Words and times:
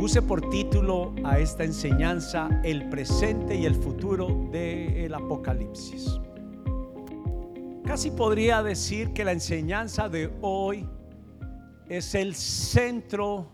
puse 0.00 0.22
por 0.22 0.48
título 0.48 1.14
a 1.24 1.38
esta 1.38 1.62
enseñanza 1.62 2.48
el 2.64 2.88
presente 2.88 3.54
y 3.54 3.66
el 3.66 3.74
futuro 3.74 4.48
del 4.50 5.12
Apocalipsis. 5.12 6.18
Casi 7.84 8.10
podría 8.10 8.62
decir 8.62 9.12
que 9.12 9.26
la 9.26 9.32
enseñanza 9.32 10.08
de 10.08 10.32
hoy 10.40 10.88
es 11.86 12.14
el 12.14 12.34
centro, 12.34 13.50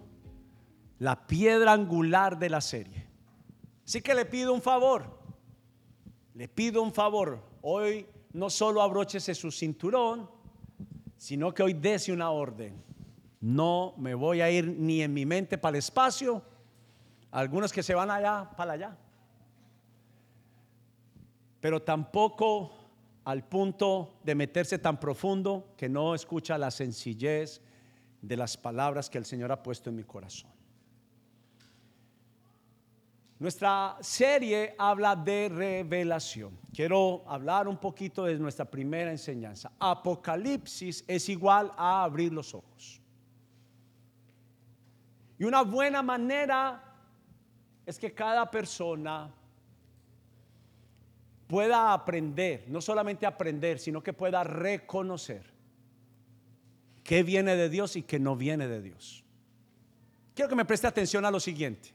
la 1.00 1.26
piedra 1.26 1.72
angular 1.72 2.38
de 2.38 2.48
la 2.48 2.60
serie. 2.60 3.08
Así 3.84 4.00
que 4.00 4.14
le 4.14 4.24
pido 4.24 4.54
un 4.54 4.62
favor, 4.62 5.18
le 6.32 6.46
pido 6.46 6.80
un 6.80 6.92
favor. 6.92 7.42
Hoy 7.60 8.06
no 8.34 8.50
solo 8.50 8.82
abróchese 8.82 9.34
su 9.34 9.50
cinturón, 9.50 10.30
sino 11.16 11.52
que 11.52 11.64
hoy 11.64 11.72
dese 11.72 12.12
una 12.12 12.30
orden. 12.30 12.86
No 13.40 13.94
me 13.98 14.14
voy 14.14 14.40
a 14.40 14.50
ir 14.50 14.66
ni 14.66 15.02
en 15.02 15.12
mi 15.12 15.26
mente 15.26 15.58
para 15.58 15.76
el 15.76 15.78
espacio, 15.78 16.42
algunos 17.30 17.72
que 17.72 17.82
se 17.82 17.94
van 17.94 18.10
allá 18.10 18.50
para 18.56 18.72
allá, 18.72 18.96
pero 21.60 21.82
tampoco 21.82 22.72
al 23.24 23.44
punto 23.44 24.20
de 24.22 24.34
meterse 24.34 24.78
tan 24.78 24.98
profundo 25.00 25.74
que 25.76 25.88
no 25.88 26.14
escucha 26.14 26.56
la 26.56 26.70
sencillez 26.70 27.60
de 28.22 28.36
las 28.36 28.56
palabras 28.56 29.10
que 29.10 29.18
el 29.18 29.24
Señor 29.24 29.52
ha 29.52 29.62
puesto 29.62 29.90
en 29.90 29.96
mi 29.96 30.04
corazón. 30.04 30.50
Nuestra 33.38 33.98
serie 34.00 34.74
habla 34.78 35.14
de 35.14 35.50
revelación. 35.50 36.58
Quiero 36.72 37.22
hablar 37.26 37.68
un 37.68 37.76
poquito 37.76 38.24
de 38.24 38.38
nuestra 38.38 38.64
primera 38.64 39.10
enseñanza. 39.10 39.72
Apocalipsis 39.78 41.04
es 41.06 41.28
igual 41.28 41.70
a 41.76 42.04
abrir 42.04 42.32
los 42.32 42.54
ojos. 42.54 43.02
Y 45.38 45.44
una 45.44 45.62
buena 45.62 46.02
manera 46.02 46.82
es 47.84 47.98
que 47.98 48.12
cada 48.12 48.50
persona 48.50 49.32
pueda 51.46 51.92
aprender, 51.92 52.64
no 52.68 52.80
solamente 52.80 53.26
aprender, 53.26 53.78
sino 53.78 54.02
que 54.02 54.12
pueda 54.12 54.42
reconocer 54.42 55.44
qué 57.04 57.22
viene 57.22 57.54
de 57.54 57.68
Dios 57.68 57.96
y 57.96 58.02
qué 58.02 58.18
no 58.18 58.34
viene 58.34 58.66
de 58.66 58.82
Dios. 58.82 59.24
Quiero 60.34 60.48
que 60.48 60.56
me 60.56 60.64
preste 60.64 60.86
atención 60.86 61.24
a 61.24 61.30
lo 61.30 61.40
siguiente. 61.40 61.94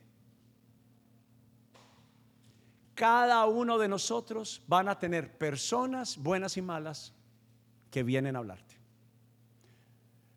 Cada 2.95 3.45
uno 3.45 3.77
de 3.77 3.87
nosotros 3.87 4.61
van 4.67 4.87
a 4.87 4.97
tener 4.97 5.37
personas 5.37 6.17
buenas 6.17 6.55
y 6.57 6.61
malas 6.61 7.13
que 7.89 8.03
vienen 8.03 8.35
a 8.35 8.39
hablarte. 8.39 8.70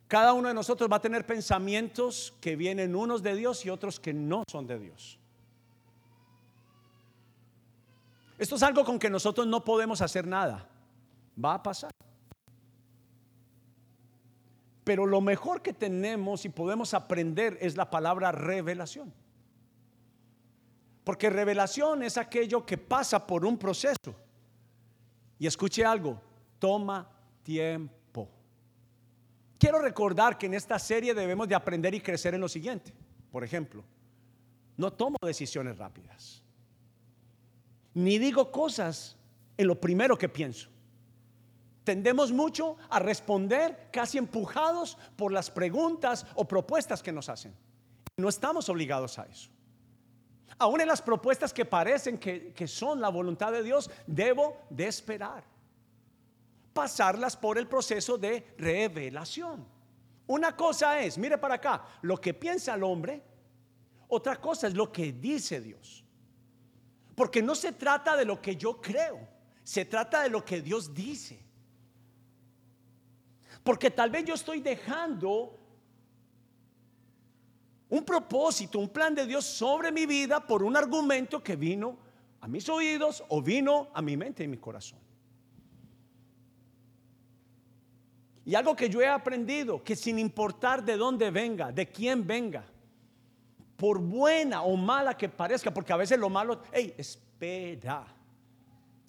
Cada 0.08 0.32
uno 0.32 0.48
de 0.48 0.54
nosotros 0.54 0.90
va 0.90 0.96
a 0.96 1.00
tener 1.00 1.26
pensamientos 1.26 2.34
que 2.40 2.56
vienen 2.56 2.94
unos 2.94 3.22
de 3.22 3.34
Dios 3.34 3.64
y 3.64 3.70
otros 3.70 3.98
que 3.98 4.12
no 4.12 4.44
son 4.50 4.66
de 4.66 4.78
Dios. 4.78 5.18
Esto 8.38 8.56
es 8.56 8.62
algo 8.62 8.84
con 8.84 8.98
que 8.98 9.08
nosotros 9.08 9.46
no 9.46 9.64
podemos 9.64 10.00
hacer 10.02 10.26
nada. 10.26 10.68
Va 11.42 11.54
a 11.54 11.62
pasar. 11.62 11.90
Pero 14.84 15.06
lo 15.06 15.20
mejor 15.22 15.62
que 15.62 15.72
tenemos 15.72 16.44
y 16.44 16.50
podemos 16.50 16.92
aprender 16.92 17.56
es 17.60 17.76
la 17.76 17.88
palabra 17.88 18.32
revelación. 18.32 19.12
Porque 21.04 21.30
revelación 21.30 22.02
es 22.02 22.18
aquello 22.18 22.66
que 22.66 22.76
pasa 22.76 23.26
por 23.26 23.46
un 23.46 23.56
proceso. 23.56 24.14
Y 25.38 25.46
escuche 25.46 25.84
algo, 25.84 26.20
toma 26.58 27.08
tiempo. 27.42 28.03
Quiero 29.58 29.78
recordar 29.78 30.36
que 30.38 30.46
en 30.46 30.54
esta 30.54 30.78
serie 30.78 31.14
debemos 31.14 31.48
de 31.48 31.54
aprender 31.54 31.94
y 31.94 32.00
crecer 32.00 32.34
en 32.34 32.40
lo 32.40 32.48
siguiente. 32.48 32.92
Por 33.30 33.44
ejemplo, 33.44 33.84
no 34.76 34.92
tomo 34.92 35.16
decisiones 35.22 35.78
rápidas. 35.78 36.42
Ni 37.94 38.18
digo 38.18 38.50
cosas 38.50 39.16
en 39.56 39.66
lo 39.68 39.80
primero 39.80 40.18
que 40.18 40.28
pienso. 40.28 40.68
Tendemos 41.84 42.32
mucho 42.32 42.76
a 42.88 42.98
responder 42.98 43.88
casi 43.92 44.18
empujados 44.18 44.96
por 45.16 45.32
las 45.32 45.50
preguntas 45.50 46.26
o 46.34 46.46
propuestas 46.46 47.02
que 47.02 47.12
nos 47.12 47.28
hacen. 47.28 47.54
No 48.16 48.28
estamos 48.28 48.68
obligados 48.68 49.18
a 49.18 49.24
eso. 49.24 49.50
Aún 50.58 50.80
en 50.80 50.88
las 50.88 51.02
propuestas 51.02 51.52
que 51.52 51.64
parecen 51.64 52.18
que, 52.18 52.52
que 52.52 52.66
son 52.66 53.00
la 53.00 53.08
voluntad 53.08 53.52
de 53.52 53.62
Dios, 53.62 53.90
debo 54.06 54.56
de 54.70 54.86
esperar 54.86 55.44
pasarlas 56.74 57.36
por 57.36 57.56
el 57.56 57.66
proceso 57.66 58.18
de 58.18 58.54
revelación. 58.58 59.66
Una 60.26 60.56
cosa 60.56 61.00
es, 61.00 61.16
mire 61.16 61.38
para 61.38 61.54
acá, 61.54 61.86
lo 62.02 62.20
que 62.20 62.34
piensa 62.34 62.74
el 62.74 62.82
hombre, 62.82 63.22
otra 64.08 64.40
cosa 64.40 64.66
es 64.66 64.74
lo 64.74 64.92
que 64.92 65.12
dice 65.12 65.60
Dios. 65.60 66.04
Porque 67.14 67.40
no 67.42 67.54
se 67.54 67.72
trata 67.72 68.16
de 68.16 68.24
lo 68.24 68.42
que 68.42 68.56
yo 68.56 68.80
creo, 68.80 69.26
se 69.62 69.84
trata 69.84 70.22
de 70.22 70.30
lo 70.30 70.44
que 70.44 70.60
Dios 70.60 70.92
dice. 70.92 71.40
Porque 73.62 73.90
tal 73.90 74.10
vez 74.10 74.24
yo 74.24 74.34
estoy 74.34 74.60
dejando 74.60 75.58
un 77.88 78.04
propósito, 78.04 78.78
un 78.78 78.88
plan 78.88 79.14
de 79.14 79.26
Dios 79.26 79.44
sobre 79.44 79.92
mi 79.92 80.06
vida 80.06 80.44
por 80.44 80.64
un 80.64 80.76
argumento 80.76 81.42
que 81.42 81.54
vino 81.54 81.96
a 82.40 82.48
mis 82.48 82.68
oídos 82.68 83.22
o 83.28 83.40
vino 83.40 83.90
a 83.94 84.02
mi 84.02 84.16
mente 84.16 84.42
y 84.42 84.48
mi 84.48 84.58
corazón. 84.58 85.03
Y 88.46 88.54
algo 88.54 88.76
que 88.76 88.90
yo 88.90 89.00
he 89.00 89.08
aprendido, 89.08 89.82
que 89.82 89.96
sin 89.96 90.18
importar 90.18 90.84
de 90.84 90.96
dónde 90.96 91.30
venga, 91.30 91.72
de 91.72 91.88
quién 91.88 92.26
venga, 92.26 92.64
por 93.76 93.98
buena 93.98 94.62
o 94.62 94.76
mala 94.76 95.16
que 95.16 95.28
parezca, 95.28 95.72
porque 95.72 95.92
a 95.92 95.96
veces 95.96 96.18
lo 96.18 96.28
malo, 96.28 96.62
hey, 96.72 96.94
espera, 96.96 98.06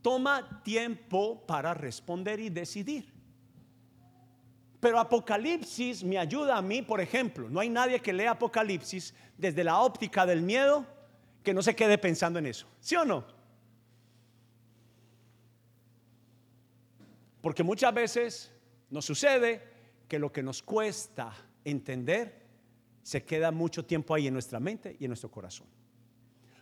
toma 0.01 0.62
tiempo 0.63 1.45
para 1.45 1.74
responder 1.74 2.40
y 2.40 2.50
decidir. 2.50 3.13
Pero 4.79 5.00
Apocalipsis 5.00 6.03
me 6.03 6.18
ayuda 6.18 6.57
a 6.57 6.62
mí, 6.62 6.81
por 6.81 7.01
ejemplo, 7.01 7.50
no 7.50 7.59
hay 7.59 7.69
nadie 7.69 8.00
que 8.00 8.13
lea 8.13 8.31
Apocalipsis 8.31 9.13
desde 9.38 9.63
la 9.63 9.79
óptica 9.79 10.25
del 10.25 10.41
miedo 10.41 10.85
que 11.44 11.53
no 11.53 11.62
se 11.62 11.75
quede 11.75 11.97
pensando 11.97 12.40
en 12.40 12.47
eso, 12.47 12.68
¿sí 12.79 12.95
o 12.95 13.03
no? 13.03 13.25
Porque 17.41 17.63
muchas 17.63 17.94
veces 17.94 18.51
nos 18.90 19.06
sucede 19.06 19.62
que 20.07 20.19
lo 20.19 20.31
que 20.31 20.44
nos 20.44 20.62
cuesta 20.62 21.34
entender 21.63 22.46
se 23.03 23.23
queda 23.23 23.51
mucho 23.51 23.85
tiempo 23.85 24.13
ahí 24.13 24.28
en 24.28 24.34
nuestra 24.34 24.59
mente 24.59 24.96
y 25.00 25.06
en 25.06 25.09
nuestro 25.09 25.29
corazón. 25.29 25.68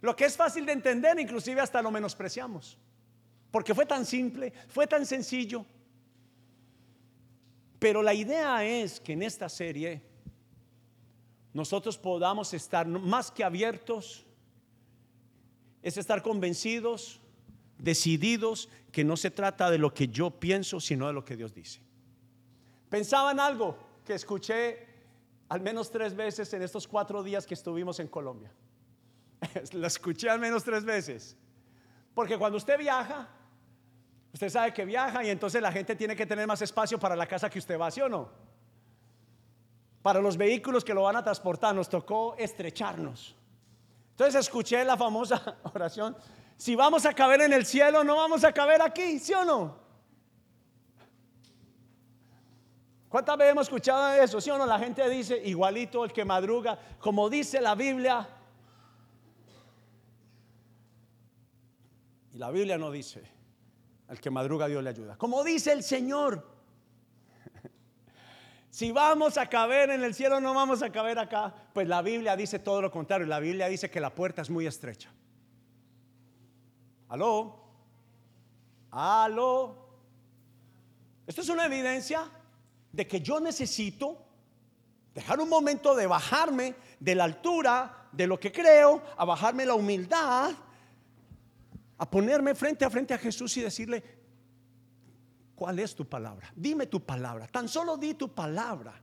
Lo 0.01 0.15
que 0.15 0.25
es 0.25 0.35
fácil 0.35 0.65
de 0.65 0.73
entender, 0.73 1.17
inclusive 1.19 1.61
hasta 1.61 1.81
lo 1.81 1.89
menospreciamos. 1.89 2.77
Porque 3.51 3.73
fue 3.73 3.85
tan 3.85 4.05
simple, 4.05 4.51
fue 4.67 4.87
tan 4.87 5.05
sencillo. 5.05 5.65
Pero 7.79 8.01
la 8.01 8.13
idea 8.13 8.65
es 8.65 8.99
que 8.99 9.13
en 9.13 9.23
esta 9.23 9.47
serie 9.47 10.01
nosotros 11.53 11.97
podamos 11.97 12.53
estar 12.53 12.87
más 12.87 13.31
que 13.31 13.43
abiertos, 13.43 14.25
es 15.81 15.97
estar 15.97 16.21
convencidos, 16.23 17.21
decididos, 17.77 18.69
que 18.91 19.03
no 19.03 19.15
se 19.15 19.31
trata 19.31 19.69
de 19.69 19.77
lo 19.77 19.93
que 19.93 20.07
yo 20.07 20.31
pienso, 20.31 20.79
sino 20.79 21.07
de 21.07 21.13
lo 21.13 21.23
que 21.23 21.37
Dios 21.37 21.53
dice. 21.53 21.81
Pensaba 22.93 23.31
en 23.31 23.39
algo 23.39 23.75
que 24.05 24.13
escuché 24.13 24.87
al 25.49 25.61
menos 25.61 25.89
tres 25.89 26.15
veces 26.15 26.53
en 26.53 26.61
estos 26.61 26.87
cuatro 26.87 27.23
días 27.23 27.47
que 27.47 27.55
estuvimos 27.55 27.99
en 27.99 28.07
Colombia. 28.07 28.51
Lo 29.73 29.87
escuché 29.87 30.29
al 30.29 30.37
menos 30.37 30.63
tres 30.63 30.85
veces. 30.85 31.35
Porque 32.13 32.37
cuando 32.37 32.59
usted 32.59 32.77
viaja, 32.77 33.27
usted 34.31 34.47
sabe 34.47 34.75
que 34.75 34.85
viaja 34.85 35.23
y 35.23 35.31
entonces 35.31 35.59
la 35.59 35.71
gente 35.71 35.95
tiene 35.95 36.15
que 36.15 36.27
tener 36.27 36.45
más 36.45 36.61
espacio 36.61 36.99
para 36.99 37.15
la 37.15 37.25
casa 37.25 37.49
que 37.49 37.57
usted 37.57 37.79
va, 37.79 37.89
¿sí 37.89 37.99
o 37.99 38.07
no? 38.07 38.29
Para 40.03 40.21
los 40.21 40.37
vehículos 40.37 40.83
que 40.83 40.93
lo 40.93 41.01
van 41.01 41.15
a 41.15 41.23
transportar, 41.23 41.73
nos 41.73 41.89
tocó 41.89 42.35
estrecharnos. 42.37 43.35
Entonces 44.11 44.35
escuché 44.35 44.85
la 44.85 44.97
famosa 44.97 45.57
oración, 45.73 46.15
si 46.57 46.75
vamos 46.75 47.07
a 47.07 47.13
caber 47.15 47.41
en 47.41 47.53
el 47.53 47.65
cielo, 47.65 48.03
no 48.03 48.17
vamos 48.17 48.43
a 48.43 48.53
caber 48.53 48.83
aquí, 48.83 49.17
¿sí 49.17 49.33
o 49.33 49.43
no? 49.43 49.82
¿Cuántas 53.13 53.37
veces 53.37 53.51
hemos 53.51 53.67
escuchado 53.67 54.23
eso? 54.23 54.41
¿Sí 54.41 54.49
o 54.49 54.57
no? 54.57 54.65
La 54.65 54.79
gente 54.79 55.07
dice, 55.07 55.39
igualito 55.45 56.03
el 56.03 56.11
que 56.11 56.25
madruga, 56.25 56.79
como 56.97 57.29
dice 57.29 57.61
la 57.61 57.75
Biblia. 57.75 58.27
Y 62.31 62.39
la 62.39 62.49
Biblia 62.49 62.75
no 62.79 62.89
dice, 62.89 63.21
al 64.07 64.19
que 64.19 64.31
madruga 64.31 64.65
Dios 64.65 64.83
le 64.83 64.89
ayuda. 64.89 65.15
Como 65.15 65.43
dice 65.43 65.73
el 65.73 65.83
Señor. 65.83 66.43
Si 68.71 68.91
vamos 68.91 69.37
a 69.37 69.47
caber 69.47 69.91
en 69.91 70.03
el 70.03 70.15
cielo, 70.15 70.39
no 70.39 70.55
vamos 70.55 70.81
a 70.81 70.91
caber 70.91 71.19
acá. 71.19 71.53
Pues 71.71 71.87
la 71.87 72.01
Biblia 72.01 72.35
dice 72.35 72.57
todo 72.57 72.81
lo 72.81 72.89
contrario. 72.89 73.27
La 73.27 73.39
Biblia 73.39 73.67
dice 73.67 73.91
que 73.91 73.99
la 73.99 74.09
puerta 74.09 74.41
es 74.41 74.49
muy 74.49 74.65
estrecha. 74.65 75.11
¿Aló? 77.09 77.63
¿Aló? 78.89 79.87
Esto 81.27 81.41
es 81.41 81.49
una 81.49 81.67
evidencia 81.67 82.27
de 82.93 83.05
que 83.05 83.19
yo 83.19 83.41
necesito 83.41 84.23
Dejar 85.13 85.39
un 85.39 85.49
momento 85.49 85.95
de 85.95 86.07
bajarme 86.07 86.75
de 86.99 87.15
la 87.15 87.25
altura 87.25 88.07
de 88.11 88.25
lo 88.25 88.39
que 88.39 88.51
creo, 88.51 89.01
a 89.15 89.25
bajarme 89.25 89.65
la 89.65 89.75
humildad, 89.75 90.51
a 91.97 92.09
ponerme 92.09 92.55
frente 92.55 92.83
a 92.83 92.89
frente 92.89 93.13
a 93.13 93.19
Jesús 93.19 93.55
y 93.57 93.61
decirle, 93.61 94.03
¿cuál 95.55 95.77
es 95.79 95.93
tu 95.93 96.05
palabra? 96.05 96.51
Dime 96.55 96.87
tu 96.87 96.99
palabra. 96.99 97.47
Tan 97.47 97.69
solo 97.69 97.95
di 97.95 98.15
tu 98.15 98.33
palabra. 98.33 98.99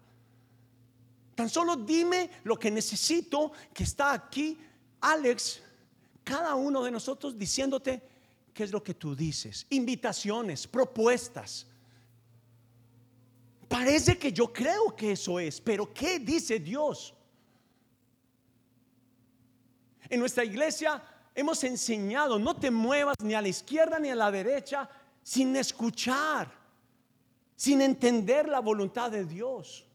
Tan 1.36 1.48
solo 1.48 1.76
dime 1.76 2.28
lo 2.42 2.58
que 2.58 2.70
necesito 2.70 3.52
que 3.72 3.84
está 3.84 4.12
aquí, 4.12 4.58
Alex, 5.00 5.62
cada 6.24 6.56
uno 6.56 6.82
de 6.82 6.90
nosotros 6.90 7.38
diciéndote 7.38 8.02
qué 8.52 8.64
es 8.64 8.72
lo 8.72 8.82
que 8.82 8.94
tú 8.94 9.14
dices. 9.14 9.64
Invitaciones, 9.70 10.66
propuestas. 10.66 11.66
Parece 13.70 14.18
que 14.18 14.32
yo 14.32 14.52
creo 14.52 14.96
que 14.96 15.12
eso 15.12 15.38
es, 15.38 15.60
pero 15.60 15.94
¿qué 15.94 16.18
dice 16.18 16.58
Dios? 16.58 17.14
En 20.08 20.18
nuestra 20.18 20.44
iglesia 20.44 21.00
hemos 21.32 21.62
enseñado, 21.62 22.36
no 22.36 22.56
te 22.56 22.68
muevas 22.68 23.14
ni 23.22 23.32
a 23.32 23.40
la 23.40 23.46
izquierda 23.46 24.00
ni 24.00 24.10
a 24.10 24.16
la 24.16 24.28
derecha 24.32 24.90
sin 25.22 25.54
escuchar, 25.54 26.50
sin 27.54 27.80
entender 27.80 28.48
la 28.48 28.58
voluntad 28.58 29.08
de 29.08 29.24
Dios. 29.24 29.86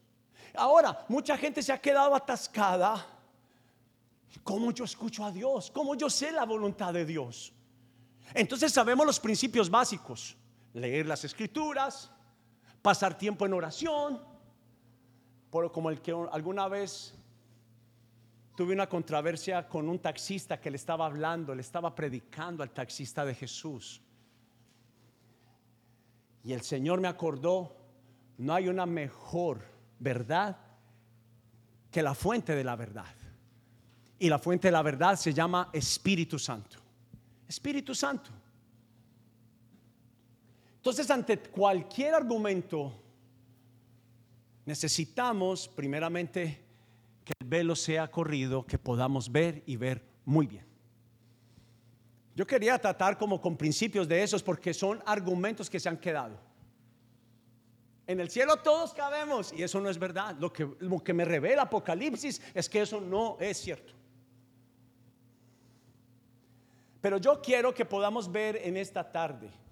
Ahora, 0.54 1.04
mucha 1.08 1.36
gente 1.36 1.62
se 1.62 1.70
ha 1.70 1.78
quedado 1.78 2.14
atascada. 2.14 3.06
¿Cómo 4.42 4.70
yo 4.70 4.86
escucho 4.86 5.22
a 5.22 5.30
Dios? 5.30 5.70
¿Cómo 5.70 5.94
yo 5.94 6.08
sé 6.08 6.32
la 6.32 6.46
voluntad 6.46 6.94
de 6.94 7.04
Dios? 7.04 7.52
Entonces 8.32 8.72
sabemos 8.72 9.04
los 9.04 9.20
principios 9.20 9.68
básicos. 9.68 10.34
Leer 10.72 11.04
las 11.04 11.24
escrituras, 11.24 12.10
pasar 12.86 13.18
tiempo 13.18 13.44
en 13.44 13.52
oración, 13.52 14.20
por, 15.50 15.72
como 15.72 15.90
el 15.90 16.00
que 16.00 16.12
alguna 16.30 16.68
vez 16.68 17.18
tuve 18.54 18.74
una 18.74 18.88
controversia 18.88 19.66
con 19.66 19.88
un 19.88 19.98
taxista 19.98 20.60
que 20.60 20.70
le 20.70 20.76
estaba 20.76 21.04
hablando, 21.04 21.52
le 21.52 21.62
estaba 21.62 21.92
predicando 21.96 22.62
al 22.62 22.70
taxista 22.70 23.24
de 23.24 23.34
Jesús. 23.34 24.00
Y 26.44 26.52
el 26.52 26.60
Señor 26.60 27.00
me 27.00 27.08
acordó, 27.08 27.76
no 28.38 28.54
hay 28.54 28.68
una 28.68 28.86
mejor 28.86 29.62
verdad 29.98 30.56
que 31.90 32.04
la 32.04 32.14
fuente 32.14 32.54
de 32.54 32.62
la 32.62 32.76
verdad. 32.76 33.16
Y 34.16 34.28
la 34.28 34.38
fuente 34.38 34.68
de 34.68 34.72
la 34.72 34.82
verdad 34.82 35.16
se 35.16 35.34
llama 35.34 35.70
Espíritu 35.72 36.38
Santo. 36.38 36.78
Espíritu 37.48 37.96
Santo. 37.96 38.30
Entonces, 40.86 41.10
ante 41.10 41.36
cualquier 41.36 42.14
argumento, 42.14 42.92
necesitamos 44.64 45.66
primeramente 45.66 46.64
que 47.24 47.32
el 47.40 47.48
velo 47.48 47.74
sea 47.74 48.08
corrido, 48.08 48.64
que 48.64 48.78
podamos 48.78 49.32
ver 49.32 49.64
y 49.66 49.74
ver 49.74 50.06
muy 50.24 50.46
bien. 50.46 50.64
Yo 52.36 52.46
quería 52.46 52.78
tratar 52.78 53.18
como 53.18 53.40
con 53.40 53.56
principios 53.56 54.06
de 54.06 54.22
esos 54.22 54.44
porque 54.44 54.72
son 54.72 55.02
argumentos 55.06 55.68
que 55.68 55.80
se 55.80 55.88
han 55.88 55.96
quedado. 55.96 56.38
En 58.06 58.20
el 58.20 58.30
cielo 58.30 58.58
todos 58.58 58.94
cabemos 58.94 59.52
y 59.52 59.64
eso 59.64 59.80
no 59.80 59.90
es 59.90 59.98
verdad. 59.98 60.36
Lo 60.38 60.52
que, 60.52 60.70
lo 60.78 61.02
que 61.02 61.12
me 61.12 61.24
revela 61.24 61.62
Apocalipsis 61.62 62.40
es 62.54 62.68
que 62.68 62.82
eso 62.82 63.00
no 63.00 63.38
es 63.40 63.58
cierto. 63.58 63.92
Pero 67.00 67.18
yo 67.18 67.42
quiero 67.42 67.74
que 67.74 67.84
podamos 67.84 68.30
ver 68.30 68.60
en 68.62 68.76
esta 68.76 69.10
tarde 69.10 69.65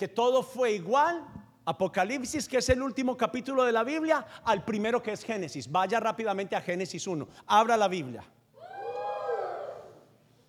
que 0.00 0.08
todo 0.08 0.42
fue 0.42 0.72
igual, 0.72 1.22
Apocalipsis, 1.66 2.48
que 2.48 2.56
es 2.56 2.70
el 2.70 2.80
último 2.80 3.18
capítulo 3.18 3.64
de 3.64 3.72
la 3.72 3.84
Biblia, 3.84 4.26
al 4.44 4.64
primero 4.64 5.02
que 5.02 5.12
es 5.12 5.22
Génesis. 5.22 5.70
Vaya 5.70 6.00
rápidamente 6.00 6.56
a 6.56 6.62
Génesis 6.62 7.06
1, 7.06 7.28
abra 7.46 7.76
la 7.76 7.86
Biblia. 7.86 8.24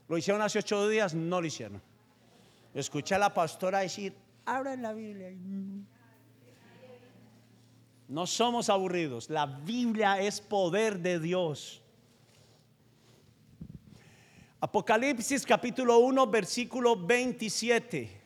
Lo 0.07 0.17
hicieron 0.17 0.41
hace 0.41 0.59
ocho 0.59 0.87
días, 0.87 1.13
no 1.13 1.41
lo 1.41 1.47
hicieron. 1.47 1.81
Escuché 2.73 3.15
a 3.15 3.19
la 3.19 3.33
pastora 3.33 3.79
decir, 3.79 4.15
abra 4.45 4.77
la 4.77 4.93
Biblia. 4.93 5.33
No 8.07 8.25
somos 8.25 8.69
aburridos, 8.69 9.29
la 9.29 9.47
Biblia 9.47 10.17
es 10.21 10.39
poder 10.39 10.99
de 10.99 11.19
Dios. 11.19 11.81
Apocalipsis 14.61 15.45
capítulo 15.45 15.97
1, 15.97 16.27
versículo 16.27 16.95
27. 16.95 18.20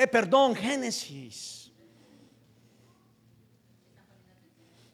Eh, 0.00 0.06
perdón, 0.06 0.54
Génesis. 0.54 1.70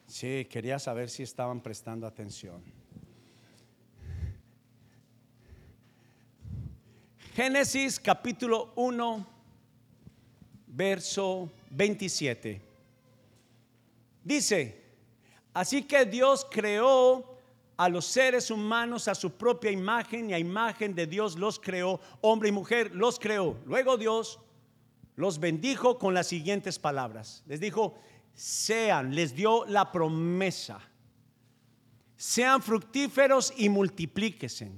Sí, 0.05 0.44
quería 0.50 0.81
saber 0.81 1.08
si 1.08 1.23
estaban 1.23 1.61
prestando 1.61 2.08
atención. 2.08 2.61
Génesis 7.37 8.00
capítulo 8.00 8.73
1, 8.75 9.26
verso 10.67 11.52
27. 11.70 12.61
Dice, 14.25 14.82
así 15.55 15.85
que 15.85 16.05
Dios 16.05 16.44
creó 16.50 17.38
a 17.76 17.88
los 17.88 18.06
seres 18.06 18.50
humanos 18.50 19.06
a 19.06 19.14
su 19.14 19.31
propia 19.31 19.70
imagen 19.70 20.31
y 20.31 20.35
a 20.35 20.38
imagen 20.41 20.97
de 20.97 21.06
Dios 21.06 21.37
los 21.38 21.61
creó, 21.61 22.00
hombre 22.23 22.49
y 22.49 22.52
mujer 22.52 22.93
los 22.93 23.20
creó. 23.20 23.56
Luego 23.67 23.97
Dios 23.97 24.41
los 25.17 25.41
bendijo 25.41 25.99
con 25.99 26.15
las 26.15 26.29
siguientes 26.29 26.79
palabras. 26.79 27.43
Les 27.47 27.59
dijo, 27.59 27.95
sean, 28.35 29.15
les 29.15 29.35
dio 29.35 29.65
la 29.65 29.91
promesa, 29.91 30.79
sean 32.17 32.63
fructíferos 32.63 33.53
y 33.57 33.69
multiplíquense. 33.69 34.71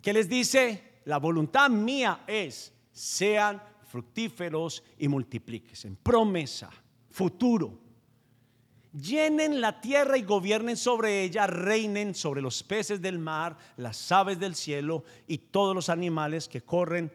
¿Qué 0.00 0.12
les 0.12 0.28
dice? 0.28 1.00
La 1.04 1.18
voluntad 1.18 1.68
mía 1.68 2.22
es, 2.26 2.72
sean 2.92 3.60
fructíferos 3.88 4.82
y 4.98 5.08
multiplíquense. 5.08 5.90
Promesa, 6.02 6.70
futuro. 7.10 7.80
Llenen 8.92 9.60
la 9.60 9.80
tierra 9.80 10.16
y 10.16 10.22
gobiernen 10.22 10.76
sobre 10.76 11.22
ella, 11.22 11.46
reinen 11.46 12.14
sobre 12.14 12.40
los 12.40 12.62
peces 12.62 13.02
del 13.02 13.18
mar, 13.18 13.58
las 13.76 14.10
aves 14.10 14.38
del 14.38 14.54
cielo 14.54 15.04
y 15.26 15.38
todos 15.38 15.74
los 15.74 15.88
animales 15.88 16.48
que 16.48 16.62
corren 16.62 17.12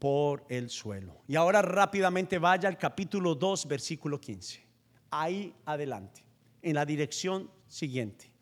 por 0.00 0.46
el 0.48 0.70
suelo. 0.70 1.22
Y 1.28 1.36
ahora 1.36 1.62
rápidamente 1.62 2.38
vaya 2.38 2.68
al 2.68 2.78
capítulo 2.78 3.34
2, 3.34 3.68
versículo 3.68 4.18
15. 4.18 4.66
Ahí 5.10 5.54
adelante, 5.66 6.24
en 6.62 6.74
la 6.74 6.86
dirección 6.86 7.50
siguiente. 7.68 8.32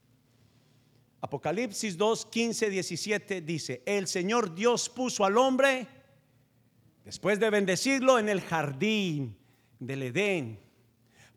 Apocalipsis 1.20 1.98
2, 1.98 2.26
15, 2.26 2.70
17 2.70 3.40
dice, 3.40 3.82
el 3.84 4.06
Señor 4.06 4.54
Dios 4.54 4.88
puso 4.88 5.24
al 5.24 5.36
hombre, 5.36 5.88
después 7.04 7.40
de 7.40 7.50
bendecirlo, 7.50 8.20
en 8.20 8.28
el 8.28 8.40
jardín 8.40 9.36
del 9.80 10.04
Edén, 10.04 10.60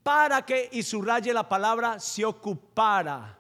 para 0.04 0.46
que, 0.46 0.70
y 0.72 0.84
subraye 0.84 1.34
la 1.34 1.50
palabra, 1.50 2.00
se 2.00 2.24
ocupara 2.26 3.40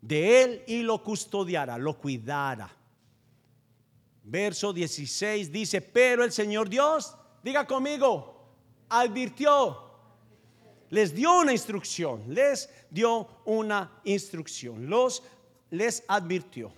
de 0.00 0.42
él 0.42 0.64
y 0.66 0.82
lo 0.82 1.04
custodiara, 1.04 1.78
lo 1.78 1.96
cuidara 1.96 2.81
verso 4.24 4.72
16 4.72 5.50
dice, 5.50 5.80
pero 5.80 6.24
el 6.24 6.32
Señor 6.32 6.68
Dios, 6.68 7.16
diga 7.42 7.66
conmigo, 7.66 8.54
advirtió, 8.88 9.90
les 10.90 11.14
dio 11.14 11.38
una 11.38 11.52
instrucción, 11.52 12.22
les 12.28 12.68
dio 12.90 13.26
una 13.44 14.00
instrucción, 14.04 14.88
los 14.88 15.22
les 15.70 16.04
advirtió. 16.06 16.72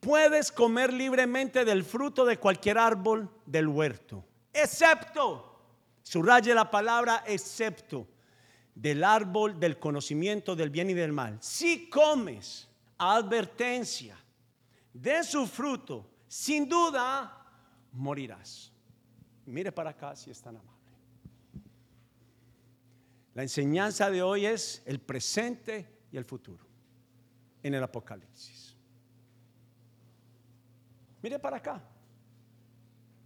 Puedes 0.00 0.52
comer 0.52 0.92
libremente 0.92 1.64
del 1.64 1.84
fruto 1.84 2.24
de 2.24 2.38
cualquier 2.38 2.78
árbol 2.78 3.28
del 3.44 3.68
huerto, 3.68 4.24
excepto, 4.52 5.60
subraye 6.02 6.54
la 6.54 6.70
palabra 6.70 7.24
excepto, 7.26 8.06
del 8.74 9.04
árbol 9.04 9.58
del 9.58 9.78
conocimiento 9.78 10.54
del 10.54 10.70
bien 10.70 10.90
y 10.90 10.94
del 10.94 11.12
mal. 11.12 11.38
Si 11.40 11.88
comes, 11.88 12.65
advertencia, 12.98 14.16
de 14.92 15.22
su 15.24 15.46
fruto, 15.46 16.08
sin 16.26 16.68
duda 16.68 17.46
morirás. 17.92 18.72
Mire 19.44 19.70
para 19.70 19.90
acá 19.90 20.16
si 20.16 20.30
es 20.30 20.40
tan 20.40 20.56
amable. 20.56 20.76
La 23.34 23.42
enseñanza 23.42 24.10
de 24.10 24.22
hoy 24.22 24.46
es 24.46 24.82
el 24.86 24.98
presente 24.98 25.86
y 26.10 26.16
el 26.16 26.24
futuro 26.24 26.64
en 27.62 27.74
el 27.74 27.82
Apocalipsis. 27.82 28.74
Mire 31.22 31.38
para 31.38 31.58
acá. 31.58 31.82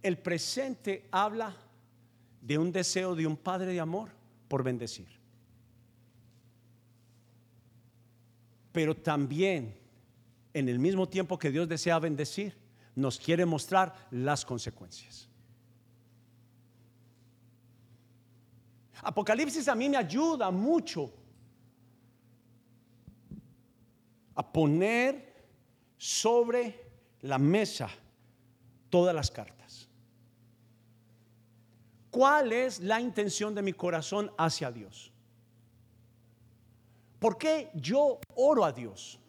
El 0.01 0.17
presente 0.17 1.07
habla 1.11 1.55
de 2.41 2.57
un 2.57 2.71
deseo 2.71 3.15
de 3.15 3.27
un 3.27 3.37
padre 3.37 3.71
de 3.71 3.79
amor 3.79 4.09
por 4.47 4.63
bendecir. 4.63 5.20
Pero 8.71 8.95
también, 8.95 9.77
en 10.53 10.69
el 10.69 10.79
mismo 10.79 11.07
tiempo 11.07 11.37
que 11.37 11.51
Dios 11.51 11.67
desea 11.67 11.99
bendecir, 11.99 12.55
nos 12.95 13.19
quiere 13.19 13.45
mostrar 13.45 14.07
las 14.11 14.45
consecuencias. 14.45 15.29
Apocalipsis 19.03 19.67
a 19.67 19.75
mí 19.75 19.89
me 19.89 19.97
ayuda 19.97 20.51
mucho 20.51 21.11
a 24.35 24.51
poner 24.51 25.33
sobre 25.97 26.91
la 27.21 27.37
mesa 27.37 27.89
todas 28.89 29.13
las 29.13 29.31
cartas. 29.31 29.87
¿Cuál 32.11 32.51
es 32.51 32.79
la 32.79 32.99
intención 32.99 33.55
de 33.55 33.61
mi 33.61 33.73
corazón 33.73 34.31
hacia 34.37 34.71
Dios? 34.71 35.10
¿Por 37.21 37.37
qué 37.37 37.69
yo 37.75 38.19
oro 38.33 38.65
a 38.65 38.71
Dios? 38.71 39.19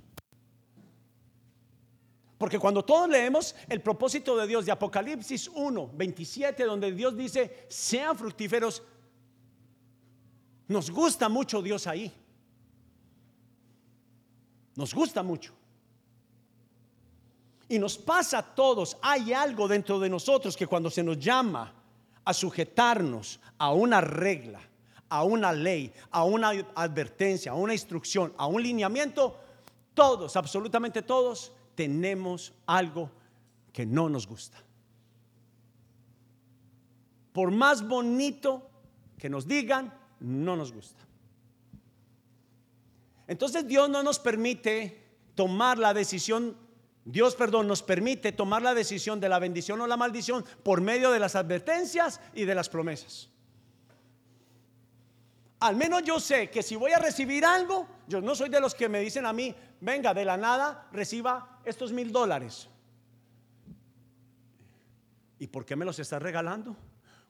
Porque 2.39 2.59
cuando 2.59 2.83
todos 2.83 3.07
leemos 3.07 3.55
el 3.69 3.83
propósito 3.83 4.35
de 4.35 4.47
Dios 4.47 4.65
de 4.65 4.73
Apocalipsis 4.73 5.51
1, 5.55 5.91
27, 5.93 6.65
donde 6.65 6.91
Dios 6.93 7.15
dice, 7.15 7.67
sean 7.69 8.17
fructíferos, 8.17 8.83
nos 10.69 10.91
gusta 10.91 11.29
mucho 11.29 11.61
Dios 11.61 11.87
ahí. 11.87 12.11
Nos 14.75 14.95
gusta 14.95 15.23
mucho. 15.23 15.53
Y 17.69 17.79
nos 17.79 17.99
pasa 17.99 18.39
a 18.39 18.55
todos, 18.55 18.97
hay 19.03 19.35
algo 19.35 19.69
dentro 19.69 20.01
de 20.01 20.09
nosotros 20.09 20.57
que 20.57 20.67
cuando 20.67 20.89
se 20.89 21.03
nos 21.03 21.19
llama 21.19 21.75
a 22.25 22.33
sujetarnos 22.33 23.39
a 23.59 23.71
una 23.75 24.01
regla, 24.01 24.72
a 25.13 25.25
una 25.25 25.53
ley, 25.53 25.93
a 26.11 26.25
una 26.25 26.53
advertencia, 26.75 27.53
a 27.53 27.55
una 27.55 27.75
instrucción, 27.75 28.33
a 28.39 28.47
un 28.47 28.63
lineamiento, 28.63 29.39
todos, 29.93 30.37
absolutamente 30.37 31.03
todos, 31.03 31.53
tenemos 31.75 32.55
algo 32.65 33.11
que 33.75 33.85
no 33.85 34.09
nos 34.09 34.27
gusta. 34.27 34.57
Por 37.35 37.51
más 37.51 37.87
bonito 37.87 38.71
que 39.19 39.29
nos 39.29 39.47
digan, 39.47 39.93
no 40.21 40.57
nos 40.57 40.73
gusta. 40.73 41.03
Entonces 43.27 43.69
Dios 43.69 43.91
no 43.91 44.03
nos 44.03 44.19
permite 44.19 44.99
tomar 45.35 45.79
la 45.79 45.93
decisión, 45.93 46.57
Dios, 47.05 47.35
perdón, 47.35 47.69
nos 47.69 47.83
permite 47.83 48.33
tomar 48.33 48.63
la 48.63 48.73
decisión 48.73 49.21
de 49.21 49.29
la 49.29 49.39
bendición 49.39 49.79
o 49.83 49.87
la 49.87 49.99
maldición 49.99 50.43
por 50.63 50.81
medio 50.81 51.11
de 51.11 51.21
las 51.21 51.37
advertencias 51.37 52.19
y 52.33 52.47
de 52.47 52.55
las 52.55 52.71
promesas. 52.71 53.32
Al 55.63 55.77
menos 55.77 56.03
yo 56.03 56.19
sé 56.19 56.51
que 56.51 56.61
si 56.61 56.75
voy 56.75 56.91
a 56.91 56.99
recibir 56.99 57.45
algo, 57.45 57.87
yo 58.09 58.21
no 58.21 58.35
soy 58.35 58.49
de 58.49 58.61
los 58.61 58.75
que 58.75 58.89
me 58.89 58.99
dicen 58.99 59.25
a 59.25 59.33
mí, 59.33 59.55
venga, 59.81 60.13
de 60.13 60.25
la 60.25 60.37
nada 60.37 60.89
reciba 60.91 61.61
estos 61.65 61.93
mil 61.93 62.11
dólares. 62.11 62.69
¿Y 65.39 65.47
por 65.47 65.65
qué 65.65 65.77
me 65.77 65.85
los 65.85 66.01
estás 66.01 66.21
regalando? 66.21 66.77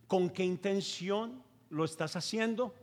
¿Con 0.06 0.30
qué 0.30 0.44
intención 0.44 1.42
lo 1.68 1.84
estás 1.84 2.16
haciendo? 2.16 2.74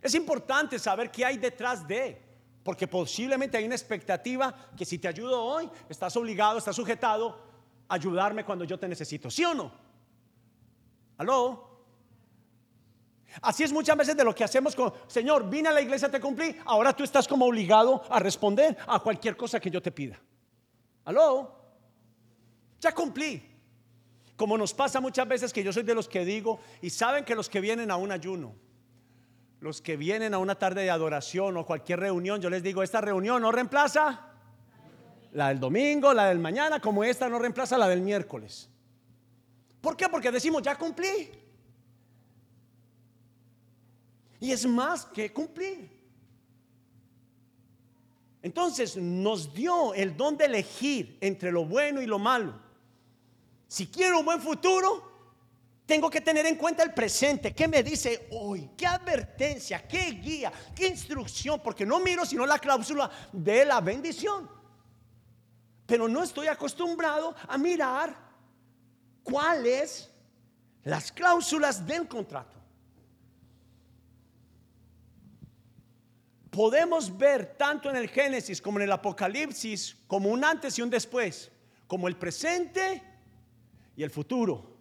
Es 0.00 0.14
importante 0.14 0.78
saber 0.78 1.10
qué 1.10 1.26
hay 1.26 1.36
detrás 1.36 1.86
de, 1.86 2.18
porque 2.64 2.88
posiblemente 2.88 3.58
hay 3.58 3.66
una 3.66 3.74
expectativa 3.74 4.70
que 4.74 4.86
si 4.86 4.98
te 4.98 5.08
ayudo 5.08 5.44
hoy, 5.44 5.68
estás 5.90 6.16
obligado, 6.16 6.56
estás 6.56 6.76
sujetado 6.76 7.38
a 7.86 7.96
ayudarme 7.96 8.42
cuando 8.42 8.64
yo 8.64 8.78
te 8.78 8.88
necesito, 8.88 9.30
¿sí 9.30 9.44
o 9.44 9.52
no? 9.52 9.70
¿Aló? 11.18 11.71
Así 13.40 13.62
es 13.62 13.72
muchas 13.72 13.96
veces 13.96 14.16
de 14.16 14.24
lo 14.24 14.34
que 14.34 14.44
hacemos 14.44 14.76
con, 14.76 14.92
Señor, 15.06 15.48
vine 15.48 15.68
a 15.68 15.72
la 15.72 15.80
iglesia, 15.80 16.10
te 16.10 16.20
cumplí, 16.20 16.54
ahora 16.66 16.94
tú 16.94 17.02
estás 17.02 17.26
como 17.26 17.46
obligado 17.46 18.02
a 18.10 18.18
responder 18.18 18.76
a 18.86 19.00
cualquier 19.00 19.36
cosa 19.36 19.58
que 19.58 19.70
yo 19.70 19.80
te 19.80 19.90
pida. 19.90 20.20
¿Aló? 21.04 21.58
Ya 22.80 22.92
cumplí. 22.92 23.48
Como 24.36 24.58
nos 24.58 24.74
pasa 24.74 25.00
muchas 25.00 25.26
veces 25.26 25.52
que 25.52 25.62
yo 25.62 25.72
soy 25.72 25.82
de 25.84 25.94
los 25.94 26.08
que 26.08 26.24
digo, 26.24 26.60
y 26.80 26.90
saben 26.90 27.24
que 27.24 27.34
los 27.34 27.48
que 27.48 27.60
vienen 27.60 27.90
a 27.90 27.96
un 27.96 28.12
ayuno, 28.12 28.54
los 29.60 29.80
que 29.80 29.96
vienen 29.96 30.34
a 30.34 30.38
una 30.38 30.56
tarde 30.56 30.82
de 30.82 30.90
adoración 30.90 31.56
o 31.56 31.64
cualquier 31.64 32.00
reunión, 32.00 32.40
yo 32.40 32.50
les 32.50 32.62
digo, 32.62 32.82
esta 32.82 33.00
reunión 33.00 33.40
no 33.40 33.52
reemplaza 33.52 34.32
la 35.32 35.48
del 35.48 35.60
domingo, 35.60 36.12
la 36.12 36.26
del 36.26 36.38
mañana, 36.38 36.80
como 36.80 37.04
esta 37.04 37.28
no 37.28 37.38
reemplaza 37.38 37.78
la 37.78 37.88
del 37.88 38.00
miércoles. 38.02 38.68
¿Por 39.80 39.96
qué? 39.96 40.08
Porque 40.08 40.30
decimos, 40.30 40.62
ya 40.62 40.76
cumplí. 40.76 41.41
Y 44.42 44.50
es 44.50 44.66
más 44.66 45.06
que 45.06 45.32
cumplir. 45.32 45.88
Entonces 48.42 48.96
nos 48.96 49.54
dio 49.54 49.94
el 49.94 50.16
don 50.16 50.36
de 50.36 50.46
elegir 50.46 51.16
entre 51.20 51.52
lo 51.52 51.64
bueno 51.64 52.02
y 52.02 52.06
lo 52.06 52.18
malo. 52.18 52.60
Si 53.68 53.86
quiero 53.86 54.18
un 54.18 54.24
buen 54.24 54.40
futuro, 54.40 55.12
tengo 55.86 56.10
que 56.10 56.20
tener 56.20 56.44
en 56.46 56.56
cuenta 56.56 56.82
el 56.82 56.92
presente. 56.92 57.54
¿Qué 57.54 57.68
me 57.68 57.84
dice 57.84 58.26
hoy? 58.32 58.72
¿Qué 58.76 58.84
advertencia? 58.84 59.86
¿Qué 59.86 60.10
guía? 60.10 60.52
¿Qué 60.74 60.88
instrucción? 60.88 61.60
Porque 61.62 61.86
no 61.86 62.00
miro 62.00 62.26
sino 62.26 62.44
la 62.44 62.58
cláusula 62.58 63.08
de 63.32 63.64
la 63.64 63.80
bendición. 63.80 64.50
Pero 65.86 66.08
no 66.08 66.20
estoy 66.20 66.48
acostumbrado 66.48 67.32
a 67.46 67.56
mirar 67.58 68.16
cuáles 69.22 70.10
las 70.82 71.12
cláusulas 71.12 71.86
del 71.86 72.08
contrato. 72.08 72.61
Podemos 76.52 77.16
ver 77.16 77.56
tanto 77.56 77.88
en 77.88 77.96
el 77.96 78.10
Génesis 78.10 78.60
como 78.60 78.78
en 78.78 78.84
el 78.84 78.92
Apocalipsis 78.92 79.96
como 80.06 80.28
un 80.28 80.44
antes 80.44 80.78
y 80.78 80.82
un 80.82 80.90
después, 80.90 81.50
como 81.86 82.08
el 82.08 82.16
presente 82.16 83.02
y 83.96 84.02
el 84.02 84.10
futuro. 84.10 84.76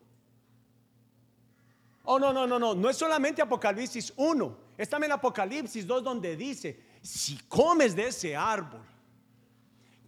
Oh, 2.03 2.19
no, 2.19 2.33
no, 2.33 2.45
no, 2.45 2.59
no, 2.59 2.75
no 2.75 2.89
es 2.89 2.97
solamente 2.97 3.41
Apocalipsis 3.41 4.11
1, 4.17 4.57
es 4.77 4.89
también 4.89 5.13
Apocalipsis 5.13 5.87
2 5.87 6.03
donde 6.03 6.35
dice, 6.35 6.77
si 7.01 7.37
comes 7.47 7.95
de 7.95 8.07
ese 8.07 8.35
árbol, 8.35 8.85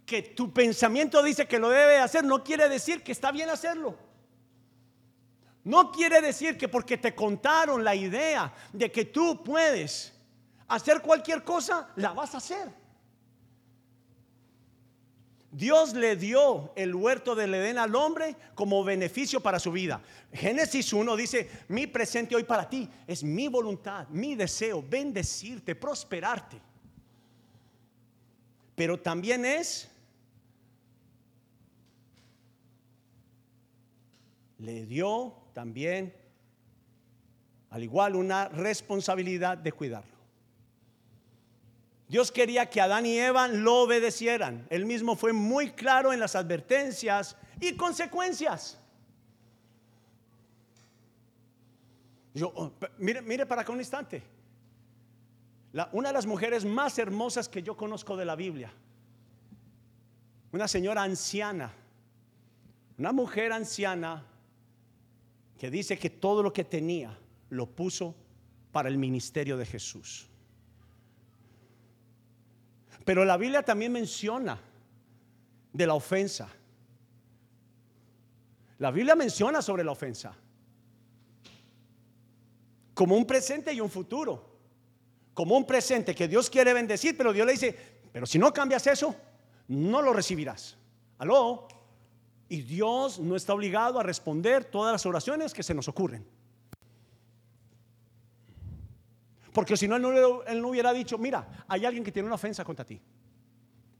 que 0.04 0.20
tu 0.20 0.52
pensamiento 0.52 1.22
dice 1.22 1.48
que 1.48 1.58
lo 1.58 1.70
debe 1.70 1.96
hacer, 1.96 2.24
no 2.24 2.44
quiere 2.44 2.68
decir 2.68 3.02
que 3.02 3.12
está 3.12 3.32
bien 3.32 3.48
hacerlo. 3.48 3.96
No 5.62 5.90
quiere 5.90 6.20
decir 6.20 6.58
que 6.58 6.68
porque 6.68 6.98
te 6.98 7.14
contaron 7.14 7.82
la 7.82 7.94
idea 7.94 8.52
de 8.70 8.92
que 8.92 9.06
tú 9.06 9.42
puedes 9.42 10.13
hacer 10.68 11.00
cualquier 11.02 11.44
cosa, 11.44 11.88
la 11.96 12.12
vas 12.12 12.34
a 12.34 12.38
hacer. 12.38 12.84
Dios 15.54 15.94
le 15.94 16.16
dio 16.16 16.72
el 16.74 16.92
huerto 16.96 17.36
del 17.36 17.54
Edén 17.54 17.78
al 17.78 17.94
hombre 17.94 18.34
como 18.56 18.82
beneficio 18.82 19.40
para 19.40 19.60
su 19.60 19.70
vida. 19.70 20.02
Génesis 20.32 20.92
1 20.92 21.14
dice, 21.14 21.48
mi 21.68 21.86
presente 21.86 22.34
hoy 22.34 22.42
para 22.42 22.68
ti 22.68 22.88
es 23.06 23.22
mi 23.22 23.46
voluntad, 23.46 24.08
mi 24.08 24.34
deseo, 24.34 24.82
bendecirte, 24.82 25.76
prosperarte. 25.76 26.60
Pero 28.74 28.98
también 28.98 29.44
es, 29.44 29.88
le 34.58 34.86
dio 34.86 35.36
también, 35.52 36.12
al 37.70 37.84
igual, 37.84 38.16
una 38.16 38.48
responsabilidad 38.48 39.56
de 39.56 39.70
cuidarlo. 39.70 40.13
Dios 42.14 42.30
quería 42.30 42.70
que 42.70 42.80
Adán 42.80 43.06
y 43.06 43.18
Eva 43.18 43.48
lo 43.48 43.80
obedecieran. 43.80 44.68
Él 44.70 44.86
mismo 44.86 45.16
fue 45.16 45.32
muy 45.32 45.72
claro 45.72 46.12
en 46.12 46.20
las 46.20 46.36
advertencias 46.36 47.36
y 47.60 47.74
consecuencias. 47.74 48.78
Yo, 52.32 52.52
oh, 52.54 52.70
mire, 52.98 53.20
mire 53.20 53.46
para 53.46 53.62
acá 53.62 53.72
un 53.72 53.80
instante. 53.80 54.22
una 55.90 56.10
de 56.10 56.14
las 56.14 56.24
mujeres 56.24 56.64
más 56.64 57.00
hermosas 57.00 57.48
que 57.48 57.64
yo 57.64 57.76
conozco 57.76 58.16
de 58.16 58.24
la 58.24 58.36
Biblia, 58.36 58.72
una 60.52 60.68
señora 60.68 61.02
anciana, 61.02 61.72
una 62.96 63.10
mujer 63.10 63.52
anciana 63.52 64.24
que 65.58 65.68
dice 65.68 65.98
que 65.98 66.10
todo 66.10 66.44
lo 66.44 66.52
que 66.52 66.62
tenía 66.62 67.18
lo 67.50 67.66
puso 67.66 68.14
para 68.70 68.88
el 68.88 68.98
ministerio 68.98 69.56
de 69.56 69.66
Jesús. 69.66 70.30
Pero 73.04 73.24
la 73.24 73.36
Biblia 73.36 73.62
también 73.62 73.92
menciona 73.92 74.58
de 75.72 75.86
la 75.86 75.94
ofensa. 75.94 76.48
La 78.78 78.90
Biblia 78.90 79.14
menciona 79.14 79.60
sobre 79.60 79.84
la 79.84 79.92
ofensa. 79.92 80.34
Como 82.94 83.16
un 83.16 83.26
presente 83.26 83.72
y 83.72 83.80
un 83.80 83.90
futuro. 83.90 84.54
Como 85.34 85.56
un 85.56 85.66
presente 85.66 86.14
que 86.14 86.28
Dios 86.28 86.48
quiere 86.48 86.72
bendecir, 86.72 87.16
pero 87.16 87.32
Dios 87.32 87.46
le 87.46 87.52
dice, 87.52 87.76
pero 88.12 88.24
si 88.24 88.38
no 88.38 88.52
cambias 88.52 88.86
eso, 88.86 89.14
no 89.68 90.00
lo 90.00 90.12
recibirás. 90.12 90.76
Aló. 91.18 91.68
Y 92.48 92.62
Dios 92.62 93.18
no 93.18 93.36
está 93.36 93.54
obligado 93.54 93.98
a 93.98 94.02
responder 94.02 94.64
todas 94.64 94.92
las 94.92 95.06
oraciones 95.06 95.52
que 95.52 95.62
se 95.62 95.74
nos 95.74 95.88
ocurren. 95.88 96.26
Porque 99.54 99.76
si 99.76 99.86
no, 99.86 99.94
él 99.94 100.60
no 100.60 100.68
hubiera 100.68 100.92
dicho, 100.92 101.16
mira, 101.16 101.64
hay 101.68 101.86
alguien 101.86 102.02
que 102.02 102.10
tiene 102.10 102.26
una 102.26 102.34
ofensa 102.34 102.64
contra 102.64 102.84
ti. 102.84 103.00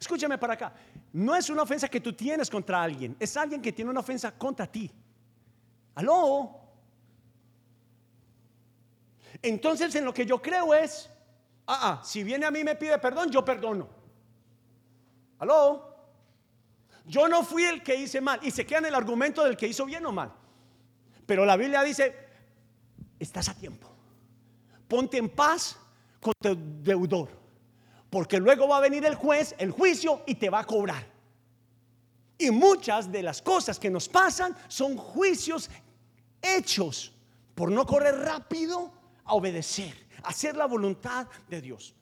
Escúchame 0.01 0.37
para 0.37 0.55
acá. 0.55 0.75
No 1.13 1.37
es 1.37 1.49
una 1.49 1.63
ofensa 1.63 1.89
que 1.89 2.01
tú 2.01 2.13
tienes 2.13 2.51
contra 2.51 2.83
alguien, 2.83 3.17
es 3.21 3.37
alguien 3.37 3.63
que 3.63 3.73
tiene 3.73 3.93
una 3.93 4.01
ofensa 4.01 4.33
contra 4.33 4.67
ti. 4.67 4.91
Aló. 5.95 6.61
Entonces 9.41 9.95
en 9.95 10.05
lo 10.05 10.13
que 10.13 10.27
yo 10.27 10.43
creo 10.43 10.75
es, 10.75 11.09
ah, 11.69 12.01
ah, 12.01 12.05
si 12.05 12.25
viene 12.25 12.47
a 12.47 12.51
mí 12.51 12.59
y 12.59 12.65
me 12.65 12.75
pide 12.75 12.99
perdón, 12.99 13.31
yo 13.31 13.45
perdono. 13.45 13.89
¿Aló? 15.39 15.95
Yo 17.07 17.29
no 17.29 17.45
fui 17.45 17.63
el 17.63 17.81
que 17.81 17.95
hice 17.95 18.21
mal 18.21 18.41
y 18.43 18.51
se 18.51 18.67
queda 18.67 18.81
en 18.81 18.87
el 18.87 18.95
argumento 18.97 19.45
del 19.45 19.57
que 19.57 19.69
hizo 19.69 19.87
bien 19.87 20.05
o 20.05 20.11
mal. 20.11 20.33
Pero 21.27 21.45
la 21.45 21.57
Biblia 21.57 21.85
dice, 21.85 22.13
estás 23.21 23.49
a 23.49 23.55
tiempo. 23.55 23.94
Ponte 24.89 25.19
en 25.19 25.29
paz 25.29 25.77
con 26.21 26.33
tu 26.41 26.57
deudor. 26.83 27.29
Porque 28.11 28.39
luego 28.39 28.69
va 28.69 28.79
a 28.79 28.81
venir 28.81 29.05
el 29.05 29.15
juez, 29.15 29.55
el 29.59 29.71
juicio 29.71 30.23
y 30.27 30.37
te 30.37 30.51
va 30.51 30.61
a 30.61 30.65
cobrar. 30.65 31.05
Y 32.39 32.51
muchas 32.51 33.11
de 33.11 33.23
las 33.23 33.43
cosas 33.43 33.79
que 33.79 33.91
nos 33.91 34.09
pasan 34.09 34.57
son 34.69 34.97
juicios 34.97 35.71
hechos 36.43 37.13
por 37.55 37.71
no 37.71 37.87
correr 37.87 38.17
rápido 38.17 38.93
a 39.25 39.35
obedecer, 39.35 39.95
a 40.23 40.29
hacer 40.29 40.57
la 40.57 40.67
voluntad 40.67 41.27
de 41.49 41.61
Dios. 41.61 41.95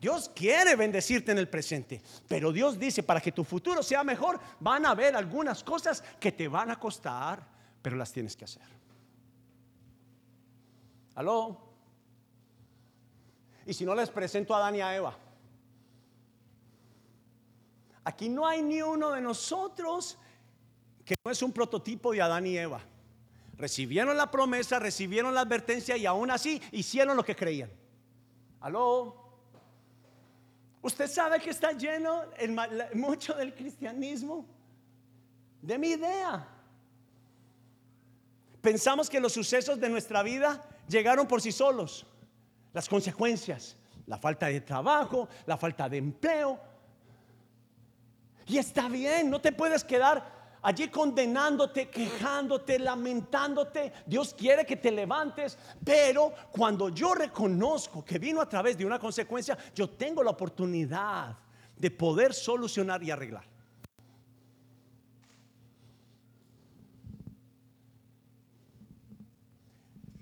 Dios 0.00 0.30
quiere 0.34 0.76
bendecirte 0.76 1.32
en 1.32 1.38
el 1.38 1.48
presente, 1.48 2.00
pero 2.28 2.52
Dios 2.52 2.78
dice, 2.78 3.02
para 3.02 3.20
que 3.20 3.32
tu 3.32 3.42
futuro 3.42 3.82
sea 3.82 4.04
mejor, 4.04 4.38
van 4.60 4.86
a 4.86 4.90
haber 4.90 5.16
algunas 5.16 5.64
cosas 5.64 6.04
que 6.20 6.30
te 6.30 6.46
van 6.46 6.70
a 6.70 6.78
costar, 6.78 7.44
pero 7.82 7.96
las 7.96 8.12
tienes 8.12 8.36
que 8.36 8.44
hacer. 8.44 8.62
¿Aló? 11.16 11.67
Y 13.68 13.74
si 13.74 13.84
no 13.84 13.94
les 13.94 14.08
presento 14.08 14.54
a 14.54 14.60
Adán 14.60 14.76
y 14.76 14.80
a 14.80 14.96
Eva. 14.96 15.14
Aquí 18.02 18.30
no 18.30 18.46
hay 18.46 18.62
ni 18.62 18.80
uno 18.80 19.10
de 19.10 19.20
nosotros 19.20 20.16
que 21.04 21.14
no 21.22 21.30
es 21.30 21.42
un 21.42 21.52
prototipo 21.52 22.12
de 22.12 22.22
Adán 22.22 22.46
y 22.46 22.56
Eva. 22.56 22.80
Recibieron 23.58 24.16
la 24.16 24.30
promesa, 24.30 24.78
recibieron 24.78 25.34
la 25.34 25.42
advertencia 25.42 25.98
y 25.98 26.06
aún 26.06 26.30
así 26.30 26.62
hicieron 26.72 27.14
lo 27.14 27.22
que 27.22 27.36
creían. 27.36 27.70
¿Aló? 28.60 29.14
Usted 30.80 31.06
sabe 31.06 31.38
que 31.38 31.50
está 31.50 31.72
lleno 31.72 32.22
mucho 32.94 33.34
del 33.34 33.54
cristianismo 33.54 34.46
de 35.60 35.76
mi 35.76 35.88
idea. 35.88 36.48
Pensamos 38.62 39.10
que 39.10 39.20
los 39.20 39.34
sucesos 39.34 39.78
de 39.78 39.90
nuestra 39.90 40.22
vida 40.22 40.66
llegaron 40.88 41.28
por 41.28 41.42
sí 41.42 41.52
solos. 41.52 42.06
Las 42.78 42.88
consecuencias, 42.88 43.74
la 44.06 44.18
falta 44.18 44.46
de 44.46 44.60
trabajo, 44.60 45.28
la 45.46 45.56
falta 45.56 45.88
de 45.88 45.96
empleo. 45.96 46.60
Y 48.46 48.56
está 48.56 48.88
bien, 48.88 49.28
no 49.28 49.40
te 49.40 49.50
puedes 49.50 49.82
quedar 49.82 50.58
allí 50.62 50.86
condenándote, 50.86 51.88
quejándote, 51.88 52.78
lamentándote. 52.78 53.92
Dios 54.06 54.32
quiere 54.32 54.64
que 54.64 54.76
te 54.76 54.92
levantes, 54.92 55.58
pero 55.82 56.32
cuando 56.52 56.90
yo 56.90 57.14
reconozco 57.14 58.04
que 58.04 58.20
vino 58.20 58.40
a 58.40 58.48
través 58.48 58.78
de 58.78 58.86
una 58.86 59.00
consecuencia, 59.00 59.58
yo 59.74 59.90
tengo 59.90 60.22
la 60.22 60.30
oportunidad 60.30 61.36
de 61.76 61.90
poder 61.90 62.32
solucionar 62.32 63.02
y 63.02 63.10
arreglar. 63.10 63.58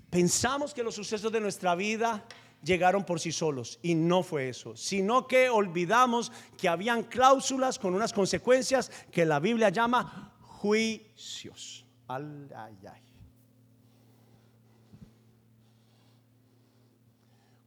Pensamos 0.09 0.73
que 0.73 0.81
los 0.81 0.95
sucesos 0.95 1.31
de 1.31 1.39
nuestra 1.39 1.75
vida 1.75 2.23
llegaron 2.63 3.03
por 3.03 3.19
sí 3.19 3.31
solos 3.31 3.79
y 3.81 3.95
no 3.95 4.23
fue 4.23 4.49
eso, 4.49 4.75
sino 4.75 5.27
que 5.27 5.49
olvidamos 5.49 6.31
que 6.57 6.67
habían 6.67 7.03
cláusulas 7.03 7.79
con 7.79 7.93
unas 7.93 8.13
consecuencias 8.13 8.91
que 9.11 9.25
la 9.25 9.39
Biblia 9.39 9.69
llama 9.69 10.33
juicios. 10.41 11.85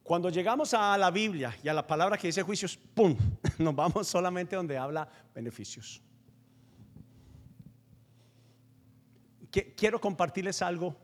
Cuando 0.03 0.29
llegamos 0.29 0.73
a 0.73 0.97
la 0.97 1.09
Biblia 1.09 1.55
y 1.63 1.69
a 1.69 1.73
la 1.73 1.87
palabra 1.87 2.17
que 2.17 2.27
dice 2.27 2.43
juicios, 2.43 2.77
¡pum! 2.77 3.15
Nos 3.59 3.73
vamos 3.73 4.07
solamente 4.07 4.55
donde 4.55 4.77
habla 4.77 5.07
beneficios. 5.33 6.01
Quiero 9.49 10.01
compartirles 10.01 10.61
algo. 10.61 10.95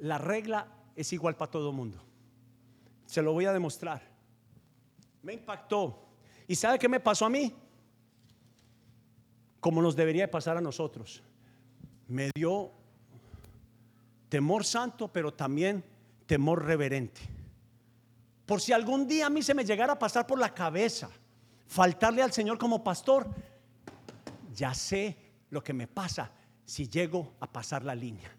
La 0.00 0.18
regla 0.18 0.68
es 0.94 1.12
igual 1.12 1.36
para 1.36 1.50
todo 1.50 1.70
el 1.70 1.76
mundo. 1.76 2.02
Se 3.06 3.22
lo 3.22 3.32
voy 3.32 3.46
a 3.46 3.52
demostrar. 3.52 4.02
Me 5.22 5.34
impactó. 5.34 6.08
¿Y 6.46 6.54
sabe 6.54 6.78
qué 6.78 6.88
me 6.88 7.00
pasó 7.00 7.26
a 7.26 7.30
mí? 7.30 7.54
como 9.60 9.82
nos 9.82 9.94
debería 9.94 10.30
pasar 10.30 10.56
a 10.56 10.60
nosotros. 10.60 11.22
Me 12.08 12.30
dio 12.34 12.72
temor 14.28 14.64
santo, 14.64 15.08
pero 15.08 15.32
también 15.32 15.84
temor 16.26 16.64
reverente. 16.64 17.20
Por 18.46 18.60
si 18.60 18.72
algún 18.72 19.06
día 19.06 19.26
a 19.26 19.30
mí 19.30 19.42
se 19.42 19.54
me 19.54 19.64
llegara 19.64 19.92
a 19.92 19.98
pasar 19.98 20.26
por 20.26 20.38
la 20.38 20.52
cabeza 20.52 21.08
faltarle 21.66 22.22
al 22.22 22.32
Señor 22.32 22.58
como 22.58 22.82
pastor, 22.82 23.28
ya 24.52 24.74
sé 24.74 25.16
lo 25.50 25.62
que 25.62 25.72
me 25.72 25.86
pasa 25.86 26.32
si 26.64 26.88
llego 26.88 27.34
a 27.38 27.46
pasar 27.46 27.84
la 27.84 27.94
línea. 27.94 28.36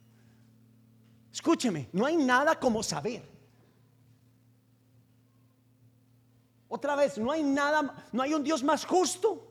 Escúcheme, 1.34 1.90
no 1.94 2.06
hay 2.06 2.18
nada 2.18 2.60
como 2.60 2.84
saber. 2.84 3.24
Otra 6.68 6.96
vez, 6.96 7.18
no 7.18 7.32
hay 7.32 7.44
nada, 7.44 8.08
no 8.12 8.22
hay 8.22 8.34
un 8.34 8.44
Dios 8.44 8.64
más 8.64 8.86
justo 8.86 9.48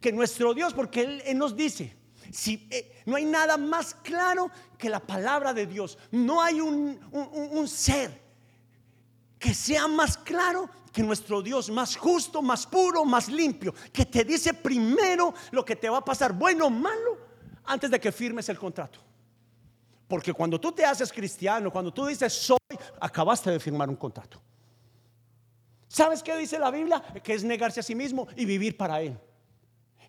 que 0.00 0.12
nuestro 0.12 0.54
Dios, 0.54 0.74
porque 0.74 1.22
Él, 1.24 1.38
nos 1.38 1.56
dice, 1.56 1.96
si, 2.32 2.66
eh, 2.70 3.02
no 3.06 3.16
hay 3.16 3.24
nada 3.24 3.56
más 3.56 3.94
claro 3.94 4.50
que 4.76 4.88
la 4.88 5.00
palabra 5.00 5.52
de 5.52 5.66
Dios. 5.66 5.98
No 6.10 6.42
hay 6.42 6.60
un, 6.60 6.98
un, 7.12 7.68
ser 7.68 8.20
que 9.38 9.54
sea 9.54 9.86
más 9.86 10.18
claro 10.18 10.68
que 10.92 11.02
nuestro 11.02 11.42
Dios, 11.42 11.70
más 11.70 11.96
justo, 11.96 12.42
más 12.42 12.66
puro, 12.66 13.04
más 13.04 13.28
limpio, 13.28 13.74
que 13.92 14.04
te 14.04 14.24
dice 14.24 14.54
primero 14.54 15.34
lo 15.52 15.64
que 15.64 15.76
te 15.76 15.88
va 15.88 15.98
a 15.98 16.04
pasar, 16.04 16.32
bueno 16.32 16.66
o 16.66 16.70
malo, 16.70 17.18
antes 17.64 17.90
de 17.90 18.00
que 18.00 18.10
firmes 18.10 18.48
el 18.48 18.58
contrato. 18.58 19.07
Porque 20.08 20.32
cuando 20.32 20.58
tú 20.58 20.72
te 20.72 20.84
haces 20.84 21.12
cristiano, 21.12 21.70
cuando 21.70 21.92
tú 21.92 22.06
dices 22.06 22.32
soy, 22.32 22.58
acabaste 22.98 23.50
de 23.50 23.60
firmar 23.60 23.88
un 23.88 23.96
contrato. 23.96 24.40
¿Sabes 25.86 26.22
qué 26.22 26.36
dice 26.36 26.58
la 26.58 26.70
Biblia? 26.70 27.02
Que 27.22 27.34
es 27.34 27.44
negarse 27.44 27.80
a 27.80 27.82
sí 27.82 27.94
mismo 27.94 28.26
y 28.34 28.44
vivir 28.44 28.76
para 28.76 29.00
Él 29.00 29.18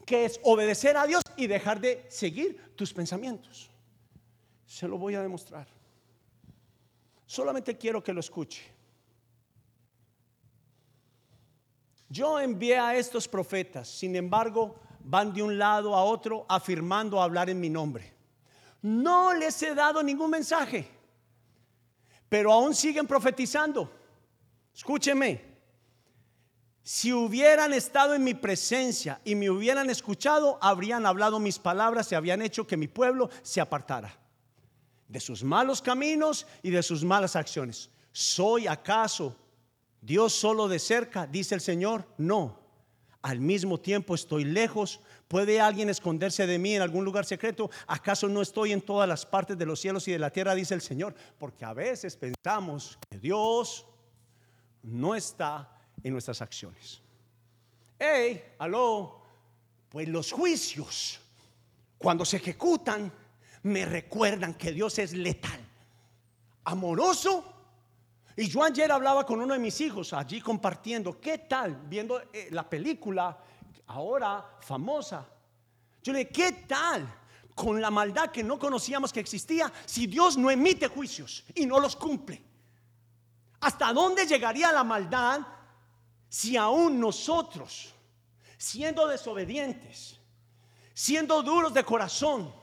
que 0.09 0.25
es 0.25 0.39
obedecer 0.41 0.97
a 0.97 1.05
Dios 1.05 1.21
y 1.37 1.45
dejar 1.45 1.79
de 1.79 2.03
seguir 2.09 2.73
tus 2.75 2.91
pensamientos. 2.91 3.69
Se 4.65 4.87
lo 4.87 4.97
voy 4.97 5.13
a 5.13 5.21
demostrar. 5.21 5.67
Solamente 7.27 7.77
quiero 7.77 8.03
que 8.03 8.11
lo 8.11 8.19
escuche. 8.19 8.63
Yo 12.09 12.39
envié 12.39 12.79
a 12.79 12.95
estos 12.95 13.27
profetas, 13.27 13.87
sin 13.87 14.15
embargo, 14.15 14.79
van 15.01 15.31
de 15.31 15.43
un 15.43 15.59
lado 15.59 15.93
a 15.93 16.03
otro 16.03 16.43
afirmando 16.49 17.21
hablar 17.21 17.51
en 17.51 17.59
mi 17.59 17.69
nombre. 17.69 18.11
No 18.81 19.33
les 19.33 19.61
he 19.63 19.75
dado 19.75 20.01
ningún 20.01 20.29
mensaje, 20.29 20.89
pero 22.27 22.51
aún 22.51 22.73
siguen 22.73 23.07
profetizando. 23.07 23.91
Escúcheme, 24.73 25.49
si 26.81 27.13
hubieran 27.13 27.73
estado 27.73 28.15
en 28.15 28.23
mi 28.23 28.33
presencia 28.33 29.21
y 29.23 29.35
me 29.35 29.49
hubieran 29.49 29.89
escuchado, 29.89 30.57
habrían 30.61 31.05
hablado 31.05 31.39
mis 31.39 31.59
palabras 31.59 32.11
y 32.11 32.15
habían 32.15 32.41
hecho 32.41 32.65
que 32.65 32.77
mi 32.77 32.87
pueblo 32.87 33.29
se 33.43 33.61
apartara 33.61 34.17
de 35.07 35.19
sus 35.19 35.43
malos 35.43 35.81
caminos 35.81 36.47
y 36.63 36.69
de 36.69 36.81
sus 36.81 37.03
malas 37.03 37.35
acciones. 37.35 37.89
¿Soy 38.11 38.67
acaso 38.67 39.35
Dios 40.01 40.33
solo 40.33 40.67
de 40.67 40.79
cerca? 40.79 41.27
Dice 41.27 41.55
el 41.55 41.61
Señor. 41.61 42.07
No. 42.17 42.59
Al 43.21 43.39
mismo 43.39 43.79
tiempo 43.79 44.15
estoy 44.15 44.45
lejos. 44.45 45.01
¿Puede 45.29 45.61
alguien 45.61 45.89
esconderse 45.89 46.47
de 46.47 46.57
mí 46.57 46.75
en 46.75 46.81
algún 46.81 47.05
lugar 47.05 47.23
secreto? 47.23 47.69
¿Acaso 47.85 48.27
no 48.27 48.41
estoy 48.41 48.71
en 48.71 48.81
todas 48.81 49.07
las 49.07 49.27
partes 49.27 49.55
de 49.55 49.65
los 49.67 49.79
cielos 49.79 50.07
y 50.07 50.11
de 50.11 50.17
la 50.17 50.31
tierra? 50.31 50.55
Dice 50.55 50.73
el 50.73 50.81
Señor. 50.81 51.13
Porque 51.37 51.63
a 51.65 51.73
veces 51.73 52.17
pensamos 52.17 52.97
que 53.07 53.19
Dios 53.19 53.85
no 54.81 55.13
está 55.13 55.69
en 56.01 56.13
nuestras 56.13 56.41
acciones. 56.41 56.99
Hey, 57.99 58.43
aló, 58.57 59.21
pues 59.89 60.07
los 60.07 60.31
juicios, 60.31 61.19
cuando 61.99 62.25
se 62.25 62.37
ejecutan, 62.37 63.13
me 63.61 63.85
recuerdan 63.85 64.55
que 64.55 64.71
Dios 64.71 64.97
es 64.97 65.13
letal, 65.13 65.59
amoroso. 66.63 67.53
Y 68.35 68.47
yo 68.47 68.63
ayer 68.63 68.91
hablaba 68.91 69.27
con 69.27 69.39
uno 69.39 69.53
de 69.53 69.59
mis 69.59 69.79
hijos 69.79 70.11
allí 70.11 70.41
compartiendo, 70.41 71.21
¿qué 71.21 71.37
tal? 71.37 71.83
Viendo 71.87 72.19
eh, 72.33 72.47
la 72.49 72.67
película 72.67 73.37
ahora 73.89 74.57
famosa. 74.61 75.27
Yo 76.01 76.13
le 76.13 76.19
dije, 76.19 76.31
¿qué 76.31 76.51
tal? 76.67 77.07
Con 77.53 77.81
la 77.81 77.91
maldad 77.91 78.31
que 78.31 78.43
no 78.43 78.57
conocíamos 78.57 79.11
que 79.11 79.19
existía, 79.19 79.71
si 79.85 80.07
Dios 80.07 80.37
no 80.37 80.49
emite 80.49 80.87
juicios 80.87 81.43
y 81.55 81.65
no 81.65 81.79
los 81.79 81.95
cumple. 81.95 82.41
¿Hasta 83.59 83.91
dónde 83.91 84.25
llegaría 84.25 84.71
la 84.71 84.83
maldad 84.83 85.41
si 86.29 86.55
aún 86.55 86.99
nosotros, 86.99 87.93
siendo 88.57 89.07
desobedientes, 89.07 90.19
siendo 90.93 91.41
duros 91.41 91.73
de 91.73 91.83
corazón, 91.83 92.53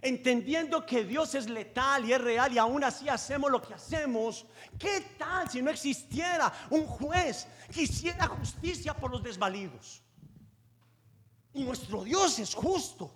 entendiendo 0.00 0.86
que 0.86 1.04
Dios 1.04 1.34
es 1.34 1.48
letal 1.50 2.04
y 2.04 2.12
es 2.12 2.20
real 2.20 2.52
y 2.52 2.58
aún 2.58 2.84
así 2.84 3.08
hacemos 3.08 3.50
lo 3.50 3.60
que 3.60 3.74
hacemos, 3.74 4.46
¿qué 4.78 5.00
tal 5.18 5.50
si 5.50 5.60
no 5.60 5.70
existiera 5.70 6.52
un 6.70 6.86
juez 6.86 7.46
que 7.72 7.82
hiciera 7.82 8.28
justicia 8.28 8.94
por 8.94 9.10
los 9.10 9.22
desvalidos? 9.22 10.03
Y 11.54 11.64
nuestro 11.64 12.04
Dios 12.04 12.38
es 12.38 12.54
justo. 12.54 13.10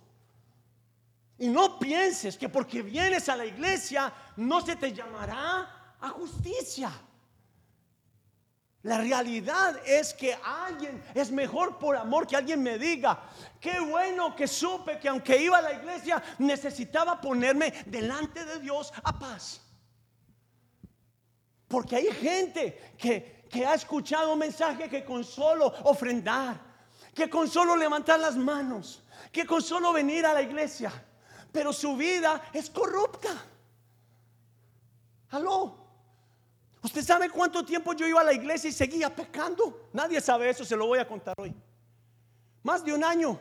Y 1.37 1.47
no 1.47 1.77
pienses 1.79 2.37
que 2.37 2.49
porque 2.49 2.81
vienes 2.81 3.29
a 3.29 3.35
la 3.35 3.45
iglesia 3.45 4.13
no 4.37 4.59
se 4.65 4.75
te 4.75 4.91
llamará 4.91 5.95
a 5.99 6.09
justicia. 6.09 6.91
La 8.83 8.97
realidad 8.97 9.75
es 9.85 10.13
que 10.13 10.37
alguien 10.41 11.03
es 11.13 11.31
mejor 11.31 11.77
por 11.77 11.97
amor 11.97 12.25
que 12.25 12.37
alguien 12.37 12.63
me 12.63 12.77
diga, 12.77 13.21
qué 13.59 13.77
bueno 13.81 14.33
que 14.33 14.47
supe 14.47 14.97
que 14.99 15.09
aunque 15.09 15.41
iba 15.41 15.57
a 15.57 15.61
la 15.61 15.73
iglesia 15.73 16.23
necesitaba 16.37 17.19
ponerme 17.19 17.73
delante 17.85 18.45
de 18.45 18.59
Dios 18.59 18.93
a 19.03 19.19
paz. 19.19 19.61
Porque 21.67 21.97
hay 21.97 22.11
gente 22.13 22.95
que, 22.97 23.45
que 23.49 23.65
ha 23.65 23.73
escuchado 23.73 24.31
un 24.31 24.39
mensaje 24.39 24.89
que 24.89 25.03
con 25.03 25.25
solo 25.25 25.67
ofrendar, 25.83 26.68
que 27.19 27.29
con 27.29 27.49
solo 27.49 27.75
levantar 27.75 28.17
las 28.17 28.37
manos, 28.37 29.03
que 29.29 29.45
con 29.45 29.61
solo 29.61 29.91
venir 29.91 30.25
a 30.25 30.33
la 30.33 30.41
iglesia, 30.41 30.89
pero 31.51 31.73
su 31.73 31.97
vida 31.97 32.41
es 32.53 32.69
corrupta. 32.69 33.29
Aló. 35.31 35.75
¿Usted 36.81 37.03
sabe 37.03 37.29
cuánto 37.29 37.65
tiempo 37.65 37.91
yo 37.91 38.07
iba 38.07 38.21
a 38.21 38.23
la 38.23 38.31
iglesia 38.31 38.69
y 38.69 38.73
seguía 38.73 39.13
pecando? 39.13 39.89
Nadie 39.91 40.21
sabe 40.21 40.49
eso, 40.49 40.63
se 40.63 40.77
lo 40.77 40.87
voy 40.87 40.99
a 40.99 41.07
contar 41.07 41.35
hoy. 41.37 41.53
Más 42.63 42.85
de 42.85 42.93
un 42.93 43.03
año. 43.03 43.37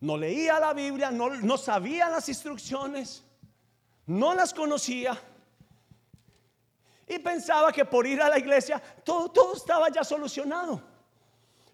No 0.00 0.16
leía 0.16 0.60
la 0.60 0.72
Biblia, 0.72 1.10
no, 1.10 1.58
sabía 1.58 2.08
las 2.08 2.28
instrucciones, 2.28 3.24
no 4.06 4.34
las 4.34 4.54
conocía. 4.54 5.20
Y 7.10 7.18
pensaba 7.18 7.72
que 7.72 7.84
por 7.84 8.06
ir 8.06 8.22
a 8.22 8.28
la 8.28 8.38
iglesia 8.38 8.80
todo, 9.04 9.28
todo 9.32 9.56
estaba 9.56 9.90
ya 9.90 10.04
solucionado. 10.04 10.80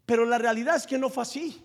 Pero 0.07 0.25
la 0.25 0.39
realidad 0.39 0.77
es 0.77 0.87
que 0.87 0.97
no 0.97 1.11
fue 1.11 1.25
así. 1.25 1.63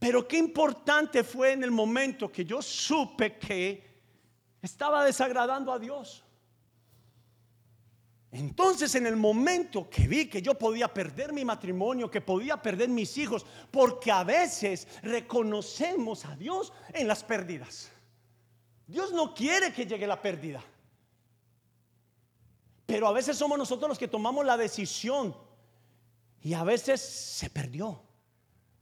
Pero 0.00 0.26
qué 0.26 0.36
importante 0.36 1.22
fue 1.22 1.52
en 1.52 1.62
el 1.62 1.70
momento 1.70 2.32
que 2.32 2.44
yo 2.44 2.60
supe 2.60 3.38
que 3.38 3.88
estaba 4.60 5.04
desagradando 5.04 5.72
a 5.72 5.78
Dios. 5.78 6.24
Entonces 8.32 8.92
en 8.96 9.06
el 9.06 9.14
momento 9.14 9.88
que 9.88 10.08
vi 10.08 10.26
que 10.26 10.42
yo 10.42 10.54
podía 10.54 10.92
perder 10.92 11.32
mi 11.32 11.44
matrimonio, 11.44 12.10
que 12.10 12.20
podía 12.20 12.60
perder 12.60 12.88
mis 12.88 13.16
hijos, 13.16 13.46
porque 13.70 14.10
a 14.10 14.24
veces 14.24 14.88
reconocemos 15.02 16.24
a 16.24 16.34
Dios 16.34 16.72
en 16.92 17.06
las 17.06 17.22
pérdidas. 17.22 17.92
Dios 18.88 19.12
no 19.12 19.32
quiere 19.32 19.72
que 19.72 19.86
llegue 19.86 20.08
la 20.08 20.20
pérdida. 20.20 20.64
Pero 22.86 23.08
a 23.08 23.12
veces 23.12 23.36
somos 23.36 23.58
nosotros 23.58 23.88
los 23.88 23.98
que 23.98 24.08
tomamos 24.08 24.44
la 24.44 24.56
decisión 24.56 25.36
y 26.40 26.54
a 26.54 26.64
veces 26.64 27.00
se 27.00 27.48
perdió. 27.50 28.02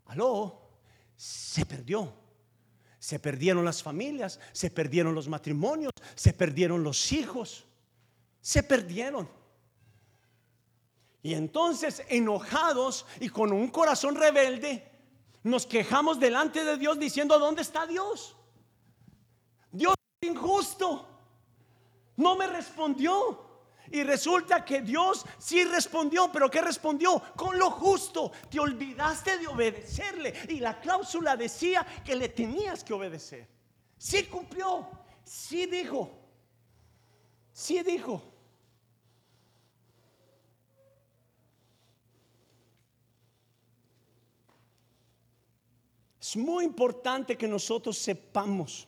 Aló, 0.07 0.71
se 1.17 1.67
perdió. 1.67 2.13
Se 2.99 3.19
perdieron 3.19 3.65
las 3.65 3.83
familias, 3.83 4.39
se 4.53 4.71
perdieron 4.71 5.15
los 5.15 5.27
matrimonios, 5.27 5.93
se 6.15 6.35
perdieron 6.35 6.85
los 6.85 7.13
hijos, 7.13 7.65
se 8.43 8.63
perdieron. 8.63 9.27
Y 11.23 11.35
entonces, 11.35 12.03
enojados 12.09 13.07
y 13.21 13.31
con 13.31 13.53
un 13.53 13.69
corazón 13.69 14.17
rebelde, 14.17 14.87
nos 15.43 15.67
quejamos 15.67 16.21
delante 16.21 16.65
de 16.65 16.77
Dios 16.77 16.99
diciendo, 16.99 17.39
¿dónde 17.39 17.63
está 17.63 17.87
Dios? 17.87 18.37
Dios 19.73 19.95
es 20.21 20.29
injusto, 20.29 21.09
no 22.17 22.37
me 22.37 22.47
respondió. 22.47 23.50
Y 23.91 24.05
resulta 24.05 24.65
que 24.65 24.83
Dios 24.83 25.27
sí 25.39 25.65
respondió, 25.65 26.31
pero 26.33 26.49
¿qué 26.49 26.61
respondió? 26.61 27.21
Con 27.37 27.59
lo 27.59 27.71
justo. 27.71 28.31
Te 28.49 28.61
olvidaste 28.61 29.39
de 29.39 29.49
obedecerle. 29.49 30.33
Y 30.49 30.61
la 30.61 30.81
cláusula 30.81 31.37
decía 31.37 31.85
que 32.05 32.15
le 32.15 32.29
tenías 32.29 32.85
que 32.85 32.93
obedecer. 32.93 33.49
Sí 33.99 34.25
cumplió, 34.25 34.89
sí 35.25 35.67
dijo, 35.67 36.11
sí 37.53 37.83
dijo. 37.83 38.23
Es 46.21 46.37
muy 46.37 46.65
importante 46.65 47.37
que 47.37 47.49
nosotros 47.49 47.99
sepamos 47.99 48.87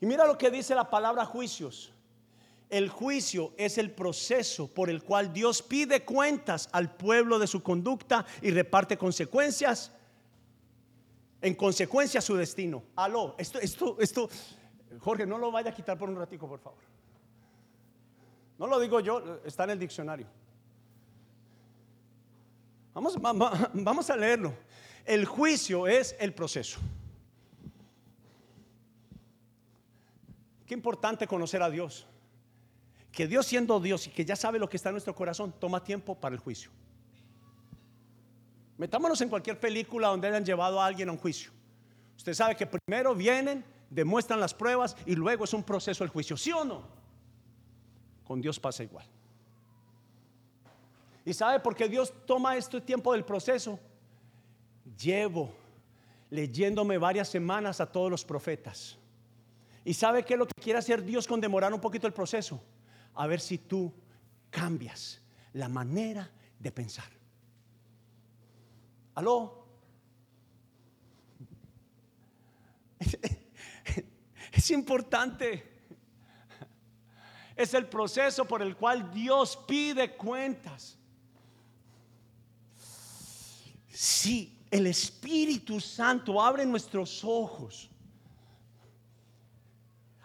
Y 0.00 0.06
mira 0.06 0.26
lo 0.26 0.38
que 0.38 0.50
dice 0.50 0.74
la 0.74 0.88
palabra 0.88 1.24
juicios. 1.24 1.92
El 2.70 2.88
juicio 2.88 3.52
es 3.56 3.78
el 3.78 3.90
proceso 3.90 4.68
por 4.68 4.90
el 4.90 5.02
cual 5.02 5.32
Dios 5.32 5.62
pide 5.62 6.04
cuentas 6.04 6.68
al 6.72 6.94
pueblo 6.94 7.38
de 7.38 7.46
su 7.46 7.62
conducta 7.62 8.26
y 8.42 8.50
reparte 8.50 8.98
consecuencias. 8.98 9.92
En 11.40 11.54
consecuencia 11.54 12.20
su 12.20 12.36
destino. 12.36 12.82
Aló, 12.96 13.34
esto, 13.38 13.58
esto, 13.60 13.96
esto, 14.00 14.28
Jorge, 15.00 15.24
no 15.24 15.38
lo 15.38 15.50
vaya 15.50 15.70
a 15.70 15.74
quitar 15.74 15.96
por 15.96 16.10
un 16.10 16.16
ratico, 16.16 16.48
por 16.48 16.58
favor. 16.58 16.80
No 18.58 18.66
lo 18.66 18.80
digo 18.80 19.00
yo, 19.00 19.40
está 19.44 19.64
en 19.64 19.70
el 19.70 19.78
diccionario. 19.78 20.26
Vamos, 22.92 23.16
vamos 23.72 24.10
a 24.10 24.16
leerlo. 24.16 24.52
El 25.04 25.24
juicio 25.24 25.86
es 25.86 26.16
el 26.18 26.34
proceso. 26.34 26.80
Qué 30.68 30.74
importante 30.74 31.26
conocer 31.26 31.62
a 31.62 31.70
Dios. 31.70 32.06
Que 33.10 33.26
Dios 33.26 33.46
siendo 33.46 33.80
Dios 33.80 34.06
y 34.06 34.10
que 34.10 34.26
ya 34.26 34.36
sabe 34.36 34.58
lo 34.58 34.68
que 34.68 34.76
está 34.76 34.90
en 34.90 34.96
nuestro 34.96 35.14
corazón, 35.14 35.54
toma 35.58 35.82
tiempo 35.82 36.14
para 36.14 36.34
el 36.34 36.40
juicio. 36.40 36.70
Metámonos 38.76 39.18
en 39.22 39.30
cualquier 39.30 39.58
película 39.58 40.08
donde 40.08 40.28
hayan 40.28 40.44
llevado 40.44 40.78
a 40.78 40.84
alguien 40.84 41.08
a 41.08 41.12
un 41.12 41.18
juicio. 41.18 41.50
Usted 42.18 42.34
sabe 42.34 42.54
que 42.54 42.66
primero 42.66 43.14
vienen, 43.14 43.64
demuestran 43.88 44.38
las 44.38 44.52
pruebas 44.52 44.94
y 45.06 45.14
luego 45.14 45.44
es 45.44 45.54
un 45.54 45.64
proceso 45.64 46.04
el 46.04 46.10
juicio. 46.10 46.36
¿Sí 46.36 46.52
o 46.52 46.62
no? 46.66 46.82
Con 48.22 48.42
Dios 48.42 48.60
pasa 48.60 48.82
igual. 48.82 49.06
¿Y 51.24 51.32
sabe 51.32 51.60
por 51.60 51.74
qué 51.74 51.88
Dios 51.88 52.12
toma 52.26 52.58
este 52.58 52.78
tiempo 52.82 53.14
del 53.14 53.24
proceso? 53.24 53.80
Llevo 55.02 55.50
leyéndome 56.28 56.98
varias 56.98 57.28
semanas 57.28 57.80
a 57.80 57.86
todos 57.90 58.10
los 58.10 58.22
profetas 58.22 58.98
¿Y 59.88 59.94
sabe 59.94 60.22
qué 60.22 60.34
es 60.34 60.38
lo 60.38 60.46
que 60.46 60.52
quiere 60.62 60.78
hacer 60.78 61.02
Dios 61.02 61.26
con 61.26 61.40
demorar 61.40 61.72
un 61.72 61.80
poquito 61.80 62.06
el 62.06 62.12
proceso? 62.12 62.62
A 63.14 63.26
ver 63.26 63.40
si 63.40 63.56
tú 63.56 63.90
cambias 64.50 65.18
la 65.54 65.66
manera 65.70 66.30
de 66.58 66.70
pensar. 66.70 67.10
¿Aló? 69.14 69.66
Es 74.52 74.70
importante. 74.72 75.80
Es 77.56 77.72
el 77.72 77.86
proceso 77.86 78.44
por 78.44 78.60
el 78.60 78.76
cual 78.76 79.10
Dios 79.10 79.56
pide 79.66 80.14
cuentas. 80.16 80.98
Si 83.88 84.54
el 84.70 84.86
Espíritu 84.86 85.80
Santo 85.80 86.42
abre 86.42 86.66
nuestros 86.66 87.24
ojos 87.24 87.88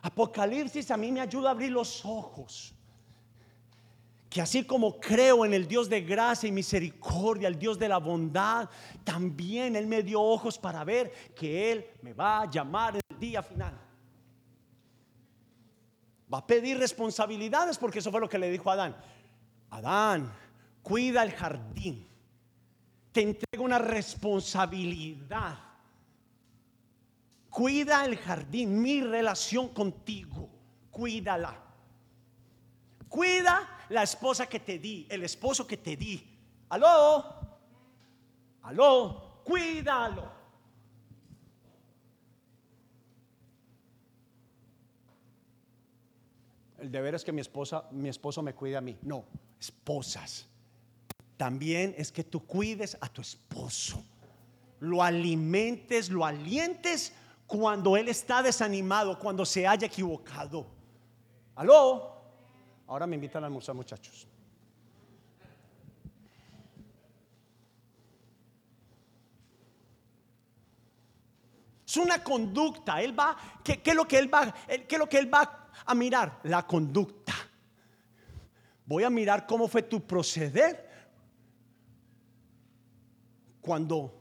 Apocalipsis 0.03 0.91
a 0.91 0.97
mí 0.97 1.13
me 1.13 1.21
ayuda 1.21 1.47
a 1.47 1.51
abrir 1.51 1.71
los 1.71 2.03
ojos. 2.03 2.75
Que 4.29 4.41
así 4.41 4.65
como 4.65 4.99
creo 4.99 5.45
en 5.45 5.53
el 5.53 5.65
Dios 5.65 5.87
de 5.87 6.01
gracia 6.01 6.49
y 6.49 6.51
misericordia, 6.51 7.47
el 7.47 7.57
Dios 7.57 7.79
de 7.79 7.87
la 7.87 7.99
bondad, 7.99 8.69
también 9.05 9.77
Él 9.77 9.87
me 9.87 10.03
dio 10.03 10.21
ojos 10.21 10.57
para 10.57 10.83
ver 10.83 11.13
que 11.33 11.71
Él 11.71 11.85
me 12.01 12.13
va 12.13 12.41
a 12.41 12.51
llamar 12.51 12.97
el 12.97 13.19
día 13.19 13.41
final. 13.41 13.79
Va 16.31 16.39
a 16.39 16.47
pedir 16.47 16.77
responsabilidades 16.77 17.77
porque 17.77 17.99
eso 17.99 18.11
fue 18.11 18.19
lo 18.19 18.27
que 18.27 18.39
le 18.39 18.51
dijo 18.51 18.69
a 18.69 18.73
Adán. 18.73 18.97
Adán, 19.69 20.33
cuida 20.81 21.23
el 21.23 21.31
jardín. 21.31 22.05
Te 23.13 23.21
entrego 23.21 23.63
una 23.63 23.79
responsabilidad 23.79 25.72
Cuida 27.53 28.03
el 28.03 28.17
jardín, 28.17 28.81
mi 28.81 29.01
relación 29.01 29.69
contigo. 29.69 30.49
Cuídala. 30.89 31.55
Cuida 33.07 33.85
la 33.89 34.01
esposa 34.01 34.47
que 34.47 34.59
te 34.59 34.79
di, 34.79 35.05
el 35.07 35.21
esposo 35.21 35.67
que 35.67 35.77
te 35.77 35.95
di. 35.95 36.35
Aló, 36.69 37.23
aló, 38.63 39.41
cuídalo. 39.43 40.31
El 46.79 46.91
deber 46.91 47.13
es 47.13 47.23
que 47.23 47.31
mi 47.31 47.41
esposa, 47.41 47.87
mi 47.91 48.09
esposo 48.09 48.41
me 48.41 48.55
cuide 48.55 48.77
a 48.77 48.81
mí. 48.81 48.97
No, 49.03 49.25
esposas, 49.59 50.47
también 51.37 51.93
es 51.99 52.11
que 52.11 52.23
tú 52.23 52.47
cuides 52.47 52.97
a 52.99 53.09
tu 53.09 53.21
esposo. 53.21 54.03
Lo 54.79 55.03
alimentes, 55.03 56.09
lo 56.09 56.25
alientes 56.25 57.13
cuando 57.59 57.95
él 57.95 58.09
está 58.09 58.41
desanimado, 58.41 59.19
cuando 59.19 59.45
se 59.45 59.67
haya 59.67 59.85
equivocado. 59.85 60.65
¿Aló? 61.53 62.19
Ahora 62.87 63.05
me 63.05 63.13
invitan 63.13 63.43
a 63.43 63.45
almorzar, 63.45 63.75
muchachos. 63.75 64.27
Es 71.85 71.97
una 71.97 72.23
conducta. 72.23 72.99
Él 73.03 73.17
va, 73.17 73.37
¿qué, 73.63 73.79
es 73.85 73.95
lo 73.95 74.07
que 74.07 74.17
él 74.17 74.33
va, 74.33 74.51
qué 74.67 74.87
es 74.89 74.97
lo 74.97 75.07
que 75.07 75.19
él 75.19 75.31
va 75.31 75.69
a 75.85 75.93
mirar? 75.93 76.39
La 76.45 76.65
conducta. 76.65 77.33
Voy 78.87 79.03
a 79.03 79.11
mirar 79.11 79.45
cómo 79.45 79.67
fue 79.67 79.83
tu 79.83 80.01
proceder 80.01 80.89
cuando 83.61 84.19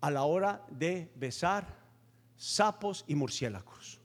a 0.00 0.12
la 0.12 0.22
hora 0.22 0.64
de 0.70 1.10
besar 1.16 1.82
sapos 2.36 3.04
y 3.06 3.14
murciélagos. 3.14 4.00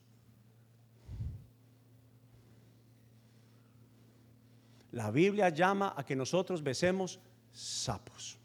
La 4.91 5.11
Biblia 5.11 5.49
llama 5.49 5.93
a 5.95 6.03
que 6.03 6.15
nosotros 6.15 6.63
besemos 6.63 7.19
sapos. 7.51 8.37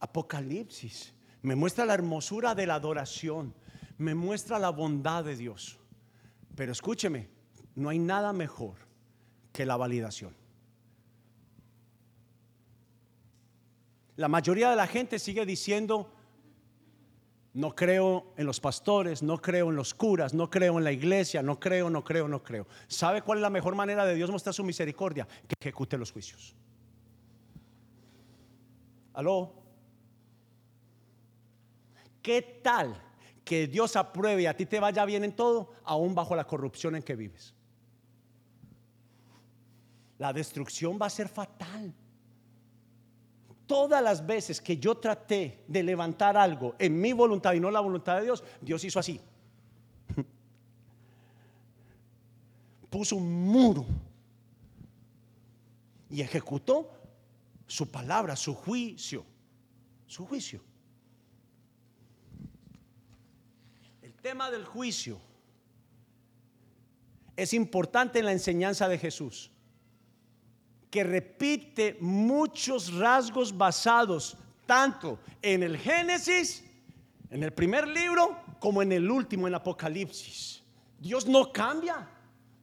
Apocalipsis 0.00 1.14
me 1.42 1.54
muestra 1.54 1.84
la 1.84 1.94
hermosura 1.94 2.54
de 2.54 2.66
la 2.66 2.74
adoración, 2.74 3.54
me 3.98 4.14
muestra 4.14 4.58
la 4.58 4.70
bondad 4.70 5.24
de 5.24 5.36
Dios. 5.36 5.78
Pero 6.54 6.72
escúcheme, 6.72 7.35
no 7.76 7.90
hay 7.90 7.98
nada 7.98 8.32
mejor 8.32 8.74
que 9.52 9.64
la 9.64 9.76
validación. 9.76 10.34
La 14.16 14.28
mayoría 14.28 14.70
de 14.70 14.76
la 14.76 14.86
gente 14.86 15.18
sigue 15.18 15.44
diciendo, 15.44 16.10
no 17.52 17.74
creo 17.74 18.32
en 18.38 18.46
los 18.46 18.60
pastores, 18.60 19.22
no 19.22 19.40
creo 19.40 19.68
en 19.68 19.76
los 19.76 19.92
curas, 19.92 20.32
no 20.32 20.48
creo 20.48 20.78
en 20.78 20.84
la 20.84 20.92
iglesia, 20.92 21.42
no 21.42 21.60
creo, 21.60 21.90
no 21.90 22.02
creo, 22.02 22.26
no 22.26 22.42
creo. 22.42 22.66
¿Sabe 22.88 23.20
cuál 23.20 23.38
es 23.38 23.42
la 23.42 23.50
mejor 23.50 23.74
manera 23.74 24.06
de 24.06 24.14
Dios 24.14 24.30
mostrar 24.30 24.54
su 24.54 24.64
misericordia? 24.64 25.28
Que 25.46 25.54
ejecute 25.60 25.98
los 25.98 26.12
juicios. 26.12 26.56
¿Aló? 29.12 29.52
¿Qué 32.22 32.60
tal 32.62 33.02
que 33.44 33.66
Dios 33.66 33.96
apruebe 33.96 34.42
y 34.42 34.46
a 34.46 34.56
ti 34.56 34.64
te 34.64 34.80
vaya 34.80 35.04
bien 35.04 35.24
en 35.24 35.36
todo, 35.36 35.72
aún 35.84 36.14
bajo 36.14 36.34
la 36.34 36.46
corrupción 36.46 36.96
en 36.96 37.02
que 37.02 37.16
vives? 37.16 37.55
La 40.18 40.32
destrucción 40.32 40.98
va 41.00 41.06
a 41.06 41.10
ser 41.10 41.28
fatal. 41.28 41.92
Todas 43.66 44.02
las 44.02 44.24
veces 44.24 44.60
que 44.60 44.78
yo 44.78 44.96
traté 44.96 45.64
de 45.66 45.82
levantar 45.82 46.36
algo 46.36 46.74
en 46.78 47.00
mi 47.00 47.12
voluntad 47.12 47.52
y 47.52 47.60
no 47.60 47.70
la 47.70 47.80
voluntad 47.80 48.16
de 48.16 48.24
Dios, 48.24 48.44
Dios 48.60 48.84
hizo 48.84 48.98
así. 48.98 49.20
Puso 52.90 53.16
un 53.16 53.46
muro 53.46 53.84
y 56.08 56.20
ejecutó 56.20 56.90
su 57.66 57.90
palabra, 57.90 58.36
su 58.36 58.54
juicio, 58.54 59.24
su 60.06 60.24
juicio. 60.24 60.60
tema 64.26 64.50
del 64.50 64.64
juicio 64.64 65.20
es 67.36 67.54
importante 67.54 68.18
en 68.18 68.24
la 68.24 68.32
enseñanza 68.32 68.88
de 68.88 68.98
Jesús, 68.98 69.52
que 70.90 71.04
repite 71.04 71.96
muchos 72.00 72.92
rasgos 72.94 73.56
basados 73.56 74.36
tanto 74.66 75.18
en 75.42 75.62
el 75.62 75.76
Génesis, 75.78 76.64
en 77.30 77.42
el 77.42 77.52
primer 77.52 77.86
libro, 77.86 78.36
como 78.58 78.82
en 78.82 78.92
el 78.92 79.10
último, 79.10 79.46
en 79.46 79.54
Apocalipsis. 79.54 80.62
Dios 80.98 81.26
no 81.26 81.52
cambia. 81.52 82.08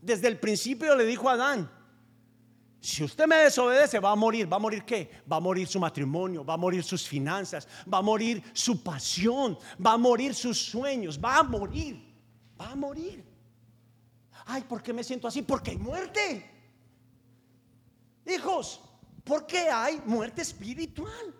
Desde 0.02 0.28
el 0.28 0.38
principio 0.40 0.96
le 0.96 1.06
dijo 1.06 1.30
a 1.30 1.34
Adán, 1.34 1.70
si 2.82 3.02
usted 3.02 3.26
me 3.28 3.38
desobedece, 3.38 4.00
va 4.00 4.12
a 4.12 4.16
morir. 4.16 4.52
¿Va 4.52 4.58
a 4.58 4.60
morir 4.60 4.84
qué? 4.84 5.10
Va 5.32 5.38
a 5.38 5.40
morir 5.40 5.66
su 5.68 5.80
matrimonio, 5.80 6.44
va 6.44 6.56
a 6.56 6.58
morir 6.58 6.84
sus 6.84 7.08
finanzas, 7.08 7.66
va 7.92 8.00
a 8.00 8.02
morir 8.02 8.44
su 8.52 8.84
pasión, 8.84 9.58
va 9.84 9.94
a 9.94 9.98
morir 9.98 10.36
sus 10.36 10.58
sueños, 10.58 11.18
va 11.18 11.38
a 11.38 11.44
morir. 11.44 12.14
Va 12.60 12.72
a 12.72 12.76
morir. 12.76 13.24
Ay, 14.46 14.64
¿por 14.64 14.84
qué 14.84 14.92
me 14.92 15.04
siento 15.04 15.30
así? 15.30 15.42
Porque 15.42 15.72
hay 15.72 15.78
muerte. 15.78 16.53
Hijos, 18.26 18.82
¿por 19.24 19.46
qué 19.46 19.70
hay 19.70 20.02
muerte 20.06 20.42
espiritual? 20.42 21.34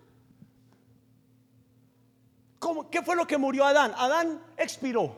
¿Cómo, 2.58 2.90
¿Qué 2.90 3.02
fue 3.02 3.16
lo 3.16 3.26
que 3.26 3.38
murió 3.38 3.64
Adán? 3.64 3.92
Adán 3.96 4.42
expiró. 4.56 5.16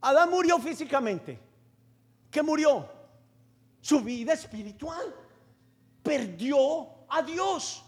Adán 0.00 0.30
murió 0.30 0.58
físicamente. 0.58 1.38
¿Qué 2.30 2.42
murió? 2.42 2.96
su 3.86 4.00
vida 4.00 4.32
espiritual. 4.32 5.14
Perdió 6.02 6.88
a 7.08 7.22
Dios. 7.22 7.84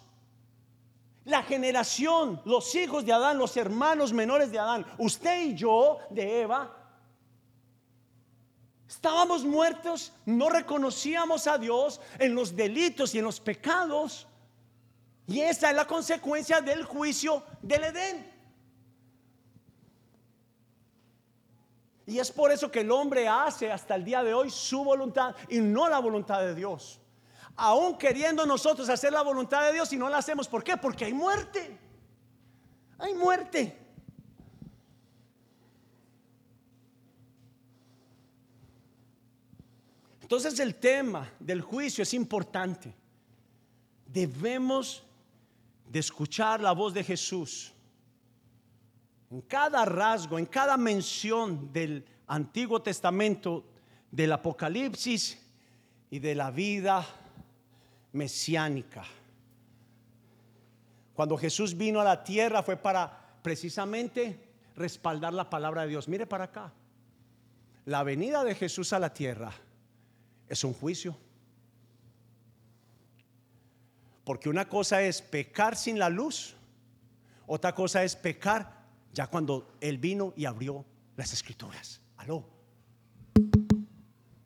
La 1.25 1.43
generación, 1.43 2.41
los 2.45 2.73
hijos 2.77 3.05
de 3.05 3.13
Adán, 3.13 3.37
los 3.37 3.57
hermanos 3.57 4.13
menores 4.13 4.53
de 4.53 4.61
Adán, 4.61 4.87
usted 4.99 5.43
y 5.43 5.55
yo 5.57 5.99
de 6.09 6.43
Eva, 6.43 6.78
estábamos 8.89 9.45
muertos, 9.45 10.13
no 10.25 10.49
reconocíamos 10.49 11.47
a 11.47 11.59
Dios 11.59 12.01
en 12.19 12.35
los 12.35 12.57
delitos 12.57 13.15
y 13.15 13.19
en 13.19 13.25
los 13.25 13.39
pecados. 13.39 14.27
Y 15.27 15.41
esa 15.41 15.71
es 15.71 15.77
la 15.77 15.87
consecuencia 15.87 16.61
del 16.61 16.85
juicio 16.85 17.43
del 17.61 17.85
Edén. 17.85 18.39
Y 22.07 22.19
es 22.19 22.33
por 22.33 22.51
eso 22.51 22.71
que 22.71 22.81
el 22.81 22.91
hombre 22.91 23.29
hace 23.29 23.71
hasta 23.71 23.95
el 23.95 24.03
día 24.03 24.23
de 24.23 24.33
hoy 24.33 24.49
su 24.49 24.83
voluntad 24.83 25.37
y 25.51 25.59
no 25.59 25.91
la 25.91 25.99
voluntad 25.99 26.41
de 26.41 26.55
Dios. 26.55 26.99
Aún 27.55 27.99
queriendo 27.99 28.47
nosotros 28.47 28.89
hacer 28.89 29.13
la 29.13 29.21
voluntad 29.21 29.67
de 29.67 29.75
Dios 29.75 29.93
y 29.93 29.99
no 29.99 30.09
la 30.09 30.17
hacemos. 30.17 30.49
¿Por 30.49 30.65
qué? 30.65 30.79
Porque 30.79 31.05
hay 31.05 31.13
muerte. 31.13 31.79
Hay 32.99 33.13
muerte. 33.13 33.88
Entonces 40.29 40.61
el 40.61 40.75
tema 40.75 41.33
del 41.41 41.63
juicio 41.63 42.03
es 42.03 42.13
importante. 42.13 42.95
Debemos 44.05 45.03
de 45.89 46.01
escuchar 46.01 46.61
la 46.61 46.73
voz 46.73 46.93
de 46.93 47.03
Jesús 47.03 47.73
en 49.31 49.41
cada 49.41 49.87
rasgo, 49.87 50.39
en 50.39 50.45
cada 50.45 50.77
mención 50.77 51.73
del 51.73 52.05
Antiguo 52.27 52.83
Testamento, 52.83 53.65
del 54.11 54.31
Apocalipsis 54.33 55.39
y 56.11 56.19
de 56.19 56.35
la 56.35 56.51
vida 56.51 57.07
mesiánica. 58.13 59.07
Cuando 61.15 61.39
Jesús 61.39 61.75
vino 61.75 62.03
a 62.03 62.05
la 62.05 62.23
tierra 62.23 62.63
fue 62.63 62.77
para 62.77 63.39
precisamente 63.41 64.47
respaldar 64.77 65.33
la 65.33 65.49
palabra 65.49 65.85
de 65.85 65.89
Dios. 65.89 66.07
Mire 66.07 66.27
para 66.27 66.45
acá. 66.45 66.71
La 67.87 68.03
venida 68.03 68.45
de 68.45 68.55
Jesús 68.55 68.93
a 68.93 68.99
la 68.99 69.15
tierra 69.15 69.51
es 70.49 70.65
un 70.65 70.75
juicio. 70.75 71.17
Porque 74.25 74.49
una 74.49 74.69
cosa 74.69 75.03
es 75.03 75.23
pecar 75.23 75.77
sin 75.77 75.99
la 75.99 76.09
luz, 76.09 76.55
otra 77.47 77.75
cosa 77.75 78.05
es 78.05 78.15
pecar 78.15 78.85
ya 79.13 79.27
cuando 79.27 79.77
Él 79.81 79.99
vino 79.99 80.35
y 80.37 80.45
abrió 80.45 80.85
las 81.17 81.33
escrituras. 81.33 82.01
Aló. 82.19 82.45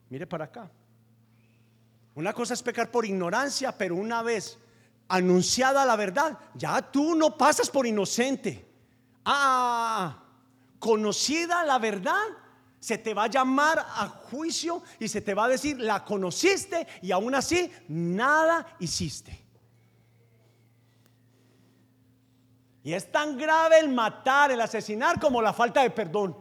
Mire 0.09 0.27
para 0.27 0.45
acá. 0.45 0.71
Una 2.15 2.33
cosa 2.33 2.55
es 2.55 2.62
pecar 2.62 2.91
por 2.91 3.05
ignorancia, 3.07 3.77
pero 3.77 3.97
una 3.97 4.23
vez 4.23 4.59
anunciada 5.09 5.85
la 5.85 5.97
verdad, 5.97 6.38
ya 6.55 6.81
tú 6.81 7.15
no 7.15 7.37
pasas 7.37 7.69
por 7.71 7.87
inocente. 7.87 8.67
Ah, 9.25 10.23
conocida 10.79 11.65
la 11.65 11.79
verdad, 11.79 12.23
se 12.83 12.99
te 12.99 13.14
va 13.14 13.25
a 13.25 13.29
llamar 13.29 13.79
a 13.79 14.09
juicio 14.09 14.83
y 14.99 15.07
se 15.07 15.21
te 15.21 15.35
va 15.35 15.45
a 15.45 15.49
decir, 15.49 15.79
la 15.79 16.05
conociste 16.05 16.85
y 17.01 17.12
aún 17.12 17.33
así 17.33 17.71
nada 17.87 18.66
hiciste. 18.81 19.40
Y 22.83 22.92
es 22.92 23.12
tan 23.12 23.38
grave 23.38 23.79
el 23.79 23.88
matar, 23.88 24.51
el 24.51 24.61
asesinar 24.61 25.21
como 25.21 25.40
la 25.40 25.53
falta 25.53 25.85
de 25.85 25.90
perdón. 25.90 26.37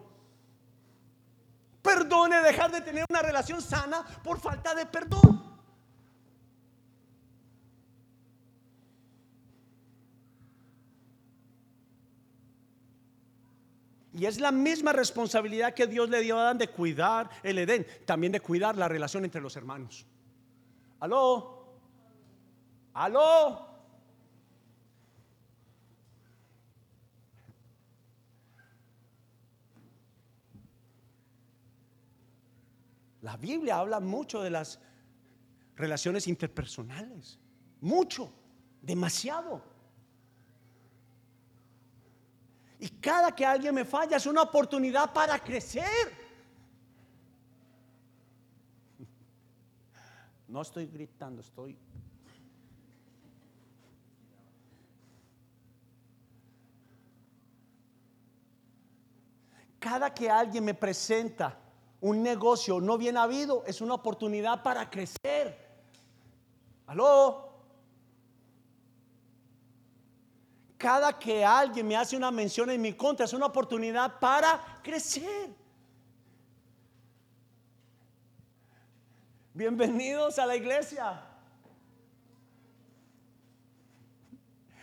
Perdone 1.84 2.42
dejar 2.42 2.72
de 2.72 2.82
tener 2.82 3.06
una 3.08 3.22
relación 3.22 3.62
sana 3.62 4.04
por 4.24 4.40
falta 4.40 4.74
de 4.74 4.88
perdón. 4.88 5.51
Y 14.22 14.28
es 14.28 14.40
la 14.40 14.52
misma 14.52 14.94
responsabilidad 14.94 15.74
que 15.74 15.88
Dios 15.88 16.08
le 16.08 16.22
dio 16.22 16.38
a 16.38 16.42
Adán 16.42 16.60
de 16.60 16.68
cuidar 16.68 17.28
el 17.42 17.58
Edén, 17.58 17.88
también 18.06 18.32
de 18.32 18.40
cuidar 18.40 18.78
la 18.78 18.88
relación 18.88 19.26
entre 19.26 19.42
los 19.42 19.56
hermanos. 19.56 20.06
¿Aló? 21.00 21.80
¿Aló? 22.94 23.68
La 33.24 33.38
Biblia 33.38 33.80
habla 33.80 34.00
mucho 34.00 34.44
de 34.44 34.52
las 34.52 34.80
relaciones 35.76 36.28
interpersonales. 36.28 37.40
Mucho, 37.80 38.32
demasiado. 38.84 39.64
Y 42.82 42.90
cada 42.90 43.36
que 43.36 43.46
alguien 43.46 43.76
me 43.76 43.86
falla 43.86 44.18
es 44.18 44.26
una 44.26 44.42
oportunidad 44.42 45.14
para 45.14 45.38
crecer. 45.38 46.12
No 50.48 50.64
estoy 50.64 50.88
gritando, 50.88 51.42
estoy... 51.42 51.78
Cada 59.80 60.12
que 60.12 60.28
alguien 60.28 60.66
me 60.66 60.74
presenta 60.74 61.60
un 62.00 62.24
negocio 62.24 62.82
no 62.82 62.98
bien 62.98 63.16
habido 63.16 63.64
es 63.68 63.82
una 63.82 63.94
oportunidad 63.94 64.64
para 64.64 64.90
crecer. 64.90 65.70
¿Aló? 66.88 67.51
Cada 70.82 71.20
que 71.20 71.46
alguien 71.46 71.88
me 71.88 71.96
hace 71.96 72.18
una 72.18 72.32
mención 72.32 72.72
en 72.72 72.82
mi 72.82 72.94
contra 72.94 73.26
es 73.26 73.34
una 73.34 73.46
oportunidad 73.46 74.20
para 74.20 74.80
crecer. 74.82 75.54
Bienvenidos 79.54 80.40
a 80.40 80.48
la 80.48 80.56
iglesia. 80.56 81.24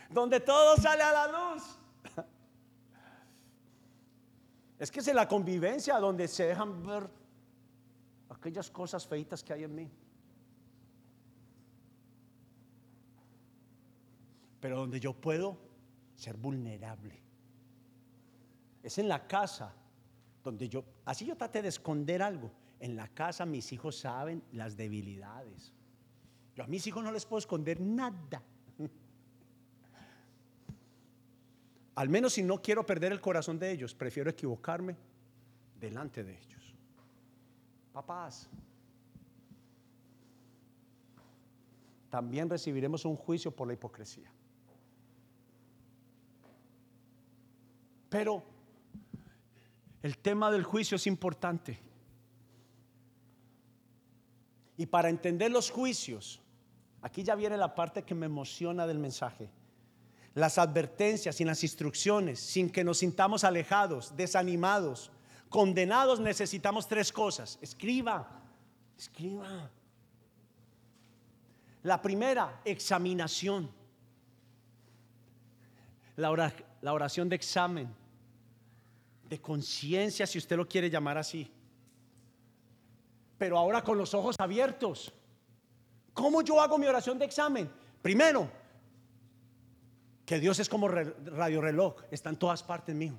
Donde 0.09 0.39
todo 0.39 0.77
sale 0.77 1.03
a 1.03 1.11
la 1.11 1.27
luz. 1.27 1.63
Es 4.79 4.89
que 4.89 5.01
es 5.01 5.07
en 5.09 5.17
la 5.17 5.27
convivencia 5.27 5.99
donde 5.99 6.29
se 6.29 6.45
dejan 6.45 6.81
ver 6.81 7.09
aquellas 8.29 8.71
cosas 8.71 9.05
feitas 9.05 9.43
que 9.43 9.51
hay 9.51 9.65
en 9.65 9.75
mí. 9.75 9.91
Pero 14.61 14.77
donde 14.77 15.01
yo 15.01 15.11
puedo 15.11 15.68
ser 16.19 16.35
vulnerable. 16.35 17.17
Es 18.83 18.97
en 18.97 19.07
la 19.07 19.25
casa 19.25 19.73
donde 20.43 20.67
yo, 20.67 20.83
así 21.05 21.25
yo 21.25 21.37
traté 21.37 21.61
de 21.61 21.69
esconder 21.69 22.21
algo. 22.21 22.51
En 22.79 22.95
la 22.95 23.07
casa 23.07 23.45
mis 23.45 23.71
hijos 23.71 23.97
saben 23.97 24.43
las 24.51 24.75
debilidades. 24.75 25.73
Yo 26.55 26.63
a 26.63 26.67
mis 26.67 26.85
hijos 26.87 27.03
no 27.03 27.11
les 27.11 27.25
puedo 27.25 27.39
esconder 27.39 27.79
nada. 27.79 28.43
Al 31.95 32.09
menos 32.09 32.33
si 32.33 32.43
no 32.43 32.61
quiero 32.61 32.85
perder 32.85 33.13
el 33.13 33.21
corazón 33.21 33.57
de 33.57 33.71
ellos, 33.71 33.95
prefiero 33.95 34.29
equivocarme 34.29 34.97
delante 35.79 36.23
de 36.23 36.37
ellos. 36.37 36.75
Papás, 37.93 38.49
también 42.09 42.49
recibiremos 42.49 43.05
un 43.05 43.15
juicio 43.15 43.51
por 43.51 43.67
la 43.67 43.73
hipocresía. 43.73 44.29
Pero 48.09 48.43
el 50.01 50.17
tema 50.17 50.51
del 50.51 50.63
juicio 50.63 50.95
es 50.95 51.07
importante. 51.07 51.79
Y 54.77 54.85
para 54.85 55.09
entender 55.09 55.51
los 55.51 55.69
juicios, 55.69 56.41
aquí 57.01 57.23
ya 57.23 57.35
viene 57.35 57.57
la 57.57 57.75
parte 57.75 58.03
que 58.03 58.15
me 58.15 58.25
emociona 58.25 58.87
del 58.87 58.97
mensaje. 58.97 59.49
Las 60.35 60.57
advertencias 60.57 61.41
y 61.41 61.45
las 61.45 61.63
instrucciones, 61.63 62.39
sin 62.39 62.69
que 62.69 62.83
nos 62.83 62.99
sintamos 62.99 63.43
alejados, 63.43 64.15
desanimados, 64.15 65.11
condenados, 65.49 66.19
necesitamos 66.19 66.87
tres 66.87 67.11
cosas. 67.11 67.59
Escriba, 67.61 68.41
escriba. 68.97 69.69
La 71.83 72.01
primera, 72.01 72.61
examinación. 72.63 73.69
La 76.19 76.93
oración 76.93 77.29
de 77.29 77.35
examen 77.35 77.95
de 79.29 79.39
conciencia, 79.39 80.25
si 80.25 80.39
usted 80.39 80.57
lo 80.57 80.67
quiere 80.67 80.89
llamar 80.89 81.17
así. 81.17 81.49
Pero 83.37 83.57
ahora 83.57 83.83
con 83.83 83.97
los 83.97 84.13
ojos 84.13 84.35
abiertos. 84.39 85.13
¿Cómo 86.13 86.41
yo 86.41 86.59
hago 86.59 86.77
mi 86.77 86.87
oración 86.87 87.19
de 87.19 87.25
examen? 87.25 87.69
Primero, 88.01 88.49
que 90.25 90.39
Dios 90.39 90.59
es 90.59 90.67
como 90.67 90.87
radio 90.87 91.61
reloj, 91.61 91.95
está 92.11 92.29
en 92.29 92.37
todas 92.37 92.63
partes 92.63 92.93
mío. 92.95 93.13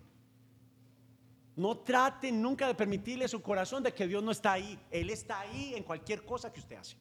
No 1.56 1.78
trate 1.78 2.32
nunca 2.32 2.66
de 2.66 2.74
permitirle 2.74 3.24
a 3.24 3.28
su 3.28 3.40
corazón 3.40 3.82
de 3.82 3.94
que 3.94 4.06
Dios 4.06 4.22
no 4.22 4.32
está 4.32 4.52
ahí. 4.52 4.78
Él 4.90 5.10
está 5.10 5.40
ahí 5.40 5.74
en 5.74 5.84
cualquier 5.84 6.24
cosa 6.24 6.52
que 6.52 6.60
usted 6.60 6.76
hace. 6.76 6.96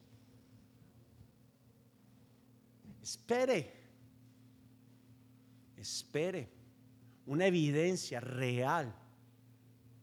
Espere. 3.01 3.78
Espere 5.79 6.49
una 7.25 7.45
evidencia 7.45 8.19
real. 8.19 8.93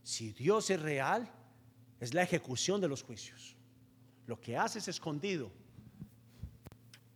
Si 0.02 0.32
Dios 0.32 0.70
es 0.70 0.80
real, 0.80 1.30
es 2.00 2.14
la 2.14 2.22
ejecución 2.22 2.80
de 2.80 2.88
los 2.88 3.02
juicios. 3.02 3.56
Lo 4.26 4.40
que 4.40 4.56
haces 4.56 4.88
escondido, 4.88 5.50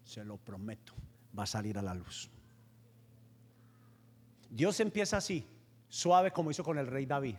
se 0.05 0.25
lo 0.25 0.37
prometo, 0.37 0.93
va 1.37 1.45
a 1.45 1.47
salir 1.47 1.79
a 1.79 1.83
la 1.83 1.95
luz. 1.95 2.31
Dios 4.51 4.79
empieza 4.81 5.17
así, 5.17 5.47
suave 5.89 6.33
como 6.33 6.51
hizo 6.51 6.65
con 6.65 6.79
el 6.79 6.87
rey 6.87 7.07
David. 7.07 7.37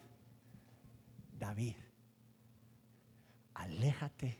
David, 1.37 1.75
aléjate 3.53 4.37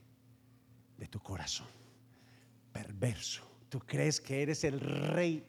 de 0.97 1.07
tu 1.07 1.19
corazón, 1.19 1.67
perverso. 2.71 3.43
Tú 3.69 3.79
crees 3.79 4.21
que 4.21 4.41
eres 4.41 4.63
el 4.63 4.79
rey, 4.79 5.45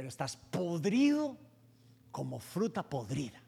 pero 0.00 0.08
estás 0.08 0.34
podrido 0.34 1.36
como 2.10 2.40
fruta 2.40 2.82
podrida. 2.82 3.38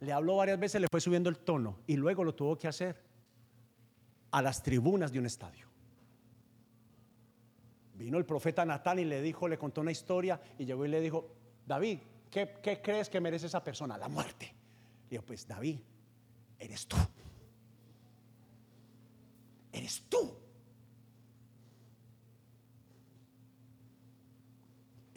Le 0.00 0.10
habló 0.10 0.36
varias 0.36 0.58
veces, 0.58 0.80
le 0.80 0.86
fue 0.90 1.02
subiendo 1.02 1.28
el 1.28 1.36
tono 1.36 1.80
y 1.86 1.96
luego 1.96 2.24
lo 2.24 2.34
tuvo 2.34 2.56
que 2.56 2.66
hacer 2.66 2.96
a 4.30 4.40
las 4.40 4.62
tribunas 4.62 5.12
de 5.12 5.18
un 5.18 5.26
estadio. 5.26 5.66
Vino 7.96 8.16
el 8.16 8.24
profeta 8.24 8.64
Natán 8.64 9.00
y 9.00 9.04
le 9.04 9.20
dijo, 9.20 9.46
le 9.46 9.58
contó 9.58 9.82
una 9.82 9.92
historia 9.92 10.40
y 10.56 10.64
llegó 10.64 10.86
y 10.86 10.88
le 10.88 11.02
dijo, 11.02 11.36
David, 11.66 11.98
¿qué, 12.30 12.80
crees 12.82 13.10
que 13.10 13.20
merece 13.20 13.48
esa 13.48 13.62
persona? 13.62 13.98
La 13.98 14.08
muerte. 14.08 14.54
Y 15.10 15.16
yo, 15.16 15.22
pues 15.26 15.46
David, 15.46 15.78
eres 16.58 16.86
tú. 16.86 16.96
Eres 19.70 20.04
tú. 20.08 20.39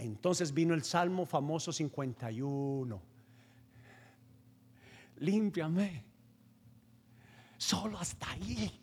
Entonces 0.06 0.54
vino 0.54 0.74
el 0.74 0.84
Salmo 0.84 1.26
famoso 1.26 1.72
51. 1.72 3.02
Límpiame. 5.18 6.04
Solo 7.58 7.98
hasta 7.98 8.30
ahí. 8.32 8.80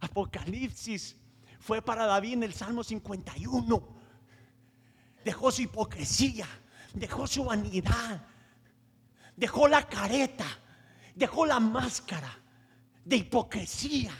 Apocalipsis 0.00 1.16
fue 1.58 1.80
para 1.82 2.06
David 2.06 2.34
en 2.34 2.42
el 2.44 2.54
Salmo 2.54 2.84
51. 2.84 3.98
Dejó 5.24 5.50
su 5.50 5.62
hipocresía, 5.62 6.46
dejó 6.94 7.26
su 7.26 7.44
vanidad, 7.44 8.22
dejó 9.36 9.68
la 9.68 9.86
careta, 9.88 10.46
dejó 11.14 11.46
la 11.46 11.58
máscara 11.60 12.30
de 13.04 13.16
hipocresía 13.16 14.12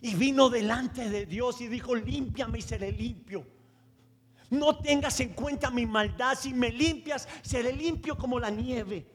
y 0.00 0.14
vino 0.14 0.48
delante 0.48 1.08
de 1.08 1.26
Dios 1.26 1.60
y 1.60 1.68
dijo, 1.68 1.94
límpiame 1.94 2.58
y 2.58 2.62
seré 2.62 2.92
limpio. 2.92 3.55
No 4.50 4.78
tengas 4.78 5.18
en 5.20 5.30
cuenta 5.30 5.70
mi 5.70 5.86
maldad. 5.86 6.36
Si 6.38 6.52
me 6.52 6.70
limpias, 6.70 7.28
seré 7.42 7.72
limpio 7.72 8.16
como 8.16 8.38
la 8.38 8.50
nieve. 8.50 9.06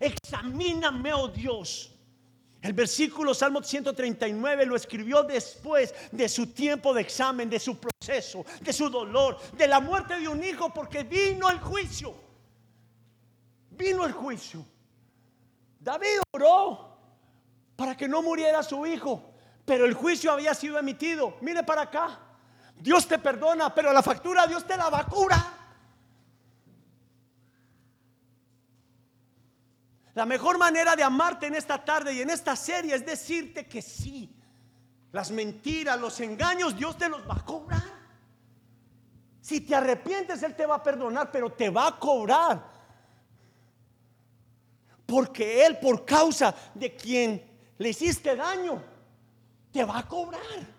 Examíname, 0.00 1.12
oh 1.14 1.28
Dios. 1.28 1.92
El 2.62 2.72
versículo 2.72 3.32
Salmo 3.32 3.62
139 3.62 4.66
lo 4.66 4.74
escribió 4.74 5.22
después 5.22 5.94
de 6.10 6.28
su 6.28 6.48
tiempo 6.48 6.92
de 6.92 7.02
examen, 7.02 7.48
de 7.48 7.60
su 7.60 7.78
proceso, 7.78 8.44
de 8.60 8.72
su 8.72 8.90
dolor, 8.90 9.38
de 9.52 9.68
la 9.68 9.78
muerte 9.78 10.18
de 10.18 10.26
un 10.26 10.42
hijo, 10.42 10.74
porque 10.74 11.04
vino 11.04 11.48
el 11.48 11.60
juicio. 11.60 12.14
Vino 13.70 14.04
el 14.04 14.12
juicio. 14.12 14.66
David 15.78 16.18
oró 16.32 16.98
para 17.76 17.96
que 17.96 18.08
no 18.08 18.20
muriera 18.20 18.62
su 18.64 18.84
hijo, 18.84 19.32
pero 19.64 19.84
el 19.84 19.94
juicio 19.94 20.32
había 20.32 20.52
sido 20.52 20.76
emitido. 20.78 21.36
Mire 21.40 21.62
para 21.62 21.82
acá. 21.82 22.25
Dios 22.78 23.06
te 23.08 23.18
perdona, 23.18 23.74
pero 23.74 23.92
la 23.92 24.02
factura 24.02 24.46
Dios 24.46 24.66
te 24.66 24.76
la 24.76 24.90
vacura. 24.90 25.56
La 30.14 30.24
mejor 30.24 30.56
manera 30.56 30.96
de 30.96 31.02
amarte 31.02 31.46
en 31.46 31.54
esta 31.54 31.84
tarde 31.84 32.14
y 32.14 32.22
en 32.22 32.30
esta 32.30 32.56
serie 32.56 32.94
es 32.94 33.04
decirte 33.04 33.66
que 33.66 33.82
sí. 33.82 34.34
Las 35.12 35.30
mentiras, 35.30 36.00
los 36.00 36.18
engaños, 36.20 36.76
Dios 36.76 36.96
te 36.96 37.08
los 37.08 37.28
va 37.28 37.34
a 37.34 37.44
cobrar. 37.44 37.82
Si 39.40 39.60
te 39.60 39.74
arrepientes, 39.74 40.42
Él 40.42 40.56
te 40.56 40.66
va 40.66 40.76
a 40.76 40.82
perdonar, 40.82 41.30
pero 41.30 41.52
te 41.52 41.70
va 41.70 41.88
a 41.88 41.98
cobrar. 41.98 42.64
Porque 45.04 45.64
Él, 45.64 45.78
por 45.78 46.04
causa 46.04 46.54
de 46.74 46.96
quien 46.96 47.74
le 47.78 47.90
hiciste 47.90 48.34
daño, 48.34 48.82
te 49.70 49.84
va 49.84 49.98
a 49.98 50.08
cobrar. 50.08 50.75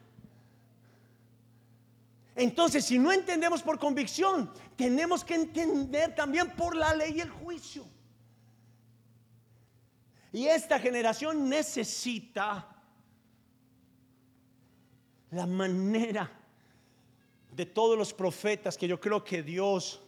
Entonces, 2.38 2.86
si 2.86 3.00
no 3.00 3.12
entendemos 3.12 3.64
por 3.64 3.80
convicción, 3.80 4.54
tenemos 4.76 5.26
que 5.26 5.34
entender 5.34 6.14
también 6.14 6.52
por 6.52 6.76
la 6.76 6.94
ley 6.94 7.16
y 7.18 7.22
el 7.22 7.32
juicio. 7.32 7.84
Y 10.32 10.46
esta 10.46 10.78
generación 10.78 11.50
necesita 11.50 12.68
la 15.32 15.48
manera 15.48 16.32
de 17.56 17.66
todos 17.66 17.98
los 17.98 18.14
profetas 18.14 18.78
que 18.78 18.88
yo 18.88 19.00
creo 19.00 19.24
que 19.24 19.42
Dios 19.42 20.04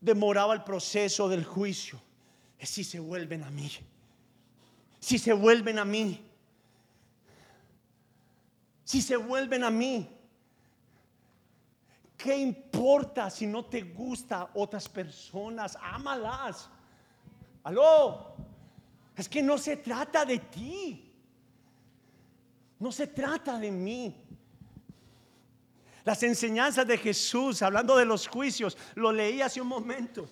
demoraba 0.00 0.54
el 0.54 0.62
proceso 0.62 1.28
del 1.28 1.44
juicio. 1.44 2.00
Es 2.56 2.70
si 2.70 2.84
se 2.84 3.00
vuelven 3.00 3.42
a 3.42 3.50
mí. 3.50 3.68
Si 5.00 5.18
se 5.18 5.32
vuelven 5.32 5.80
a 5.80 5.84
mí. 5.84 6.24
Si 8.84 9.02
se 9.02 9.16
vuelven 9.16 9.64
a 9.64 9.72
mí. 9.72 10.13
¿Qué 12.16 12.36
importa 12.36 13.28
si 13.30 13.46
no 13.46 13.64
te 13.64 13.82
gusta 13.82 14.50
otras 14.54 14.88
personas? 14.88 15.76
Ámalas. 15.80 16.68
Aló. 17.62 18.34
Es 19.16 19.28
que 19.28 19.42
no 19.42 19.58
se 19.58 19.76
trata 19.76 20.24
de 20.24 20.38
ti. 20.38 21.12
No 22.78 22.92
se 22.92 23.06
trata 23.06 23.58
de 23.58 23.70
mí. 23.70 24.24
Las 26.04 26.22
enseñanzas 26.22 26.86
de 26.86 26.98
Jesús, 26.98 27.62
hablando 27.62 27.96
de 27.96 28.04
los 28.04 28.28
juicios, 28.28 28.76
lo 28.94 29.10
leí 29.10 29.40
hace 29.40 29.60
un 29.60 29.68
momento. 29.68 30.28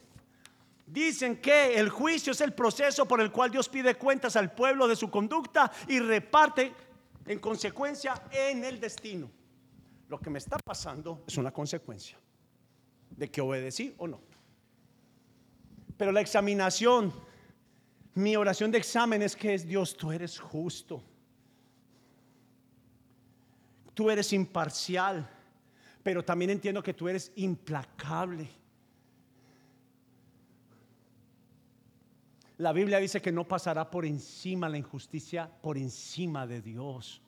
Dicen 0.87 1.41
que 1.41 1.78
el 1.78 1.89
juicio 1.89 2.33
es 2.33 2.41
el 2.43 2.53
proceso 2.53 3.07
por 3.07 3.20
el 3.22 3.33
cual 3.33 3.51
Dios 3.51 3.68
pide 3.68 3.95
cuentas 3.95 4.37
al 4.37 4.53
pueblo 4.53 4.87
de 4.87 4.97
su 4.97 5.11
conducta 5.11 5.72
y 5.89 5.99
reparte 5.99 6.74
en 7.24 7.39
consecuencia 7.39 8.22
en 8.30 8.64
el 8.64 8.78
destino. 8.78 9.30
Lo 10.12 10.20
que 10.20 10.28
me 10.28 10.38
está 10.38 10.58
pasando 10.58 11.24
es 11.26 11.38
una 11.38 11.50
consecuencia 11.50 12.18
de 13.16 13.30
que 13.30 13.40
obedecí 13.40 13.94
o 13.96 14.06
no. 14.06 14.20
Pero 15.96 16.12
la 16.12 16.20
examinación 16.20 17.10
mi 18.14 18.36
oración 18.36 18.70
de 18.70 18.76
examen 18.76 19.22
es 19.22 19.34
que 19.34 19.54
es 19.54 19.66
Dios, 19.66 19.96
tú 19.96 20.12
eres 20.12 20.38
justo. 20.38 21.02
Tú 23.94 24.10
eres 24.10 24.34
imparcial, 24.34 25.26
pero 26.02 26.22
también 26.22 26.50
entiendo 26.50 26.82
que 26.82 26.92
tú 26.92 27.08
eres 27.08 27.32
implacable. 27.36 28.50
La 32.58 32.74
Biblia 32.74 32.98
dice 32.98 33.22
que 33.22 33.32
no 33.32 33.48
pasará 33.48 33.90
por 33.90 34.04
encima 34.04 34.68
la 34.68 34.76
injusticia, 34.76 35.50
por 35.62 35.78
encima 35.78 36.46
de 36.46 36.60
Dios. 36.60 37.22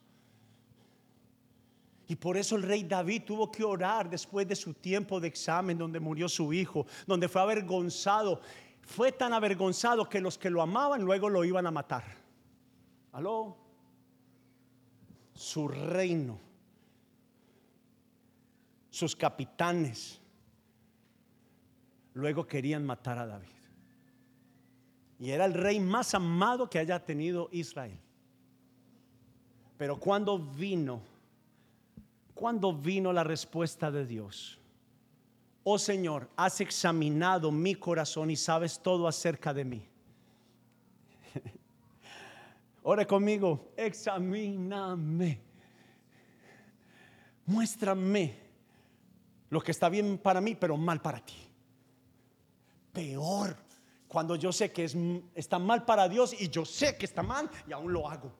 Y 2.07 2.15
por 2.15 2.37
eso 2.37 2.55
el 2.55 2.63
rey 2.63 2.83
David 2.83 3.23
tuvo 3.25 3.51
que 3.51 3.63
orar 3.63 4.09
después 4.09 4.47
de 4.47 4.55
su 4.55 4.73
tiempo 4.73 5.19
de 5.19 5.27
examen, 5.27 5.77
donde 5.77 5.99
murió 5.99 6.29
su 6.29 6.53
hijo, 6.53 6.85
donde 7.07 7.27
fue 7.27 7.41
avergonzado 7.41 8.41
fue 8.85 9.11
tan 9.11 9.33
avergonzado 9.33 10.07
que 10.07 10.21
los 10.21 10.37
que 10.37 10.49
lo 10.49 10.61
amaban 10.61 11.01
luego 11.01 11.27
lo 11.27 11.43
iban 11.43 11.65
a 11.65 11.71
matar. 11.71 12.03
Aló. 13.11 13.57
Su 15.33 15.67
reino, 15.67 16.39
sus 18.89 19.17
capitanes, 19.17 20.21
luego 22.13 22.47
querían 22.47 22.85
matar 22.85 23.17
a 23.17 23.25
David. 23.25 23.49
Y 25.19 25.31
era 25.31 25.43
el 25.43 25.53
rey 25.53 25.81
más 25.81 26.13
amado 26.13 26.69
que 26.69 26.79
haya 26.79 27.03
tenido 27.03 27.49
Israel. 27.51 27.99
Pero 29.77 29.99
cuando 29.99 30.39
vino, 30.39 31.01
cuando 32.35 32.71
vino 32.71 33.11
la 33.11 33.23
respuesta 33.23 33.89
de 33.89 34.05
Dios, 34.05 34.59
oh 35.63 35.79
Señor, 35.79 36.29
has 36.35 36.61
examinado 36.61 37.51
mi 37.51 37.73
corazón 37.73 38.29
y 38.29 38.35
sabes 38.35 38.79
todo 38.79 39.07
acerca 39.07 39.51
de 39.51 39.65
mí. 39.65 39.87
Ore 42.83 43.07
conmigo, 43.07 43.71
examíname. 43.75 45.41
Muéstrame 47.47 48.35
lo 49.49 49.61
que 49.61 49.71
está 49.71 49.89
bien 49.89 50.19
para 50.19 50.39
mí, 50.41 50.53
pero 50.53 50.77
mal 50.77 51.01
para 51.01 51.25
ti. 51.25 51.37
Peor 52.93 53.65
cuando 54.15 54.37
yo 54.37 54.53
sé 54.53 54.71
que 54.71 54.85
es, 54.85 54.95
está 55.33 55.59
mal 55.59 55.83
para 55.83 56.07
Dios 56.07 56.39
y 56.39 56.47
yo 56.47 56.63
sé 56.63 56.95
que 56.97 57.05
está 57.05 57.21
mal 57.21 57.49
y 57.67 57.73
aún 57.73 57.91
lo 57.91 58.09
hago. 58.09 58.31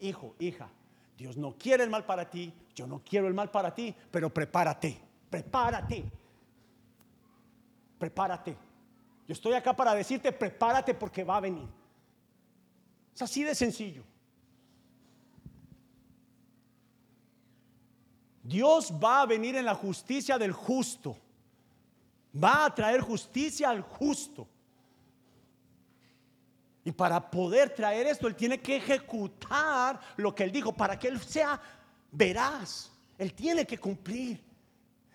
Hijo, 0.00 0.34
hija, 0.38 0.70
Dios 1.22 1.36
no 1.36 1.56
quiere 1.56 1.84
el 1.84 1.90
mal 1.90 2.04
para 2.04 2.28
ti, 2.28 2.52
yo 2.74 2.86
no 2.86 3.00
quiero 3.04 3.28
el 3.28 3.34
mal 3.34 3.50
para 3.50 3.74
ti, 3.74 3.94
pero 4.10 4.28
prepárate 4.28 5.12
prepárate. 5.32 6.12
Prepárate. 7.98 8.56
Yo 9.26 9.32
estoy 9.32 9.54
acá 9.54 9.74
para 9.74 9.94
decirte, 9.94 10.30
prepárate 10.30 10.92
porque 10.92 11.24
va 11.24 11.38
a 11.38 11.40
venir. 11.40 11.68
Es 13.14 13.22
así 13.22 13.42
de 13.42 13.54
sencillo. 13.54 14.04
Dios 18.42 18.92
va 19.02 19.22
a 19.22 19.26
venir 19.26 19.56
en 19.56 19.64
la 19.64 19.74
justicia 19.74 20.36
del 20.36 20.52
justo. 20.52 21.16
Va 22.34 22.66
a 22.66 22.74
traer 22.74 23.00
justicia 23.00 23.70
al 23.70 23.80
justo. 23.80 24.46
Y 26.84 26.92
para 26.92 27.30
poder 27.30 27.70
traer 27.70 28.06
esto, 28.06 28.26
Él 28.26 28.34
tiene 28.34 28.60
que 28.60 28.76
ejecutar 28.76 30.00
lo 30.16 30.34
que 30.34 30.44
Él 30.44 30.52
dijo, 30.52 30.72
para 30.72 30.98
que 30.98 31.08
Él 31.08 31.20
sea 31.20 31.60
veraz. 32.10 32.90
Él 33.18 33.32
tiene 33.34 33.66
que 33.66 33.78
cumplir. 33.78 34.52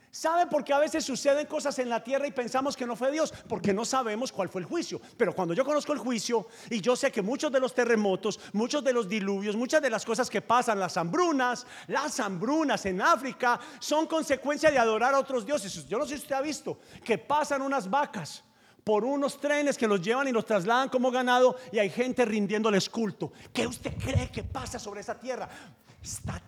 ¿Sabe 0.09 0.47
por 0.47 0.63
qué 0.63 0.74
a 0.74 0.80
veces 0.80 1.05
suceden 1.05 1.45
cosas 1.45 1.78
en 1.78 1.89
la 1.89 2.03
tierra 2.03 2.26
y 2.26 2.32
pensamos 2.32 2.76
que 2.76 2.88
no 2.88 2.95
fue 2.95 3.11
Dios? 3.11 3.32
Porque 3.47 3.72
no 3.72 3.86
sabemos 3.86 4.32
cuál 4.32 4.49
fue 4.49 4.61
el 4.61 4.68
juicio. 4.68 4.99
Pero 5.15 5.36
cuando 5.36 5.53
yo 5.53 5.63
conozco 5.63 5.93
el 5.93 5.99
juicio 5.99 6.47
y 6.72 6.82
yo 6.82 6.95
sé 6.95 7.11
que 7.11 7.22
muchos 7.22 7.51
de 7.51 7.59
los 7.59 7.76
terremotos, 7.76 8.39
muchos 8.53 8.84
de 8.84 8.93
los 8.93 9.07
diluvios, 9.07 9.55
muchas 9.55 9.80
de 9.80 9.91
las 9.91 10.05
cosas 10.05 10.28
que 10.30 10.41
pasan, 10.41 10.80
las 10.80 10.97
hambrunas, 10.97 11.68
las 11.88 12.20
hambrunas 12.20 12.84
en 12.88 12.99
África, 12.99 13.59
son 13.80 14.07
consecuencia 14.07 14.72
de 14.72 14.80
adorar 14.80 15.13
a 15.13 15.20
otros 15.20 15.45
dioses. 15.45 15.86
Yo 15.88 15.99
no 15.99 16.05
sé 16.05 16.15
si 16.15 16.24
usted 16.24 16.36
ha 16.36 16.41
visto 16.41 16.80
que 17.03 17.20
pasan 17.20 17.61
unas 17.61 17.88
vacas 17.88 18.43
por 18.88 19.03
unos 19.03 19.38
trenes 19.38 19.77
que 19.77 19.85
los 19.85 20.01
llevan 20.01 20.29
y 20.29 20.31
los 20.31 20.45
trasladan 20.45 20.88
como 20.88 21.11
ganado 21.11 21.57
y 21.73 21.77
hay 21.77 21.89
gente 21.89 22.23
rindiéndoles 22.23 22.89
culto. 22.89 23.33
¿Qué 23.51 23.67
usted 23.67 23.91
cree 23.97 24.31
que 24.31 24.45
pasa 24.45 24.79
sobre 24.79 25.01
esa 25.01 25.19
tierra? 25.19 25.49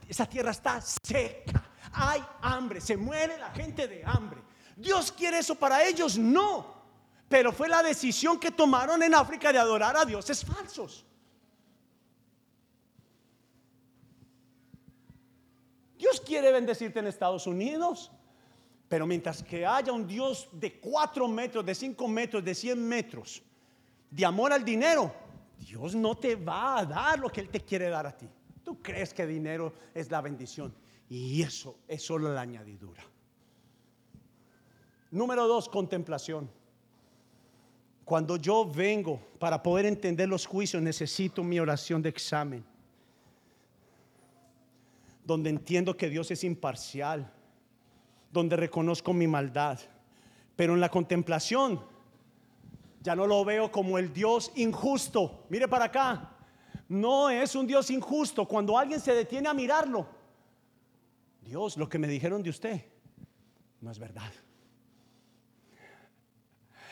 esa 0.08 0.26
tierra 0.26 0.52
está 0.52 0.80
seca 0.80 1.70
hay 1.92 2.24
hambre, 2.42 2.80
se 2.80 2.96
muere 2.96 3.38
la 3.38 3.50
gente 3.50 3.90
de 3.90 4.06
hambre. 4.06 4.42
¿Dios 4.78 5.12
quiere 5.12 5.40
eso 5.40 5.56
para 5.56 5.84
ellos? 5.84 6.18
No. 6.18 6.80
Pero 7.28 7.52
fue 7.52 7.68
la 7.68 7.84
decisión 7.84 8.40
que 8.40 8.52
tomaron 8.52 9.04
en 9.04 9.14
África 9.14 9.52
de 9.52 9.60
adorar 9.60 9.98
a 9.98 10.06
dioses 10.06 10.46
falsos. 10.46 11.06
Dios 15.98 16.22
quiere 16.22 16.54
bendecirte 16.54 17.00
en 17.00 17.08
Estados 17.08 17.46
Unidos, 17.46 18.12
pero 18.90 19.06
mientras 19.06 19.44
que 19.44 19.66
haya 19.66 19.94
un 19.94 20.08
Dios 20.08 20.50
de 20.52 20.80
4 20.80 21.28
metros, 21.28 21.64
de 21.64 21.76
5 21.76 22.08
metros, 22.08 22.44
de 22.44 22.56
100 22.56 22.88
metros, 22.88 23.44
de 24.10 24.26
amor 24.26 24.52
al 24.52 24.66
dinero, 24.66 25.14
Dios 25.60 25.94
no 25.94 26.16
te 26.16 26.36
va 26.36 26.80
a 26.80 26.86
dar 26.86 27.20
lo 27.20 27.30
que 27.30 27.42
Él 27.42 27.50
te 27.50 27.62
quiere 27.62 27.88
dar 27.90 28.08
a 28.08 28.18
ti. 28.18 28.28
Tú 28.64 28.82
crees 28.82 29.14
que 29.14 29.28
dinero 29.28 29.74
es 29.94 30.10
la 30.10 30.22
bendición. 30.22 30.74
Y 31.08 31.42
eso 31.42 31.78
es 31.88 32.04
solo 32.04 32.34
la 32.34 32.42
añadidura. 32.42 33.04
Número 35.12 35.48
dos, 35.48 35.70
contemplación. 35.70 36.50
Cuando 38.06 38.38
yo 38.38 38.66
vengo 38.66 39.20
para 39.38 39.62
poder 39.62 39.86
entender 39.86 40.28
los 40.28 40.48
juicios, 40.48 40.82
necesito 40.82 41.44
mi 41.44 41.60
oración 41.60 42.02
de 42.02 42.10
examen. 42.10 42.64
Donde 45.24 45.52
entiendo 45.52 45.96
que 45.96 46.10
Dios 46.10 46.32
es 46.32 46.44
imparcial. 46.44 47.32
Donde 48.32 48.56
reconozco 48.56 49.14
mi 49.14 49.28
maldad. 49.28 49.80
Pero 50.56 50.74
en 50.74 50.82
la 50.82 50.90
contemplación, 50.90 51.82
ya 53.02 53.16
no 53.16 53.26
lo 53.26 53.44
veo 53.46 53.72
como 53.72 53.98
el 53.98 54.14
Dios 54.14 54.52
injusto. 54.56 55.46
Mire 55.50 55.68
para 55.68 55.86
acá. 55.86 56.32
No 56.88 57.30
es 57.30 57.56
un 57.56 57.68
Dios 57.68 57.90
injusto. 57.90 58.48
Cuando 58.48 58.78
alguien 58.78 59.00
se 59.00 59.14
detiene 59.14 59.48
a 59.48 59.54
mirarlo, 59.54 60.08
Dios, 61.42 61.78
lo 61.78 61.88
que 61.88 61.98
me 61.98 62.08
dijeron 62.08 62.44
de 62.44 62.50
usted 62.50 62.86
no 63.82 63.92
es 63.92 64.00
verdad. 64.00 64.32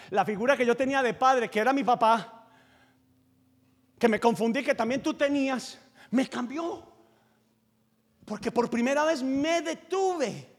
La 0.09 0.23
figura 0.23 0.55
que 0.55 0.65
yo 0.65 0.75
tenía 0.75 1.03
de 1.03 1.13
padre, 1.13 1.49
que 1.49 1.59
era 1.59 1.73
mi 1.73 1.83
papá, 1.83 2.47
que 3.99 4.07
me 4.07 4.19
confundí 4.19 4.63
que 4.63 4.75
también 4.75 5.01
tú 5.01 5.13
tenías, 5.13 5.79
me 6.11 6.29
cambió. 6.29 6.83
Porque 8.25 8.51
por 8.51 8.69
primera 8.69 9.03
vez 9.03 9.21
me 9.21 9.61
detuve 9.61 10.56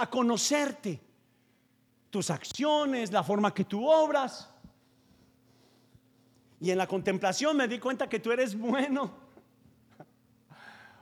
a 0.00 0.08
conocerte, 0.08 1.00
tus 2.08 2.30
acciones, 2.30 3.12
la 3.12 3.22
forma 3.22 3.52
que 3.52 3.64
tú 3.64 3.86
obras. 3.86 4.48
Y 6.58 6.70
en 6.70 6.78
la 6.78 6.86
contemplación 6.86 7.56
me 7.56 7.68
di 7.68 7.78
cuenta 7.78 8.08
que 8.08 8.18
tú 8.18 8.32
eres 8.32 8.58
bueno. 8.58 9.12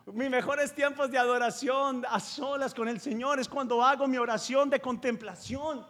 Mis 0.07 0.31
mejores 0.31 0.75
tiempos 0.75 1.11
de 1.11 1.19
adoración 1.19 2.05
a 2.09 2.19
solas 2.19 2.75
con 2.75 2.89
el 2.89 2.99
Señor 3.01 3.39
es 3.39 3.49
cuando 3.49 3.85
hago 3.85 4.07
mi 4.07 4.17
oración 4.17 4.71
de 4.71 4.81
contemplación. 4.81 5.87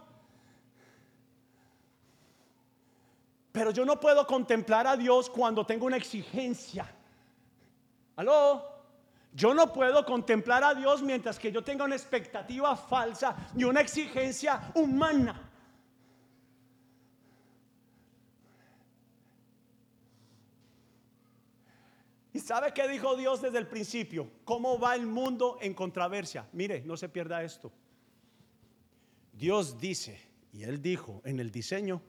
Pero 3.53 3.71
yo 3.71 3.85
no 3.85 3.99
puedo 3.99 4.27
contemplar 4.27 4.87
a 4.87 4.97
Dios 4.97 5.31
cuando 5.31 5.65
tengo 5.65 5.87
una 5.87 5.97
exigencia. 5.97 6.93
¿Aló? 8.17 8.78
Yo 9.33 9.55
no 9.55 9.73
puedo 9.73 10.05
contemplar 10.05 10.65
a 10.65 10.75
Dios 10.75 11.03
mientras 11.03 11.39
que 11.39 11.53
yo 11.53 11.63
tenga 11.63 11.85
una 11.85 11.95
expectativa 11.95 12.77
falsa 12.77 13.37
y 13.57 13.65
una 13.65 13.81
exigencia 13.81 14.73
humana. 14.75 15.49
¿Y 22.33 22.41
sabe 22.41 22.73
qué 22.73 22.87
dijo 22.89 23.17
Dios 23.17 23.43
desde 23.43 23.59
el 23.59 23.67
principio? 23.67 24.31
¿Cómo 24.45 24.79
va 24.79 24.95
el 24.95 25.07
mundo 25.07 25.59
en 25.61 25.75
controversia? 25.75 26.47
Mire, 26.53 26.83
no 26.83 26.97
se 26.97 27.09
pierda 27.09 27.43
esto. 27.43 27.73
Dios 29.33 29.79
dice, 29.81 30.21
y 30.53 30.63
Él 30.63 30.81
dijo 30.81 31.21
en 31.25 31.41
el 31.41 31.51
diseño, 31.51 32.03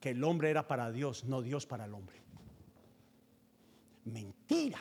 que 0.00 0.10
el 0.10 0.22
hombre 0.24 0.50
era 0.50 0.66
para 0.66 0.90
Dios, 0.90 1.24
no 1.24 1.42
Dios 1.42 1.66
para 1.66 1.84
el 1.84 1.94
hombre. 1.94 2.16
Mentira. 4.04 4.78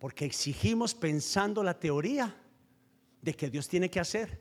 Porque 0.00 0.24
exigimos 0.24 0.94
pensando 0.94 1.62
la 1.62 1.78
teoría 1.78 2.34
de 3.20 3.34
que 3.34 3.50
Dios 3.50 3.68
tiene 3.68 3.88
que 3.90 4.00
hacer 4.00 4.40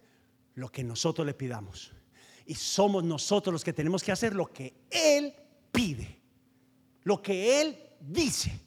lo 0.55 0.71
que 0.71 0.83
nosotros 0.83 1.27
le 1.27 1.33
pidamos. 1.33 1.91
Y 2.45 2.55
somos 2.55 3.03
nosotros 3.03 3.53
los 3.53 3.63
que 3.63 3.73
tenemos 3.73 4.01
que 4.01 4.11
hacer 4.11 4.33
lo 4.33 4.47
que 4.47 4.73
Él 4.89 5.35
pide, 5.71 6.19
lo 7.03 7.21
que 7.21 7.61
Él 7.61 7.77
dice. 7.99 8.57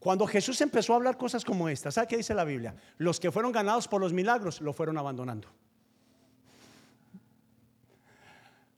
Cuando 0.00 0.26
Jesús 0.26 0.60
empezó 0.60 0.92
a 0.92 0.96
hablar 0.96 1.16
cosas 1.16 1.44
como 1.44 1.68
estas, 1.68 1.94
¿sabe 1.94 2.08
qué 2.08 2.16
dice 2.16 2.34
la 2.34 2.44
Biblia? 2.44 2.74
Los 2.98 3.18
que 3.18 3.30
fueron 3.30 3.52
ganados 3.52 3.88
por 3.88 4.00
los 4.00 4.12
milagros 4.12 4.60
lo 4.60 4.72
fueron 4.72 4.98
abandonando. 4.98 5.48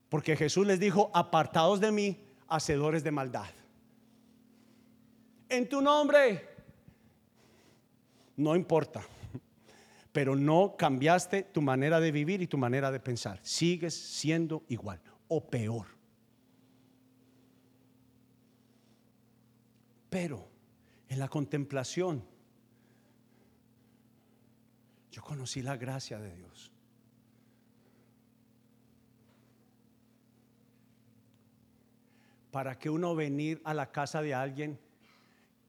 Porque 0.09 0.37
Jesús 0.37 0.65
les 0.65 0.79
dijo, 0.79 1.11
apartados 1.13 1.81
de 1.81 1.91
mí, 1.91 2.23
hacedores 2.47 3.03
de 3.03 3.11
maldad. 3.11 3.49
En 5.49 5.67
tu 5.67 5.81
nombre, 5.81 6.56
no 8.37 8.55
importa, 8.55 9.01
pero 10.11 10.35
no 10.35 10.75
cambiaste 10.77 11.43
tu 11.43 11.61
manera 11.61 11.99
de 11.99 12.11
vivir 12.11 12.41
y 12.41 12.47
tu 12.47 12.57
manera 12.57 12.91
de 12.91 12.99
pensar. 12.99 13.39
Sigues 13.43 13.93
siendo 13.93 14.63
igual 14.69 15.01
o 15.27 15.45
peor. 15.45 15.87
Pero 20.09 20.47
en 21.09 21.19
la 21.19 21.27
contemplación, 21.27 22.23
yo 25.11 25.21
conocí 25.21 25.61
la 25.61 25.75
gracia 25.77 26.19
de 26.19 26.35
Dios. 26.35 26.71
¿Para 32.51 32.79
que 32.79 32.89
uno 32.89 33.13
venir 33.13 33.61
a 33.65 33.73
la 33.73 33.91
casa 33.91 34.21
de 34.21 34.33
alguien 34.33 34.79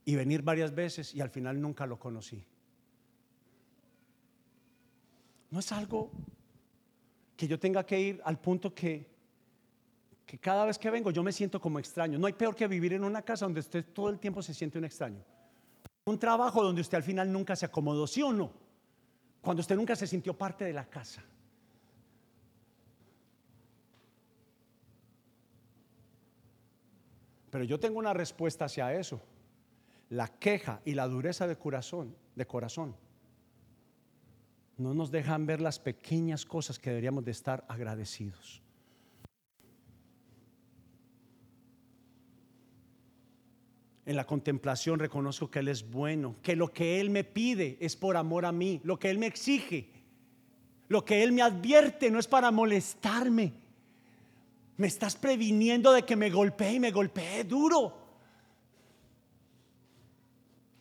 y 0.05 0.17
venir 0.17 0.43
varias 0.43 0.75
veces 0.75 1.15
y 1.15 1.21
al 1.21 1.29
final 1.29 1.61
nunca 1.61 1.87
lo 1.87 1.99
conocí? 1.99 2.45
No 5.51 5.61
es 5.61 5.73
algo 5.73 6.11
que 7.37 7.49
yo 7.49 7.59
tenga 7.59 7.85
que 7.87 7.99
ir 7.99 8.21
al 8.25 8.39
punto 8.39 8.75
que, 8.75 9.07
que 10.27 10.39
cada 10.39 10.67
vez 10.67 10.79
que 10.79 10.91
vengo 10.91 11.11
yo 11.11 11.23
me 11.23 11.33
siento 11.33 11.61
como 11.61 11.79
extraño. 11.79 12.19
No 12.19 12.27
hay 12.27 12.35
peor 12.35 12.55
que 12.55 12.67
vivir 12.67 12.93
en 12.93 13.05
una 13.05 13.23
casa 13.23 13.47
donde 13.47 13.61
usted 13.61 13.85
todo 13.93 14.11
el 14.11 14.19
tiempo 14.19 14.43
se 14.43 14.53
siente 14.53 14.79
un 14.79 14.85
extraño. 14.85 15.25
Un 16.05 16.19
trabajo 16.19 16.63
donde 16.63 16.81
usted 16.81 16.97
al 16.97 17.03
final 17.03 17.33
nunca 17.33 17.57
se 17.57 17.65
acomodó, 17.67 18.07
¿sí 18.07 18.23
o 18.23 18.33
no? 18.33 18.53
Cuando 19.41 19.61
usted 19.61 19.77
nunca 19.77 19.95
se 19.97 20.07
sintió 20.07 20.37
parte 20.37 20.65
de 20.65 20.73
la 20.73 20.85
casa. 20.85 21.23
Pero 27.51 27.65
yo 27.65 27.81
tengo 27.81 27.99
una 27.99 28.13
respuesta 28.13 28.67
hacia 28.67 28.93
eso. 28.93 29.23
La 30.11 30.29
queja 30.29 30.81
y 30.85 30.95
la 30.95 31.07
dureza 31.07 31.47
de 31.47 31.57
corazón, 31.57 32.15
de 32.35 32.47
corazón 32.47 32.95
no 34.79 34.95
nos 34.95 35.11
dejan 35.11 35.45
ver 35.45 35.61
las 35.61 35.79
pequeñas 35.79 36.47
cosas 36.47 36.79
que 36.79 36.91
deberíamos 36.91 37.25
de 37.25 37.33
estar 37.33 37.65
agradecidos. 37.69 38.63
En 44.07 44.17
la 44.17 44.25
contemplación 44.25 44.99
reconozco 44.99 45.51
que 45.51 45.59
Él 45.59 45.69
es 45.69 45.91
bueno, 45.91 46.37
que 46.43 46.57
lo 46.57 46.73
que 46.73 47.01
Él 47.01 47.11
me 47.11 47.25
pide 47.25 47.77
es 47.81 47.95
por 47.95 48.17
amor 48.17 48.47
a 48.47 48.53
mí, 48.53 48.81
lo 48.85 48.99
que 48.99 49.11
Él 49.11 49.19
me 49.19 49.27
exige, 49.27 49.91
lo 50.89 51.05
que 51.05 51.23
Él 51.23 51.33
me 51.33 51.43
advierte 51.43 52.11
no 52.11 52.19
es 52.19 52.27
para 52.27 52.51
molestarme, 52.51 53.53
me 54.79 54.87
estás 54.87 55.17
previniendo 55.17 55.93
de 55.93 56.05
que 56.05 56.17
me 56.17 56.31
golpee 56.31 56.75
y 56.75 56.81
me 56.81 56.93
golpee 56.93 57.45
duro. 57.45 58.08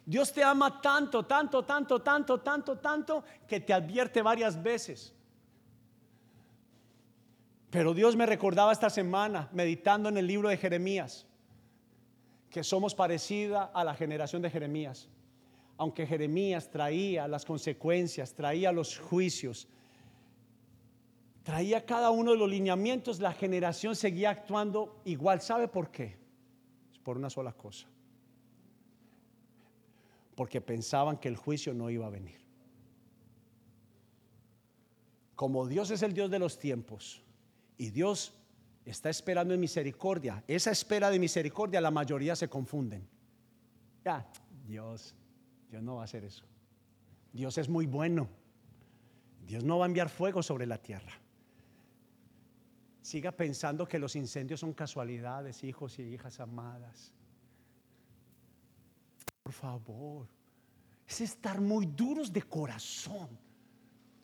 Dios 0.07 0.31
te 0.31 0.41
ama 0.41 0.81
tanto, 0.81 1.25
tanto, 1.25 1.65
tanto, 1.65 2.01
tanto, 2.01 2.39
tanto, 2.39 2.77
tanto, 2.77 3.23
que 3.45 3.59
te 3.59 3.73
advierte 3.73 4.21
varias 4.21 4.63
veces. 4.63 5.13
Pero 7.69 7.93
Dios 7.93 8.15
me 8.15 8.25
recordaba 8.25 8.71
esta 8.71 8.89
semana, 8.89 9.49
meditando 9.51 10.07
en 10.07 10.15
el 10.15 10.25
libro 10.25 10.47
de 10.47 10.55
Jeremías, 10.55 11.25
que 12.49 12.63
somos 12.63 12.95
parecida 12.95 13.65
a 13.73 13.83
la 13.83 13.95
generación 13.95 14.41
de 14.41 14.49
Jeremías. 14.49 15.09
Aunque 15.75 16.07
Jeremías 16.07 16.71
traía 16.71 17.27
las 17.27 17.43
consecuencias, 17.43 18.33
traía 18.33 18.71
los 18.71 18.97
juicios, 18.97 19.67
traía 21.43 21.85
cada 21.85 22.11
uno 22.11 22.31
de 22.31 22.37
los 22.37 22.49
lineamientos, 22.49 23.19
la 23.19 23.33
generación 23.33 23.93
seguía 23.93 24.29
actuando 24.29 25.01
igual. 25.03 25.41
¿Sabe 25.41 25.67
por 25.67 25.91
qué? 25.91 26.15
Es 26.93 26.99
por 26.99 27.17
una 27.17 27.29
sola 27.29 27.51
cosa. 27.51 27.89
Porque 30.37 30.61
pensaban 30.61 31.17
que 31.17 31.27
el 31.27 31.35
juicio 31.35 31.73
no 31.73 31.89
iba 31.89 32.07
a 32.07 32.09
venir. 32.09 32.39
Como 35.35 35.67
Dios 35.67 35.91
es 35.91 36.01
el 36.01 36.13
Dios 36.13 36.31
de 36.31 36.39
los 36.39 36.57
tiempos 36.57 37.21
y 37.77 37.89
Dios 37.89 38.33
está 38.85 39.09
esperando 39.09 39.53
en 39.53 39.59
misericordia, 39.59 40.45
esa 40.47 40.71
espera 40.71 41.09
de 41.09 41.19
misericordia 41.19 41.81
la 41.81 41.91
mayoría 41.91 42.37
se 42.37 42.47
confunden. 42.47 43.05
Ya, 44.05 44.25
Dios, 44.65 45.13
Dios 45.69 45.83
no 45.83 45.95
va 45.95 46.03
a 46.03 46.05
hacer 46.05 46.23
eso. 46.23 46.45
Dios 47.33 47.57
es 47.57 47.67
muy 47.67 47.85
bueno. 47.85 48.29
Dios 49.45 49.65
no 49.65 49.79
va 49.79 49.85
a 49.85 49.89
enviar 49.89 50.07
fuego 50.07 50.41
sobre 50.41 50.65
la 50.65 50.77
tierra 50.77 51.19
siga 53.07 53.31
pensando 53.31 53.87
que 53.87 53.99
los 53.99 54.17
incendios 54.17 54.59
son 54.59 54.73
casualidades, 54.73 55.63
hijos 55.63 55.97
y 55.97 56.01
hijas 56.01 56.41
amadas. 56.41 57.13
Por 59.47 59.53
favor, 59.53 60.27
es 61.07 61.21
estar 61.21 61.61
muy 61.61 61.85
duros 61.85 62.33
de 62.33 62.43
corazón. 62.43 63.29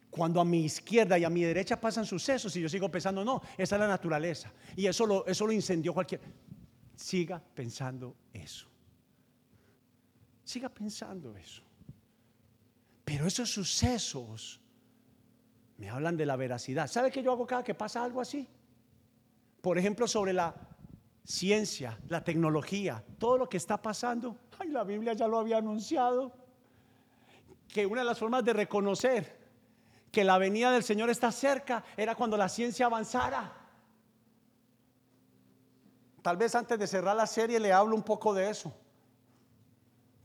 Cuando 0.10 0.42
a 0.42 0.44
mi 0.44 0.66
izquierda 0.66 1.18
y 1.18 1.24
a 1.24 1.30
mi 1.30 1.44
derecha 1.44 1.80
pasan 1.80 2.06
sucesos 2.06 2.54
y 2.58 2.62
yo 2.62 2.68
sigo 2.68 2.92
pensando, 2.92 3.24
no, 3.24 3.42
esa 3.58 3.78
es 3.78 3.80
la 3.80 3.88
naturaleza. 3.88 4.52
Y 4.76 4.86
eso 4.86 5.06
lo, 5.06 5.26
eso 5.26 5.48
lo 5.48 5.54
incendió 5.54 5.94
cualquier. 5.94 6.20
Siga 6.94 7.42
pensando 7.56 8.18
eso. 8.34 8.68
Siga 10.44 10.68
pensando 10.68 11.38
eso. 11.38 11.64
Pero 13.06 13.26
esos 13.26 13.50
sucesos 13.50 14.60
me 15.78 15.90
hablan 15.90 16.18
de 16.18 16.26
la 16.26 16.36
veracidad. 16.36 16.88
¿Sabe 16.88 17.12
qué 17.12 17.24
yo 17.24 17.32
hago 17.32 17.48
cada 17.48 17.64
que 17.64 17.76
pasa 17.76 18.04
algo 18.04 18.20
así? 18.20 18.46
por 19.64 19.78
ejemplo, 19.78 20.10
sobre 20.10 20.34
la 20.34 20.54
ciencia, 21.24 22.00
la 22.10 22.24
tecnología, 22.24 23.04
todo 23.18 23.38
lo 23.38 23.50
que 23.50 23.58
está 23.58 23.82
pasando. 23.82 24.38
Ay, 24.60 24.70
la 24.70 24.84
Biblia 24.84 25.14
ya 25.14 25.28
lo 25.28 25.40
había 25.40 25.58
anunciado. 25.58 26.32
Que 27.68 27.86
una 27.86 28.02
de 28.02 28.08
las 28.08 28.20
formas 28.20 28.44
de 28.44 28.54
reconocer 28.54 29.44
que 30.12 30.24
la 30.24 30.38
venida 30.38 30.72
del 30.72 30.84
Señor 30.84 31.10
está 31.10 31.32
cerca 31.32 31.84
era 31.98 32.14
cuando 32.16 32.38
la 32.38 32.48
ciencia 32.48 32.86
avanzara. 32.86 33.52
Tal 36.22 36.38
vez 36.38 36.54
antes 36.56 36.78
de 36.78 36.88
cerrar 36.88 37.16
la 37.16 37.28
serie 37.28 37.60
le 37.60 37.74
hablo 37.74 37.96
un 37.96 38.04
poco 38.04 38.34
de 38.34 38.50
eso. 38.50 38.72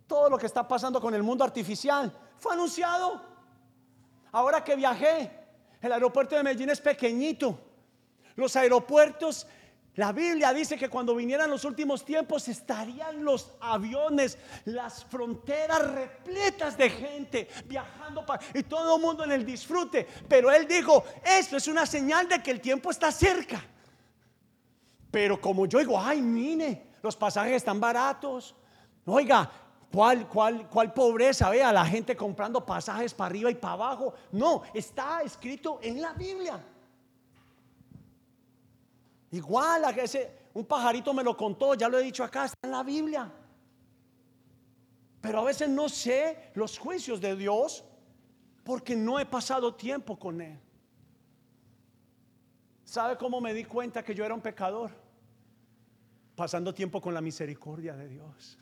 Todo 0.06 0.30
lo 0.30 0.38
que 0.38 0.46
está 0.46 0.66
pasando 0.66 1.00
con 1.00 1.14
el 1.14 1.22
mundo 1.22 1.42
artificial 1.42 2.12
fue 2.38 2.52
anunciado. 2.52 3.20
Ahora 4.30 4.62
que 4.62 4.76
viajé, 4.76 5.30
el 5.80 5.92
aeropuerto 5.92 6.36
de 6.36 6.42
Medellín 6.42 6.70
es 6.70 6.80
pequeñito. 6.80 7.58
Los 8.36 8.56
aeropuertos 8.56 9.46
La 9.98 10.12
Biblia 10.12 10.52
dice 10.52 10.78
que 10.78 10.88
cuando 10.88 11.12
vinieran 11.12 11.50
los 11.50 11.64
últimos 11.64 12.04
tiempos 12.04 12.46
estarían 12.46 13.24
los 13.24 13.50
aviones, 13.58 14.38
las 14.66 15.04
fronteras 15.04 15.90
repletas 15.90 16.78
de 16.78 16.88
gente 16.88 17.48
viajando 17.66 18.24
para, 18.24 18.40
y 18.54 18.62
todo 18.62 18.94
el 18.94 19.02
mundo 19.02 19.24
en 19.24 19.32
el 19.32 19.44
disfrute. 19.44 20.06
Pero 20.28 20.52
él 20.52 20.68
dijo, 20.68 21.02
esto 21.24 21.56
es 21.56 21.66
una 21.66 21.84
señal 21.84 22.28
de 22.28 22.40
que 22.40 22.52
el 22.52 22.60
tiempo 22.60 22.92
está 22.92 23.10
cerca. 23.10 23.60
Pero 25.10 25.40
como 25.40 25.66
yo 25.66 25.80
digo, 25.80 26.00
ay, 26.00 26.22
mire, 26.22 26.92
los 27.02 27.16
pasajes 27.16 27.54
están 27.54 27.80
baratos. 27.80 28.54
Oiga, 29.04 29.50
¿cuál, 29.90 30.28
cuál, 30.28 30.68
cuál 30.68 30.94
pobreza? 30.94 31.50
Vea, 31.50 31.72
la 31.72 31.84
gente 31.84 32.16
comprando 32.16 32.64
pasajes 32.64 33.12
para 33.12 33.30
arriba 33.30 33.50
y 33.50 33.56
para 33.56 33.74
abajo. 33.74 34.14
No, 34.30 34.62
está 34.72 35.22
escrito 35.22 35.80
en 35.82 36.00
la 36.00 36.12
Biblia. 36.12 36.64
Igual 39.30 39.84
a 39.84 39.90
ese, 39.90 40.48
un 40.54 40.64
pajarito 40.64 41.12
me 41.12 41.22
lo 41.22 41.36
contó, 41.36 41.74
ya 41.74 41.88
lo 41.88 41.98
he 41.98 42.02
dicho 42.02 42.24
acá, 42.24 42.46
está 42.46 42.58
en 42.62 42.70
la 42.70 42.82
Biblia. 42.82 43.30
Pero 45.20 45.40
a 45.40 45.44
veces 45.44 45.68
no 45.68 45.88
sé 45.88 46.50
los 46.54 46.78
juicios 46.78 47.20
de 47.20 47.36
Dios 47.36 47.84
porque 48.64 48.96
no 48.96 49.18
he 49.18 49.26
pasado 49.26 49.74
tiempo 49.74 50.18
con 50.18 50.40
Él. 50.40 50.58
¿Sabe 52.84 53.18
cómo 53.18 53.40
me 53.40 53.52
di 53.52 53.64
cuenta 53.64 54.02
que 54.02 54.14
yo 54.14 54.24
era 54.24 54.32
un 54.32 54.40
pecador? 54.40 54.90
Pasando 56.34 56.72
tiempo 56.72 57.00
con 57.00 57.12
la 57.12 57.20
misericordia 57.20 57.94
de 57.94 58.08
Dios. 58.08 58.58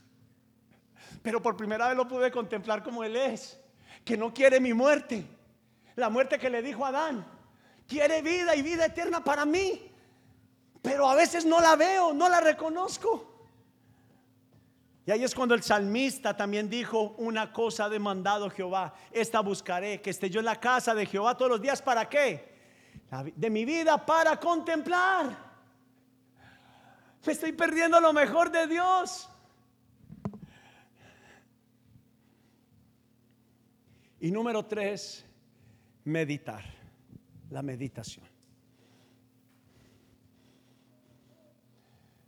Pero 1.22 1.40
por 1.40 1.56
primera 1.56 1.88
vez 1.88 1.96
lo 1.96 2.08
pude 2.08 2.30
contemplar 2.32 2.82
como 2.82 3.04
Él 3.04 3.14
es, 3.14 3.60
que 4.04 4.16
no 4.16 4.34
quiere 4.34 4.58
mi 4.58 4.74
muerte. 4.74 5.24
La 5.94 6.08
muerte 6.08 6.38
que 6.38 6.50
le 6.50 6.62
dijo 6.62 6.84
a 6.84 6.88
Adán, 6.88 7.24
quiere 7.86 8.22
vida 8.22 8.56
y 8.56 8.62
vida 8.62 8.86
eterna 8.86 9.22
para 9.22 9.44
mí 9.44 9.92
pero 10.86 11.10
a 11.10 11.16
veces 11.16 11.44
no 11.44 11.60
la 11.60 11.74
veo, 11.74 12.14
no 12.14 12.28
la 12.28 12.40
reconozco. 12.40 13.50
Y 15.04 15.10
ahí 15.10 15.24
es 15.24 15.34
cuando 15.34 15.56
el 15.56 15.62
salmista 15.64 16.36
también 16.36 16.70
dijo, 16.70 17.16
una 17.18 17.52
cosa 17.52 17.86
ha 17.86 17.88
demandado 17.88 18.48
Jehová, 18.50 18.94
esta 19.10 19.40
buscaré, 19.40 20.00
que 20.00 20.10
esté 20.10 20.30
yo 20.30 20.38
en 20.38 20.46
la 20.46 20.60
casa 20.60 20.94
de 20.94 21.04
Jehová 21.04 21.36
todos 21.36 21.50
los 21.50 21.60
días, 21.60 21.82
¿para 21.82 22.08
qué? 22.08 22.54
De 23.34 23.50
mi 23.50 23.64
vida 23.64 24.06
para 24.06 24.38
contemplar. 24.38 25.36
Me 27.26 27.32
estoy 27.32 27.50
perdiendo 27.50 28.00
lo 28.00 28.12
mejor 28.12 28.52
de 28.52 28.68
Dios. 28.68 29.28
Y 34.20 34.30
número 34.30 34.64
tres, 34.64 35.26
meditar, 36.04 36.62
la 37.50 37.62
meditación. 37.62 38.35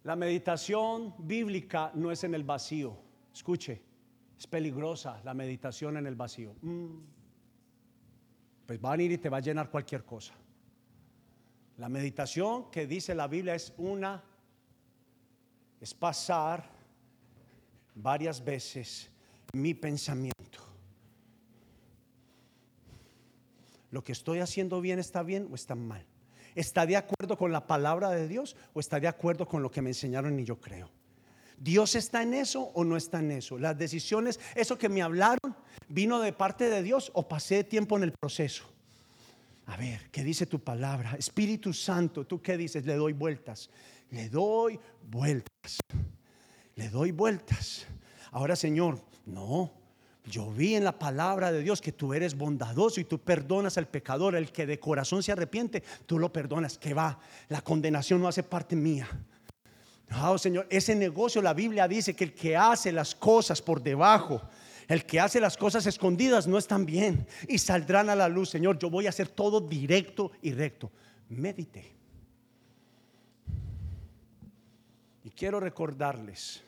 La 0.09 0.17
meditación 0.17 1.15
bíblica 1.19 1.93
no 1.95 2.11
es 2.11 2.25
en 2.25 2.33
el 2.33 2.43
vacío. 2.43 2.97
Escuche, 3.31 3.83
es 4.39 4.47
peligrosa 4.47 5.21
la 5.23 5.35
meditación 5.35 5.99
en 5.99 6.07
el 6.07 6.15
vacío. 6.15 6.55
Mm. 6.63 6.97
Pues 8.65 8.83
va 8.83 8.89
a 8.89 8.93
venir 8.93 9.13
y 9.13 9.19
te 9.19 9.29
va 9.29 9.37
a 9.37 9.41
llenar 9.41 9.71
cualquier 9.71 10.07
cosa. 10.07 10.33
La 11.77 11.91
meditación 11.91 12.71
que 12.71 12.87
dice 12.87 13.15
la 13.15 13.29
Biblia 13.29 13.55
es 13.55 13.75
una, 13.77 14.25
es 15.79 15.93
pasar 15.93 16.71
varias 17.95 18.43
veces 18.43 19.11
mi 19.53 19.75
pensamiento. 19.75 20.61
Lo 23.91 24.03
que 24.03 24.13
estoy 24.13 24.39
haciendo 24.39 24.81
bien 24.81 25.01
está 25.01 25.23
bien 25.23 25.49
o 25.53 25.55
está 25.55 25.75
mal. 25.75 26.07
¿Está 26.59 26.87
de 26.87 26.97
acuerdo 26.97 27.39
con 27.39 27.53
la 27.53 27.69
palabra 27.69 28.11
de 28.11 28.27
Dios 28.27 28.57
o 28.75 28.81
está 28.81 28.99
de 28.99 29.07
acuerdo 29.07 29.47
con 29.47 29.63
lo 29.63 29.71
que 29.71 29.81
me 29.81 29.91
enseñaron 29.91 30.41
y 30.41 30.45
yo 30.45 30.61
creo? 30.61 30.91
¿Dios 31.57 31.95
está 31.95 32.21
en 32.25 32.35
eso 32.35 32.73
o 32.75 32.83
no 32.83 32.97
está 32.97 33.21
en 33.21 33.31
eso? 33.31 33.59
Las 33.59 33.79
decisiones, 33.79 34.41
eso 34.57 34.77
que 34.77 34.89
me 34.89 35.01
hablaron, 35.01 35.55
vino 35.89 36.19
de 36.19 36.33
parte 36.33 36.69
de 36.69 36.83
Dios 36.83 37.13
o 37.15 37.29
pasé 37.29 37.63
tiempo 37.63 37.97
en 37.97 38.03
el 38.03 38.11
proceso. 38.11 38.65
A 39.67 39.77
ver, 39.77 40.11
¿qué 40.11 40.25
dice 40.25 40.47
tu 40.47 40.59
palabra? 40.59 41.15
Espíritu 41.17 41.73
Santo, 41.73 42.27
¿tú 42.27 42.43
qué 42.43 42.57
dices? 42.57 42.85
Le 42.85 42.97
doy 42.97 43.13
vueltas. 43.13 43.71
Le 44.11 44.29
doy 44.29 44.81
vueltas. 45.09 45.79
Le 46.75 46.89
doy 46.89 47.13
vueltas. 47.13 47.87
Ahora, 48.33 48.57
Señor, 48.57 49.01
no, 49.27 49.73
yo 50.29 50.51
vi 50.51 50.75
en 50.75 50.85
la 50.85 50.99
palabra 50.99 51.51
de 51.51 51.63
Dios 51.63 51.81
que 51.81 51.93
tú 51.93 52.15
eres 52.15 52.37
bondadoso 52.37 53.01
y 53.01 53.05
tú 53.05 53.19
perdonas 53.19 53.79
al 53.79 53.89
pecador, 53.89 54.37
el 54.37 54.53
que 54.53 54.67
de 54.67 54.79
corazón 54.79 55.23
se 55.23 55.33
arrepiente, 55.33 55.83
tú 56.07 56.19
lo 56.19 56.33
perdonas, 56.33 56.79
que 56.79 56.95
va, 56.95 57.19
la 57.49 57.63
condenación 57.63 58.21
no 58.21 58.29
hace 58.29 58.43
parte 58.43 58.77
mía. 58.77 59.09
Oh, 60.23 60.39
Señor, 60.39 60.67
ese 60.71 60.95
negocio, 60.95 61.43
la 61.43 61.53
Biblia 61.53 61.87
dice 61.87 62.15
que 62.15 62.25
el 62.25 62.35
que 62.35 62.57
hace 62.57 62.93
las 62.93 63.15
cosas 63.15 63.61
por 63.61 63.83
debajo, 63.83 64.41
el 64.87 65.05
que 65.05 65.21
hace 65.21 65.41
las 65.41 65.57
cosas 65.57 65.87
escondidas 65.87 66.47
no 66.47 66.57
están 66.57 66.87
bien 66.87 67.27
y 67.47 67.59
saldrán 67.59 68.09
a 68.09 68.17
la 68.17 68.29
luz. 68.29 68.49
Señor, 68.49 68.79
yo 68.79 68.89
voy 68.89 69.07
a 69.07 69.11
hacer 69.11 69.29
todo 69.29 69.61
directo 69.61 70.33
y 70.41 70.53
recto. 70.53 70.91
Medite. 71.29 71.93
Y 75.25 75.31
quiero 75.31 75.61
recordarles 75.61 76.63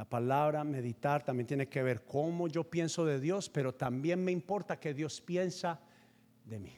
la 0.00 0.06
palabra 0.06 0.64
meditar 0.64 1.22
también 1.22 1.46
tiene 1.46 1.68
que 1.68 1.82
ver 1.82 2.06
cómo 2.06 2.48
yo 2.48 2.64
pienso 2.64 3.04
de 3.04 3.20
Dios, 3.20 3.50
pero 3.50 3.74
también 3.74 4.24
me 4.24 4.32
importa 4.32 4.80
que 4.80 4.94
Dios 4.94 5.20
piensa 5.20 5.78
de 6.46 6.58
mí. 6.58 6.74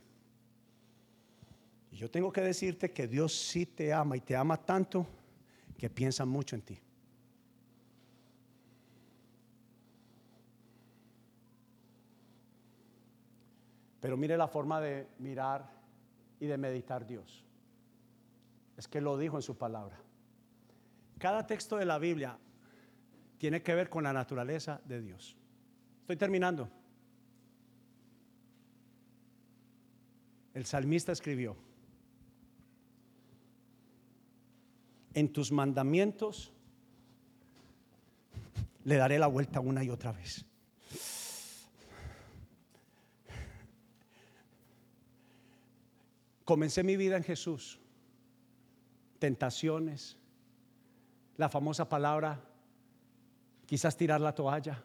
Y 1.93 1.99
yo 1.99 2.11
tengo 2.11 2.33
que 2.33 2.41
decirte 2.41 2.91
que 2.91 3.07
Dios 3.07 3.33
sí 3.33 3.65
te 3.65 3.93
ama 3.93 4.17
y 4.17 4.21
te 4.23 4.35
ama 4.35 4.57
tanto 4.57 5.07
que 5.79 5.89
piensa 5.89 6.25
mucho 6.25 6.57
en 6.57 6.63
ti. 6.63 6.81
Pero 14.01 14.17
mire 14.17 14.37
la 14.37 14.49
forma 14.49 14.81
de 14.81 15.07
mirar 15.21 15.71
y 16.41 16.47
de 16.47 16.59
meditar 16.59 17.07
Dios. 17.07 17.45
Es 18.77 18.89
que 18.89 19.01
lo 19.01 19.17
dijo 19.17 19.37
en 19.37 19.43
su 19.43 19.57
palabra. 19.57 19.97
Cada 21.19 21.47
texto 21.47 21.77
de 21.77 21.85
la 21.85 22.01
Biblia 22.01 22.37
tiene 23.43 23.61
que 23.61 23.75
ver 23.75 23.91
con 23.91 24.05
la 24.05 24.13
naturaleza 24.13 24.81
de 24.85 25.03
Dios. 25.03 25.37
Estoy 26.03 26.15
terminando. 26.15 26.71
El 30.55 30.65
salmista 30.65 31.11
escribió, 31.11 31.57
en 35.13 35.33
tus 35.33 35.51
mandamientos 35.51 36.53
le 38.85 38.95
daré 38.95 39.19
la 39.19 39.27
vuelta 39.27 39.59
una 39.59 39.83
y 39.83 39.91
otra 39.91 40.13
vez. 40.13 40.45
Comencé 46.45 46.85
mi 46.85 46.97
vida 46.97 47.17
en 47.17 47.25
Jesús. 47.25 47.81
Tentaciones, 49.19 50.17
la 51.37 51.49
famosa 51.49 51.89
palabra 51.89 52.52
quizás 53.73 53.97
tirar 53.97 54.21
la 54.21 54.35
toalla. 54.35 54.85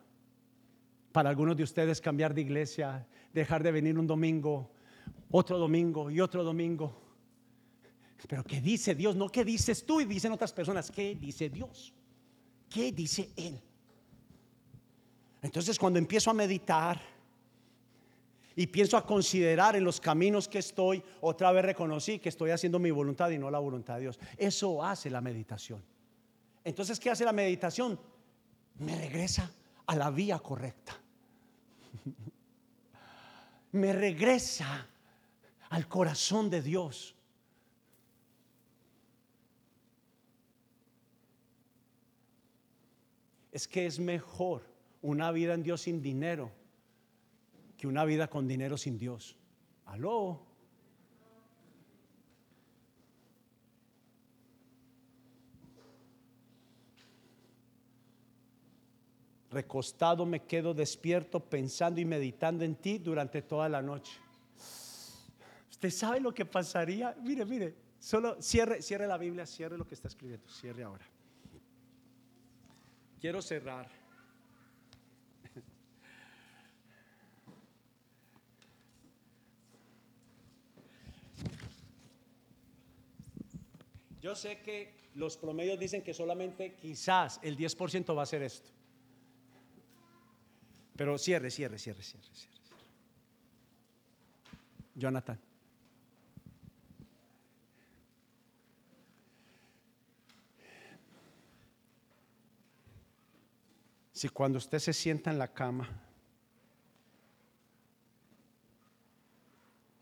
Para 1.12 1.30
algunos 1.30 1.58
de 1.58 1.64
ustedes 1.64 2.00
cambiar 2.00 2.34
de 2.34 2.40
iglesia, 2.40 3.06
dejar 3.34 3.62
de 3.62 3.74
venir 3.74 4.00
un 4.00 4.08
domingo, 4.08 4.72
otro 5.30 5.58
domingo 5.58 6.10
y 6.10 6.22
otro 6.22 6.42
domingo. 6.42 6.98
Pero 8.30 8.46
¿qué 8.46 8.62
dice 8.62 8.96
Dios? 8.96 9.14
No 9.18 9.28
¿qué 9.28 9.44
dices 9.44 9.86
tú 9.86 10.00
y 10.00 10.06
dicen 10.06 10.32
otras 10.32 10.54
personas. 10.54 10.90
¿Qué 10.90 11.16
dice 11.16 11.50
Dios? 11.50 11.94
¿Qué 12.70 12.94
dice 12.94 13.30
Él? 13.36 13.60
Entonces 15.42 15.78
cuando 15.78 16.00
empiezo 16.00 16.32
a 16.32 16.34
meditar 16.34 17.02
y 18.56 18.68
pienso 18.68 18.96
a 18.96 19.06
considerar 19.06 19.76
en 19.76 19.84
los 19.84 20.00
caminos 20.00 20.48
que 20.48 20.60
estoy, 20.60 21.04
otra 21.20 21.52
vez 21.52 21.66
reconocí 21.66 22.20
que 22.20 22.30
estoy 22.30 22.52
haciendo 22.52 22.80
mi 22.80 22.92
voluntad 22.92 23.32
y 23.32 23.38
no 23.38 23.52
la 23.52 23.60
voluntad 23.60 23.96
de 23.96 24.04
Dios. 24.04 24.20
Eso 24.38 24.82
hace 24.82 25.10
la 25.10 25.20
meditación. 25.20 25.84
Entonces, 26.64 27.02
¿qué 27.02 27.10
hace 27.10 27.26
la 27.26 27.34
meditación? 27.34 28.00
Me 28.80 28.96
regresa 28.96 29.52
a 29.86 29.96
la 29.96 30.10
vía 30.12 30.40
correcta. 30.40 31.00
Me 33.74 33.94
regresa 33.94 34.88
al 35.70 35.88
corazón 35.88 36.50
de 36.50 36.62
Dios. 36.62 37.16
Es 43.52 43.68
que 43.68 43.86
es 43.86 44.00
mejor 44.00 44.64
una 45.02 45.32
vida 45.32 45.54
en 45.54 45.64
Dios 45.64 45.82
sin 45.82 46.02
dinero 46.02 46.52
que 47.78 47.88
una 47.88 48.06
vida 48.06 48.28
con 48.30 48.48
dinero 48.48 48.78
sin 48.78 48.98
Dios. 48.98 49.36
Aló. 49.86 50.47
Recostado 59.52 60.26
me 60.26 60.43
quedo 60.43 60.74
despierto 60.74 61.39
pensando 61.39 62.00
y 62.02 62.06
meditando 62.06 62.64
en 62.64 62.76
ti 62.76 62.98
durante 62.98 63.41
toda 63.41 63.70
la 63.70 63.82
noche. 63.82 64.14
Usted 65.70 65.89
sabe 65.89 66.20
lo 66.20 66.34
que 66.34 66.45
pasaría. 66.45 67.16
Mire, 67.22 67.45
mire, 67.45 67.76
Solo 68.00 68.41
cierre, 68.41 68.82
cierre 68.82 69.06
la 69.08 69.18
Biblia, 69.18 69.45
cierre 69.45 69.78
lo 69.78 69.86
que 69.86 69.95
está 69.95 70.08
escribiendo, 70.08 70.48
cierre 70.50 70.84
ahora. 70.84 71.06
Quiero 73.20 73.41
cerrar. 73.41 73.89
Yo 84.22 84.36
sé 84.36 84.62
que 84.62 84.93
los 85.16 85.36
promedios 85.38 85.80
dicen 85.80 86.04
que 86.04 86.14
solamente 86.14 86.76
quizás 86.76 87.39
el 87.43 87.58
10% 87.58 88.16
va 88.18 88.24
a 88.24 88.26
ser 88.26 88.43
esto. 88.43 88.70
Pero 90.98 91.18
cierre, 91.20 91.52
cierre, 91.52 91.78
cierre, 91.78 92.02
cierre, 92.02 92.26
cierre. 92.34 92.58
Jonathan. 94.95 95.39
Si 104.12 104.30
cuando 104.30 104.58
usted 104.58 104.80
se 104.80 104.93
sienta 104.93 105.30
en 105.30 105.38
la 105.38 105.54
cama 105.54 105.88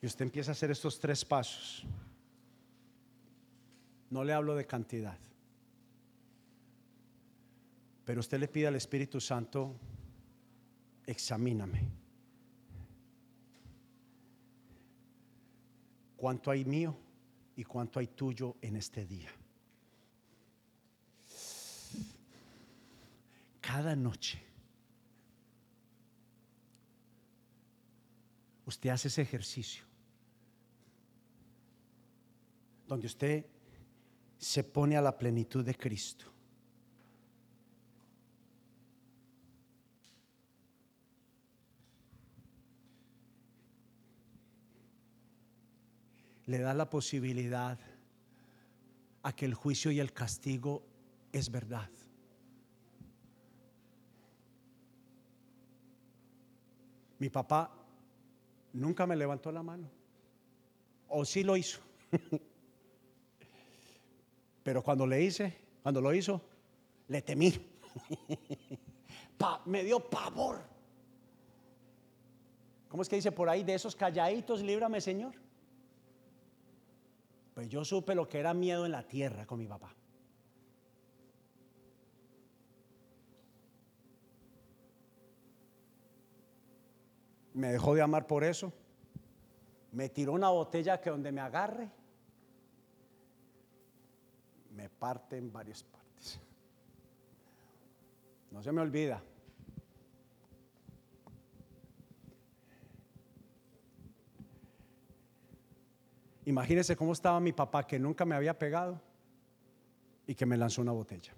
y 0.01 0.05
usted 0.05 0.23
empieza 0.23 0.51
a 0.51 0.53
hacer 0.53 0.71
estos 0.71 0.97
tres 1.01 1.25
pasos, 1.25 1.83
no 4.09 4.23
le 4.23 4.31
hablo 4.31 4.55
de 4.55 4.65
cantidad, 4.65 5.17
pero 8.05 8.21
usted 8.21 8.39
le 8.39 8.47
pide 8.47 8.67
al 8.67 8.75
Espíritu 8.75 9.19
Santo, 9.19 9.75
examíname. 11.05 11.81
¿Cuánto 16.15 16.51
hay 16.51 16.65
mío 16.65 16.95
y 17.55 17.63
cuánto 17.63 17.99
hay 17.99 18.07
tuyo 18.07 18.55
en 18.61 18.77
este 18.77 19.05
día? 19.05 19.29
cada 23.75 23.95
noche 23.95 24.41
usted 28.65 28.89
hace 28.89 29.09
ese 29.09 29.21
ejercicio 29.23 29.83
donde 32.87 33.07
usted 33.07 33.45
se 34.37 34.63
pone 34.63 34.95
a 34.95 35.01
la 35.01 35.17
plenitud 35.17 35.65
de 35.65 35.75
Cristo. 35.75 36.31
Le 46.45 46.59
da 46.59 46.73
la 46.73 46.89
posibilidad 46.89 47.77
a 49.23 49.35
que 49.35 49.45
el 49.45 49.53
juicio 49.53 49.91
y 49.91 49.99
el 49.99 50.13
castigo 50.13 50.83
es 51.31 51.49
verdad. 51.49 51.89
Mi 57.17 57.29
papá 57.29 57.71
nunca 58.73 59.07
me 59.07 59.15
levantó 59.15 59.51
la 59.51 59.63
mano. 59.63 59.89
O 61.07 61.25
sí 61.25 61.43
lo 61.43 61.57
hizo. 61.57 61.79
Pero 64.63 64.83
cuando 64.83 65.07
le 65.07 65.23
hice, 65.23 65.55
cuando 65.81 66.01
lo 66.01 66.13
hizo, 66.13 66.41
le 67.07 67.21
temí. 67.21 67.53
me 69.65 69.83
dio 69.83 69.99
pavor. 69.99 70.61
¿Cómo 72.89 73.03
es 73.03 73.09
que 73.09 73.17
dice 73.17 73.31
por 73.31 73.49
ahí 73.49 73.63
de 73.63 73.75
esos 73.75 73.95
calladitos, 73.95 74.61
líbrame, 74.61 75.01
Señor? 75.01 75.44
Pues 77.55 77.67
yo 77.69 77.83
supe 77.83 78.13
lo 78.13 78.29
que 78.29 78.39
era 78.39 78.53
miedo 78.53 78.85
en 78.85 78.91
la 78.91 79.07
tierra 79.07 79.47
con 79.47 79.57
mi 79.57 79.65
papá. 79.65 79.95
me 87.55 87.71
dejó 87.71 87.95
de 87.95 88.01
amar 88.01 88.27
por 88.27 88.43
eso, 88.43 88.73
me 89.93 90.09
tiró 90.09 90.33
una 90.33 90.49
botella 90.49 90.99
que 90.99 91.09
donde 91.09 91.31
me 91.31 91.39
agarre, 91.39 91.89
me 94.71 94.89
parte 94.89 95.37
en 95.37 95.51
varias 95.53 95.81
partes. 95.83 96.39
No 98.51 98.61
se 98.61 98.71
me 98.73 98.81
olvida. 98.81 99.23
Imagínense 106.45 106.95
cómo 106.95 107.13
estaba 107.13 107.39
mi 107.39 107.53
papá 107.53 107.85
que 107.85 107.99
nunca 107.99 108.25
me 108.25 108.35
había 108.35 108.57
pegado 108.57 109.01
y 110.27 110.35
que 110.35 110.45
me 110.45 110.57
lanzó 110.57 110.81
una 110.81 110.91
botella. 110.91 111.33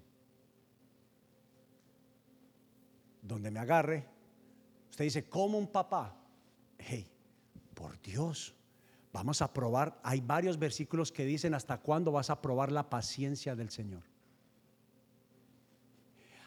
Donde 3.22 3.50
me 3.50 3.60
agarre, 3.60 4.06
Usted 4.98 5.04
dice, 5.04 5.28
¿cómo 5.28 5.58
un 5.58 5.68
papá? 5.68 6.12
Hey, 6.76 7.08
por 7.72 8.02
Dios, 8.02 8.52
vamos 9.12 9.40
a 9.40 9.52
probar. 9.52 9.96
Hay 10.02 10.20
varios 10.20 10.58
versículos 10.58 11.12
que 11.12 11.24
dicen 11.24 11.54
hasta 11.54 11.78
cuándo 11.78 12.10
vas 12.10 12.30
a 12.30 12.42
probar 12.42 12.72
la 12.72 12.90
paciencia 12.90 13.54
del 13.54 13.70
Señor. 13.70 14.02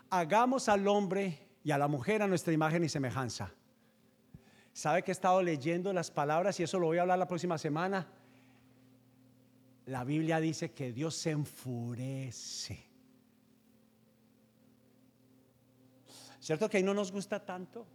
Hagamos 0.10 0.68
al 0.68 0.86
hombre 0.86 1.48
y 1.64 1.72
a 1.72 1.78
la 1.78 1.88
mujer 1.88 2.22
a 2.24 2.28
nuestra 2.28 2.52
imagen 2.52 2.84
y 2.84 2.90
semejanza. 2.90 3.54
¿Sabe 4.74 5.02
que 5.02 5.12
he 5.12 5.14
estado 5.14 5.42
leyendo 5.42 5.94
las 5.94 6.12
palabras 6.12 6.60
y 6.60 6.64
eso 6.64 6.78
lo 6.78 6.88
voy 6.88 6.98
a 6.98 7.04
hablar 7.04 7.20
la 7.20 7.30
próxima 7.30 7.58
semana? 7.58 8.06
La 9.92 10.06
Biblia 10.06 10.40
dice 10.40 10.72
que 10.72 10.94
Dios 10.94 11.16
se 11.16 11.32
enfurece. 11.32 12.82
¿Cierto 16.40 16.70
que 16.70 16.78
ahí 16.78 16.84
no 16.84 16.94
nos 16.94 17.12
gusta 17.12 17.44
tanto? 17.44 17.86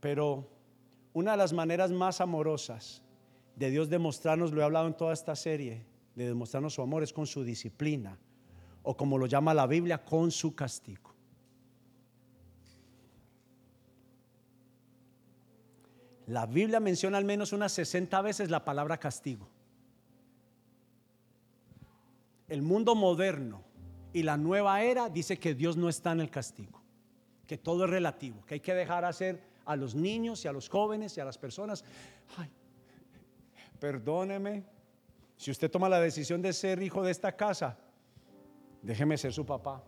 Pero 0.00 0.48
una 1.12 1.32
de 1.32 1.36
las 1.36 1.52
maneras 1.52 1.90
más 1.92 2.22
amorosas 2.22 3.02
de 3.56 3.68
Dios 3.68 3.90
demostrarnos, 3.90 4.52
lo 4.52 4.62
he 4.62 4.64
hablado 4.64 4.86
en 4.86 4.96
toda 4.96 5.12
esta 5.12 5.36
serie, 5.36 5.84
de 6.14 6.28
demostrarnos 6.28 6.72
su 6.72 6.80
amor 6.80 7.02
es 7.02 7.12
con 7.12 7.26
su 7.26 7.44
disciplina, 7.44 8.18
o 8.82 8.96
como 8.96 9.18
lo 9.18 9.26
llama 9.26 9.52
la 9.52 9.66
Biblia, 9.66 10.02
con 10.02 10.30
su 10.30 10.54
castigo. 10.54 11.11
La 16.26 16.46
Biblia 16.46 16.80
menciona 16.80 17.18
al 17.18 17.24
menos 17.24 17.52
unas 17.52 17.72
60 17.72 18.20
veces 18.22 18.50
la 18.50 18.64
palabra 18.64 18.98
castigo. 18.98 19.48
El 22.48 22.62
mundo 22.62 22.94
moderno 22.94 23.62
y 24.12 24.22
la 24.22 24.36
nueva 24.36 24.82
era 24.82 25.08
dice 25.08 25.38
que 25.38 25.54
Dios 25.54 25.76
no 25.76 25.88
está 25.88 26.12
en 26.12 26.20
el 26.20 26.30
castigo, 26.30 26.80
que 27.46 27.58
todo 27.58 27.84
es 27.84 27.90
relativo, 27.90 28.44
que 28.44 28.54
hay 28.54 28.60
que 28.60 28.74
dejar 28.74 29.04
hacer 29.04 29.42
a 29.64 29.76
los 29.76 29.94
niños 29.94 30.44
y 30.44 30.48
a 30.48 30.52
los 30.52 30.68
jóvenes 30.68 31.16
y 31.16 31.20
a 31.20 31.24
las 31.24 31.38
personas. 31.38 31.84
Ay, 32.36 32.50
perdóneme, 33.80 34.64
si 35.36 35.50
usted 35.50 35.70
toma 35.70 35.88
la 35.88 36.00
decisión 36.00 36.42
de 36.42 36.52
ser 36.52 36.82
hijo 36.82 37.02
de 37.02 37.10
esta 37.10 37.32
casa, 37.32 37.78
déjeme 38.82 39.16
ser 39.16 39.32
su 39.32 39.44
papá 39.46 39.82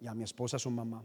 y 0.00 0.06
a 0.06 0.14
mi 0.14 0.24
esposa 0.24 0.58
su 0.58 0.70
mamá. 0.70 1.04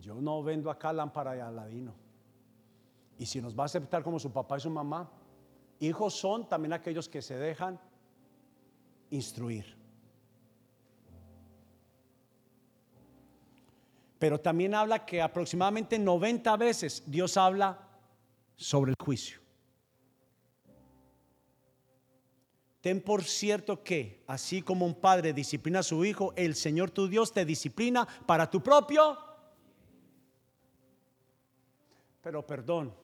Yo 0.00 0.14
no 0.20 0.42
vendo 0.42 0.70
acá 0.70 0.92
lámpara 0.92 1.32
de 1.32 1.42
Aladino. 1.42 1.94
Y 3.18 3.26
si 3.26 3.40
nos 3.40 3.56
va 3.56 3.64
a 3.64 3.66
aceptar 3.66 4.02
como 4.02 4.18
su 4.18 4.32
papá 4.32 4.56
y 4.56 4.60
su 4.60 4.70
mamá, 4.70 5.10
hijos 5.78 6.14
son 6.14 6.48
también 6.48 6.72
aquellos 6.72 7.08
que 7.08 7.20
se 7.20 7.36
dejan 7.36 7.78
instruir. 9.10 9.76
Pero 14.18 14.40
también 14.40 14.74
habla 14.74 15.04
que 15.04 15.20
aproximadamente 15.20 15.98
90 15.98 16.56
veces 16.56 17.02
Dios 17.06 17.36
habla 17.36 17.78
sobre 18.56 18.92
el 18.92 18.96
juicio. 19.02 19.40
Ten 22.80 23.02
por 23.02 23.24
cierto 23.24 23.82
que, 23.82 24.24
así 24.26 24.62
como 24.62 24.86
un 24.86 24.94
padre 24.94 25.34
disciplina 25.34 25.80
a 25.80 25.82
su 25.82 26.04
hijo, 26.04 26.32
el 26.36 26.54
Señor 26.54 26.90
tu 26.90 27.08
Dios 27.08 27.32
te 27.32 27.44
disciplina 27.44 28.08
para 28.26 28.50
tu 28.50 28.62
propio. 28.62 29.29
Pero 32.20 32.46
perdón, 32.46 32.94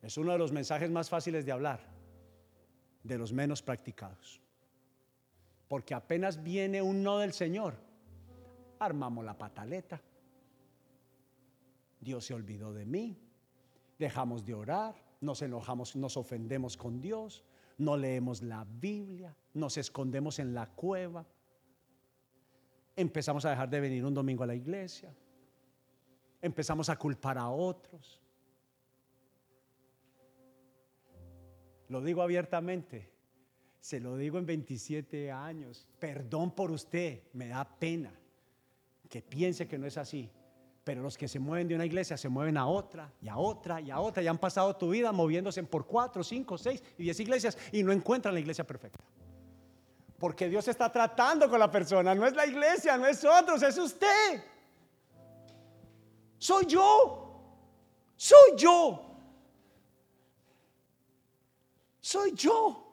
es 0.00 0.16
uno 0.16 0.32
de 0.32 0.38
los 0.38 0.52
mensajes 0.52 0.90
más 0.90 1.08
fáciles 1.08 1.44
de 1.44 1.52
hablar, 1.52 1.80
de 3.02 3.18
los 3.18 3.32
menos 3.32 3.62
practicados. 3.62 4.40
Porque 5.68 5.94
apenas 5.94 6.42
viene 6.42 6.82
un 6.82 7.02
no 7.02 7.18
del 7.18 7.32
Señor, 7.32 7.76
armamos 8.78 9.24
la 9.24 9.38
pataleta. 9.38 10.00
Dios 12.00 12.24
se 12.24 12.34
olvidó 12.34 12.72
de 12.72 12.84
mí, 12.84 13.16
dejamos 13.98 14.44
de 14.44 14.54
orar, 14.54 14.94
nos 15.20 15.40
enojamos, 15.40 15.94
nos 15.94 16.16
ofendemos 16.16 16.76
con 16.76 17.00
Dios, 17.00 17.44
no 17.78 17.96
leemos 17.96 18.42
la 18.42 18.64
Biblia, 18.64 19.36
nos 19.54 19.76
escondemos 19.76 20.40
en 20.40 20.52
la 20.52 20.66
cueva, 20.66 21.24
empezamos 22.96 23.44
a 23.44 23.50
dejar 23.50 23.70
de 23.70 23.80
venir 23.80 24.04
un 24.04 24.14
domingo 24.14 24.42
a 24.42 24.48
la 24.48 24.54
iglesia, 24.54 25.14
empezamos 26.40 26.88
a 26.88 26.96
culpar 26.96 27.38
a 27.38 27.48
otros. 27.48 28.21
Lo 31.92 32.00
digo 32.00 32.22
abiertamente, 32.22 33.06
se 33.78 34.00
lo 34.00 34.16
digo 34.16 34.38
en 34.38 34.46
27 34.46 35.30
años, 35.30 35.86
perdón 35.98 36.52
por 36.52 36.70
usted, 36.70 37.24
me 37.34 37.48
da 37.48 37.68
pena 37.68 38.10
que 39.10 39.20
piense 39.20 39.68
que 39.68 39.76
no 39.76 39.86
es 39.86 39.98
así. 39.98 40.30
Pero 40.84 41.02
los 41.02 41.18
que 41.18 41.28
se 41.28 41.38
mueven 41.38 41.68
de 41.68 41.74
una 41.74 41.84
iglesia 41.84 42.16
se 42.16 42.30
mueven 42.30 42.56
a 42.56 42.66
otra 42.66 43.12
y 43.20 43.28
a 43.28 43.36
otra 43.36 43.78
y 43.78 43.90
a 43.90 44.00
otra 44.00 44.22
y 44.22 44.26
han 44.26 44.38
pasado 44.38 44.74
tu 44.74 44.88
vida 44.88 45.12
moviéndose 45.12 45.62
por 45.64 45.86
cuatro, 45.86 46.24
cinco, 46.24 46.56
seis 46.56 46.82
y 46.96 47.02
diez 47.02 47.20
iglesias 47.20 47.58
y 47.70 47.82
no 47.82 47.92
encuentran 47.92 48.32
la 48.32 48.40
iglesia 48.40 48.66
perfecta. 48.66 49.04
Porque 50.18 50.48
Dios 50.48 50.66
está 50.68 50.90
tratando 50.90 51.46
con 51.50 51.60
la 51.60 51.70
persona, 51.70 52.14
no 52.14 52.26
es 52.26 52.34
la 52.34 52.46
iglesia, 52.46 52.96
no 52.96 53.06
es 53.06 53.22
otros, 53.22 53.62
es 53.62 53.76
usted. 53.76 54.42
Soy 56.38 56.64
yo. 56.64 57.58
Soy 58.16 58.56
yo. 58.56 59.11
Soy 62.02 62.32
yo. 62.32 62.84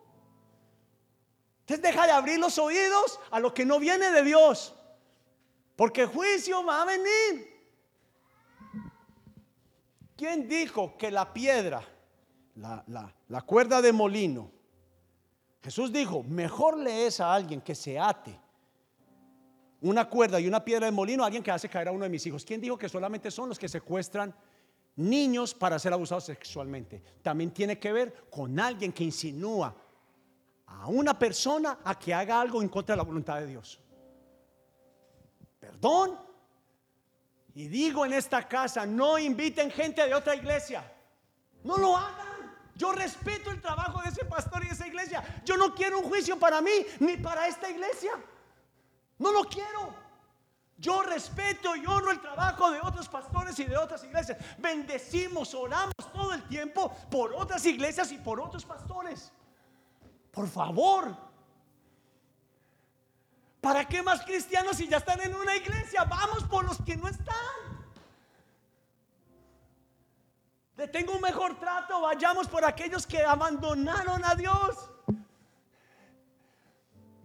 Entonces 1.62 1.84
deja 1.84 2.06
de 2.06 2.14
abrir 2.14 2.40
los 2.40 2.58
oídos 2.58 3.20
a 3.32 3.40
lo 3.40 3.54
que 3.54 3.66
no 3.66 3.80
viene 3.80 4.12
de 4.12 4.24
Dios. 4.24 4.74
Porque 5.76 6.06
juicio 6.06 6.64
va 6.64 6.84
a 6.84 6.86
venir. 6.86 7.50
¿Quién 10.16 10.48
dijo 10.48 10.96
que 10.98 11.12
la 11.12 11.34
piedra, 11.34 11.82
la, 12.56 13.14
la 13.28 13.42
cuerda 13.42 13.82
de 13.82 13.92
molino, 13.92 14.52
Jesús 15.62 15.92
dijo, 15.92 16.24
mejor 16.24 16.78
le 16.78 17.08
es 17.08 17.20
a 17.20 17.34
alguien 17.34 17.62
que 17.62 17.76
se 17.76 18.00
ate 18.00 18.40
una 19.82 20.10
cuerda 20.10 20.40
y 20.40 20.48
una 20.48 20.64
piedra 20.64 20.86
de 20.86 20.92
molino 20.92 21.24
a 21.24 21.28
alguien 21.28 21.44
que 21.44 21.52
hace 21.52 21.70
caer 21.70 21.88
a 21.88 21.92
uno 21.92 22.04
de 22.04 22.10
mis 22.10 22.26
hijos. 22.26 22.44
¿Quién 22.44 22.60
dijo 22.62 22.78
que 22.78 22.90
solamente 22.90 23.32
son 23.32 23.50
los 23.50 23.58
que 23.58 23.70
secuestran 23.70 24.36
niños 25.00 25.54
para 25.54 25.80
ser 25.80 25.94
abusados 25.94 26.26
sexualmente? 26.26 27.02
También 27.22 27.52
tiene 27.52 27.80
que 27.80 27.92
ver 27.92 28.28
con 28.30 28.60
alguien 28.60 28.92
que 28.92 29.04
insinúa 29.04 29.76
a 30.68 30.88
una 30.88 31.18
persona 31.18 31.80
a 31.84 31.98
que 31.98 32.14
haga 32.14 32.40
algo 32.40 32.62
en 32.62 32.70
contra 32.70 32.94
de 32.94 32.98
la 32.98 33.04
voluntad 33.04 33.40
de 33.40 33.48
Dios. 33.48 33.80
Perdón. 35.60 36.18
Y 37.56 37.68
digo 37.68 38.06
en 38.06 38.14
esta 38.14 38.48
casa, 38.48 38.86
no 38.86 39.18
inviten 39.18 39.72
gente 39.72 40.06
de 40.06 40.14
otra 40.14 40.36
iglesia. 40.36 40.84
No 41.64 41.78
lo 41.78 41.98
hagan. 41.98 42.56
Yo 42.76 42.94
respeto 42.94 43.52
el 43.52 43.62
trabajo 43.62 44.02
de 44.02 44.10
ese 44.10 44.24
pastor 44.24 44.64
y 44.64 44.68
de 44.68 44.74
esa 44.74 44.88
iglesia. 44.88 45.42
Yo 45.44 45.58
no 45.58 45.76
quiero 45.76 46.00
un 46.00 46.06
juicio 46.06 46.40
para 46.40 46.62
mí 46.62 46.72
ni 47.00 47.18
para 47.18 47.48
esta 47.48 47.70
iglesia. 47.70 48.12
No 49.18 49.32
lo 49.34 49.44
quiero. 49.44 50.09
Yo 50.80 51.04
respeto 51.04 51.76
y 51.76 51.86
honro 51.86 52.12
el 52.12 52.22
trabajo 52.22 52.72
de 52.72 52.80
otros 52.80 53.10
pastores 53.10 53.60
y 53.60 53.66
de 53.66 53.76
otras 53.76 54.04
iglesias. 54.04 54.38
Bendecimos, 54.58 55.54
oramos 55.54 55.94
todo 56.14 56.34
el 56.34 56.44
tiempo 56.48 56.96
por 57.12 57.34
otras 57.34 57.66
iglesias 57.66 58.12
y 58.14 58.18
por 58.18 58.40
otros 58.40 58.64
pastores. 58.64 59.32
Por 60.32 60.48
favor. 60.48 61.18
¿Para 63.60 63.86
qué 63.86 64.02
más 64.02 64.22
cristianos 64.22 64.78
si 64.78 64.88
ya 64.88 64.98
están 64.98 65.20
en 65.20 65.36
una 65.36 65.54
iglesia? 65.58 66.06
Vamos 66.06 66.46
por 66.46 66.64
los 66.64 66.82
que 66.82 66.96
no 66.96 67.10
están. 67.10 67.36
Le 70.78 70.88
tengo 70.88 71.12
un 71.14 71.22
mejor 71.22 71.60
trato. 71.60 72.00
Vayamos 72.00 72.48
por 72.48 72.64
aquellos 72.64 73.06
que 73.06 73.22
abandonaron 73.22 74.24
a 74.24 74.34
Dios. 74.34 74.90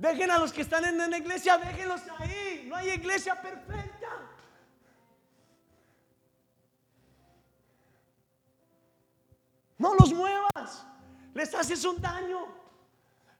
Dejen 0.04 0.30
a 0.30 0.36
los 0.36 0.52
que 0.52 0.60
están 0.60 0.84
en 0.84 0.98
la 1.10 1.16
iglesia, 1.16 1.56
déjenlos 1.56 2.02
ahí. 2.18 2.66
No 2.68 2.76
hay 2.76 2.90
iglesia 2.90 3.40
perfecta. 3.40 4.08
No 9.78 9.94
los 9.94 10.12
muevas. 10.12 10.86
Les 11.32 11.54
haces 11.54 11.82
un 11.86 12.02
daño. 12.02 12.48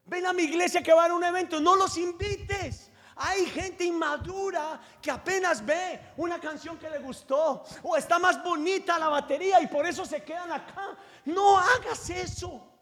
Ven 0.06 0.24
a 0.24 0.32
mi 0.32 0.44
iglesia 0.44 0.82
que 0.82 0.94
va 0.94 1.04
a 1.04 1.12
un 1.12 1.22
evento. 1.22 1.60
No 1.60 1.76
los 1.76 1.98
invites. 1.98 2.90
Hay 3.16 3.44
gente 3.44 3.84
inmadura 3.84 4.80
que 5.02 5.10
apenas 5.10 5.62
ve 5.62 6.14
una 6.16 6.40
canción 6.40 6.78
que 6.78 6.88
le 6.88 6.98
gustó 6.98 7.62
o 7.82 7.94
está 7.94 8.18
más 8.18 8.42
bonita 8.42 8.98
la 8.98 9.08
batería 9.08 9.60
y 9.60 9.66
por 9.66 9.84
eso 9.84 10.06
se 10.06 10.24
quedan 10.24 10.50
acá. 10.50 10.96
No 11.26 11.58
hagas 11.58 12.08
eso. 12.08 12.73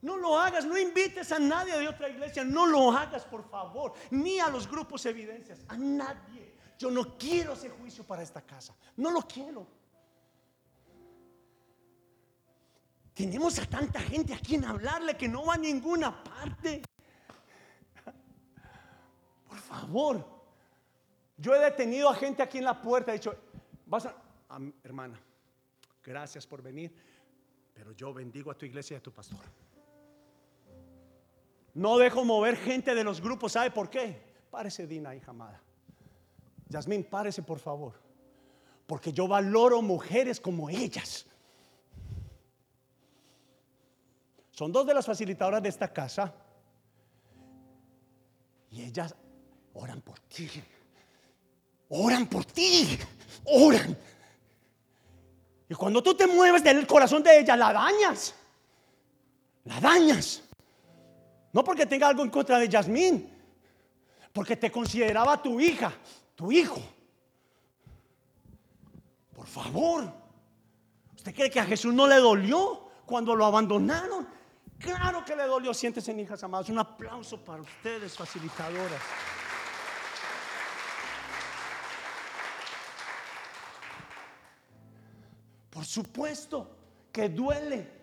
No 0.00 0.16
lo 0.16 0.38
hagas, 0.38 0.64
no 0.64 0.78
invites 0.78 1.32
a 1.32 1.38
nadie 1.38 1.76
de 1.76 1.88
otra 1.88 2.08
iglesia, 2.08 2.44
no 2.44 2.66
lo 2.66 2.92
hagas 2.92 3.24
por 3.24 3.48
favor, 3.48 3.94
ni 4.10 4.38
a 4.38 4.48
los 4.48 4.68
grupos 4.68 5.04
evidencias, 5.06 5.64
a 5.68 5.76
nadie. 5.76 6.54
Yo 6.78 6.90
no 6.90 7.18
quiero 7.18 7.54
ese 7.54 7.68
juicio 7.70 8.04
para 8.04 8.22
esta 8.22 8.40
casa, 8.42 8.76
no 8.96 9.10
lo 9.10 9.22
quiero. 9.22 9.66
Tenemos 13.12 13.58
a 13.58 13.66
tanta 13.66 13.98
gente 13.98 14.32
a 14.32 14.38
quien 14.38 14.64
hablarle 14.64 15.16
que 15.16 15.26
no 15.26 15.44
va 15.44 15.54
a 15.54 15.58
ninguna 15.58 16.22
parte. 16.22 16.82
Por 19.48 19.58
favor, 19.58 20.24
yo 21.36 21.52
he 21.52 21.58
detenido 21.58 22.08
a 22.08 22.14
gente 22.14 22.40
aquí 22.44 22.58
en 22.58 22.64
la 22.64 22.80
puerta, 22.80 23.10
he 23.10 23.14
dicho, 23.14 23.34
vas 23.86 24.06
a, 24.06 24.14
hermana, 24.84 25.20
gracias 26.04 26.46
por 26.46 26.62
venir, 26.62 26.94
pero 27.74 27.90
yo 27.90 28.14
bendigo 28.14 28.52
a 28.52 28.54
tu 28.54 28.64
iglesia 28.64 28.94
y 28.94 28.98
a 28.98 29.02
tu 29.02 29.10
pastor. 29.10 29.40
No 31.78 31.96
dejo 31.96 32.24
mover 32.24 32.56
gente 32.56 32.92
de 32.92 33.04
los 33.04 33.20
grupos. 33.20 33.52
¿Sabe 33.52 33.70
por 33.70 33.88
qué? 33.88 34.20
Párese, 34.50 34.84
Dina, 34.88 35.14
hija 35.14 35.30
amada. 35.30 35.62
Yasmín, 36.68 37.04
párese, 37.04 37.40
por 37.40 37.60
favor. 37.60 37.94
Porque 38.84 39.12
yo 39.12 39.28
valoro 39.28 39.80
mujeres 39.80 40.40
como 40.40 40.68
ellas. 40.68 41.24
Son 44.50 44.72
dos 44.72 44.88
de 44.88 44.94
las 44.94 45.06
facilitadoras 45.06 45.62
de 45.62 45.68
esta 45.68 45.92
casa. 45.92 46.34
Y 48.72 48.82
ellas 48.82 49.14
oran 49.72 50.00
por 50.00 50.18
ti. 50.18 50.50
Oran 51.90 52.26
por 52.26 52.44
ti. 52.44 52.98
Oran. 53.44 53.96
Y 55.68 55.74
cuando 55.74 56.02
tú 56.02 56.12
te 56.16 56.26
mueves 56.26 56.64
del 56.64 56.88
corazón 56.88 57.22
de 57.22 57.38
ella, 57.38 57.56
la 57.56 57.72
dañas. 57.72 58.34
La 59.62 59.78
dañas. 59.78 60.42
No 61.58 61.64
porque 61.64 61.86
tenga 61.86 62.06
algo 62.06 62.22
en 62.22 62.30
contra 62.30 62.56
de 62.60 62.68
Yasmín, 62.68 63.28
porque 64.32 64.56
te 64.56 64.70
consideraba 64.70 65.42
tu 65.42 65.58
hija, 65.58 65.92
tu 66.36 66.52
hijo. 66.52 66.80
Por 69.34 69.44
favor, 69.44 70.04
¿usted 71.16 71.34
cree 71.34 71.50
que 71.50 71.58
a 71.58 71.64
Jesús 71.64 71.92
no 71.92 72.06
le 72.06 72.14
dolió 72.14 72.88
cuando 73.04 73.34
lo 73.34 73.44
abandonaron? 73.44 74.28
Claro 74.78 75.24
que 75.24 75.34
le 75.34 75.46
dolió. 75.46 75.74
Siéntese, 75.74 76.12
hijas 76.12 76.44
amadas. 76.44 76.68
Un 76.68 76.78
aplauso 76.78 77.44
para 77.44 77.60
ustedes, 77.60 78.16
facilitadoras. 78.16 79.02
Por 85.70 85.84
supuesto 85.84 86.70
que 87.10 87.28
duele. 87.28 87.97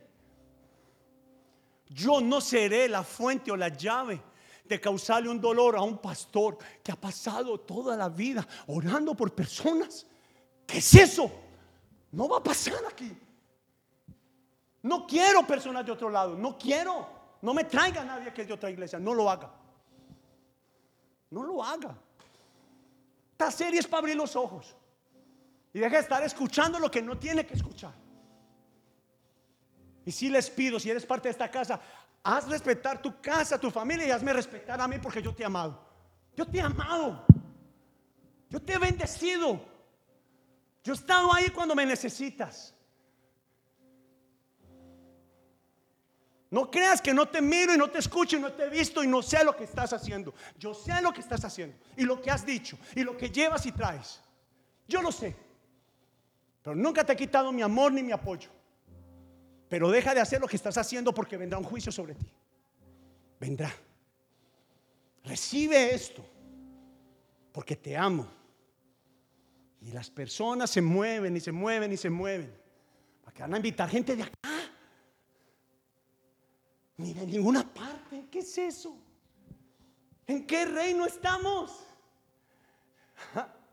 Yo 1.90 2.22
no 2.22 2.42
seré 2.42 2.90
la 2.90 3.04
fuente 3.04 3.52
o 3.52 3.56
la 3.56 3.70
llave 3.70 4.22
de 4.64 4.82
causarle 4.82 5.30
un 5.30 5.40
dolor 5.40 5.76
a 5.76 5.82
un 5.82 6.00
pastor 6.00 6.58
que 6.84 6.92
ha 6.92 6.96
pasado 6.96 7.60
toda 7.60 7.96
la 7.96 8.10
vida 8.10 8.46
orando 8.68 9.14
por 9.14 9.34
personas. 9.34 10.06
¿Qué 10.66 10.80
es 10.80 10.96
eso? 10.96 11.32
No 12.12 12.28
va 12.28 12.38
a 12.38 12.44
pasar 12.44 12.84
aquí. 12.90 13.16
No 14.82 15.06
quiero 15.06 15.46
personas 15.46 15.86
de 15.86 15.92
otro 15.92 16.10
lado, 16.10 16.36
no 16.36 16.58
quiero. 16.58 17.08
No 17.42 17.54
me 17.54 17.64
traiga 17.66 18.04
nadie 18.04 18.34
que 18.34 18.42
es 18.42 18.48
de 18.48 18.54
otra 18.54 18.70
iglesia, 18.70 18.98
no 18.98 19.14
lo 19.14 19.30
haga. 19.30 19.52
No 21.30 21.44
lo 21.44 21.64
haga. 21.64 21.96
Esta 23.32 23.52
serie 23.52 23.80
es 23.80 23.88
para 23.88 24.00
abrir 24.00 24.16
los 24.16 24.36
ojos 24.36 24.76
y 25.74 25.80
deja 25.80 25.98
de 25.98 26.02
estar 26.02 26.24
escuchando 26.24 26.80
lo 26.80 26.90
que 26.90 27.02
no 27.02 27.18
tiene 27.18 27.46
que 27.46 27.54
escuchar. 27.54 27.94
Y 30.06 30.12
si 30.12 30.30
les 30.30 30.49
pido, 30.49 30.80
si 30.80 30.89
eres 30.89 31.06
parte 31.06 31.28
de 31.28 31.32
esta 31.32 31.49
casa, 31.49 31.82
haz 32.24 32.47
respetar 32.47 33.01
tu 33.01 33.20
casa, 33.20 33.60
tu 33.60 33.72
familia 33.72 34.08
y 34.08 34.12
hazme 34.12 34.32
respetar 34.34 34.80
a 34.80 34.88
mí 34.88 34.97
porque 35.01 35.22
yo 35.22 35.34
te 35.34 35.43
he 35.43 35.45
amado. 35.45 35.84
Yo 36.36 36.45
te 36.45 36.60
he 36.60 36.62
amado. 36.62 37.26
Yo 38.49 38.62
te 38.62 38.74
he 38.74 38.78
bendecido. 38.78 39.60
Yo 40.84 40.93
he 40.93 40.95
estado 40.95 41.34
ahí 41.34 41.49
cuando 41.49 41.74
me 41.74 41.86
necesitas. 41.86 42.74
No 46.51 46.70
creas 46.70 47.01
que 47.01 47.14
no 47.14 47.28
te 47.28 47.41
miro 47.41 47.74
y 47.74 47.78
no 47.78 47.89
te 47.89 47.97
escucho 47.97 48.38
y 48.38 48.39
no 48.39 48.53
te 48.53 48.66
he 48.66 48.70
visto 48.70 49.03
y 49.03 49.08
no 49.08 49.22
sé 49.24 49.43
lo 49.43 49.56
que 49.56 49.64
estás 49.64 49.91
haciendo. 49.91 50.34
Yo 50.58 50.74
sé 50.74 51.01
lo 51.01 51.12
que 51.12 51.22
estás 51.22 51.43
haciendo 51.43 51.76
y 51.97 52.03
lo 52.03 52.22
que 52.22 52.30
has 52.30 52.45
dicho 52.45 52.78
y 52.95 53.03
lo 53.03 53.18
que 53.18 53.30
llevas 53.30 53.66
y 53.66 53.72
traes. 53.72 54.22
Yo 54.88 55.01
lo 55.01 55.12
sé. 55.12 55.36
Pero 56.62 56.76
nunca 56.76 57.03
te 57.03 57.14
he 57.14 57.16
quitado 57.16 57.51
mi 57.51 57.64
amor 57.64 57.91
ni 57.91 58.03
mi 58.03 58.12
apoyo. 58.12 58.55
Pero 59.70 59.89
deja 59.89 60.13
de 60.13 60.22
hacer 60.22 60.39
lo 60.39 60.47
que 60.47 60.55
estás 60.55 60.78
haciendo 60.78 61.13
porque 61.13 61.38
vendrá 61.38 61.57
un 61.57 61.63
juicio 61.63 61.91
sobre 61.91 62.16
ti. 62.16 62.26
Vendrá. 63.39 63.74
Recibe 65.24 65.93
esto 65.93 66.24
porque 67.51 67.76
te 67.76 67.97
amo 67.97 68.28
Y 69.82 69.91
las 69.91 70.09
personas 70.11 70.70
se 70.70 70.82
mueven 70.82 71.36
y 71.36 71.39
se 71.39 71.51
mueven 71.51 71.91
y 71.91 71.97
se 71.97 72.09
mueven. 72.09 72.55
¿Para 73.24 73.34
que 73.34 73.41
van 73.41 73.53
a 73.53 73.57
invitar 73.57 73.89
gente 73.89 74.16
de 74.16 74.24
acá? 74.24 74.49
Ni 76.97 77.13
de 77.13 77.26
ninguna 77.26 77.63
parte. 77.74 78.28
¿Qué 78.32 78.39
es 78.39 78.57
eso? 78.57 78.97
¿En 80.28 80.45
qué 80.47 80.66
reino 80.66 81.05
estamos? 81.05 81.86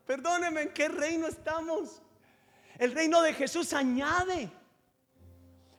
Perdóneme, 0.05 0.63
¿en 0.63 0.73
qué 0.73 0.89
reino 0.89 1.27
estamos? 1.27 2.01
El 2.77 2.91
reino 2.91 3.21
de 3.21 3.33
Jesús 3.33 3.73
añade. 3.73 4.51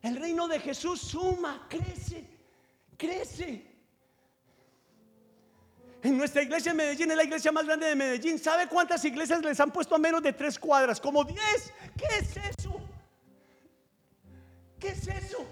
El 0.05 0.17
reino 0.17 0.47
de 0.47 0.61
Jesús 0.61 1.01
suma, 1.01 1.67
crece, 1.67 2.29
crece. 2.95 3.65
En 6.03 6.19
nuestra 6.19 6.43
iglesia 6.43 6.73
en 6.73 6.77
Medellín 6.77 7.11
es 7.11 7.17
la 7.17 7.25
iglesia 7.25 7.51
más 7.51 7.65
grande 7.65 7.87
de 7.87 7.95
Medellín. 7.95 8.39
¿Sabe 8.39 8.69
cuántas 8.69 9.03
iglesias 9.07 9.41
les 9.41 9.59
han 9.59 9.71
puesto 9.71 9.95
a 9.95 9.99
menos 9.99 10.23
de 10.23 10.35
tres 10.35 10.59
cuadras? 10.59 11.01
Como 11.01 11.25
diez. 11.25 11.73
¿Qué 11.97 12.19
es 12.19 12.37
eso? 12.37 12.79
¿Qué 14.79 14.89
es 14.89 15.09
eso? 15.09 15.47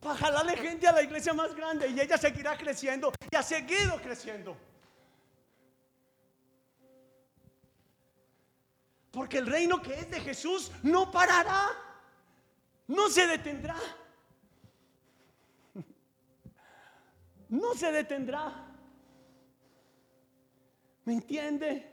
Para 0.00 0.16
jalarle 0.16 0.56
gente 0.56 0.88
a 0.88 0.92
la 0.92 1.02
iglesia 1.02 1.32
más 1.32 1.54
grande 1.54 1.90
y 1.90 2.00
ella 2.00 2.18
seguirá 2.18 2.58
creciendo 2.58 3.12
y 3.30 3.36
ha 3.36 3.42
seguido 3.44 4.02
creciendo. 4.02 4.56
Porque 9.14 9.38
el 9.38 9.46
reino 9.46 9.80
que 9.80 9.94
es 9.94 10.10
de 10.10 10.20
Jesús 10.20 10.72
no 10.82 11.08
parará, 11.10 11.70
no 12.88 13.08
se 13.08 13.26
detendrá. 13.26 13.76
No 17.46 17.74
se 17.74 17.92
detendrá. 17.92 18.52
¿Me 21.04 21.12
entiende? 21.12 21.88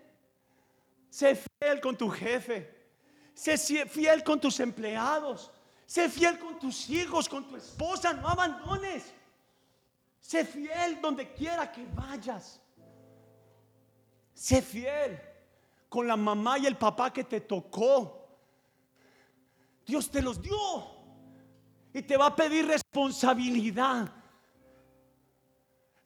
Sé 1.10 1.36
fiel 1.36 1.80
con 1.80 1.96
tu 1.96 2.10
jefe. 2.10 2.90
Sé 3.36 3.58
fiel 3.86 4.24
con 4.24 4.40
tus 4.40 4.60
empleados. 4.60 5.52
Sé 5.86 6.10
fiel 6.10 6.40
con 6.40 6.58
tus 6.58 6.90
hijos, 6.90 7.30
con 7.30 7.48
tu 7.48 7.58
esposa. 7.58 8.14
No 8.14 8.30
abandones. 8.30 9.14
Sé 10.20 10.46
fiel 10.46 11.00
donde 11.00 11.32
quiera 11.32 11.72
que 11.72 11.86
vayas. 11.94 12.60
Sé 14.34 14.64
fiel 14.64 15.31
con 15.92 16.08
la 16.08 16.16
mamá 16.16 16.58
y 16.58 16.66
el 16.66 16.78
papá 16.78 17.12
que 17.12 17.26
te 17.26 17.42
tocó. 17.42 18.26
Dios 19.86 20.10
te 20.10 20.22
los 20.22 20.42
dio 20.42 20.56
y 21.94 22.02
te 22.02 22.16
va 22.16 22.28
a 22.28 22.36
pedir 22.36 22.66
responsabilidad. 22.66 24.10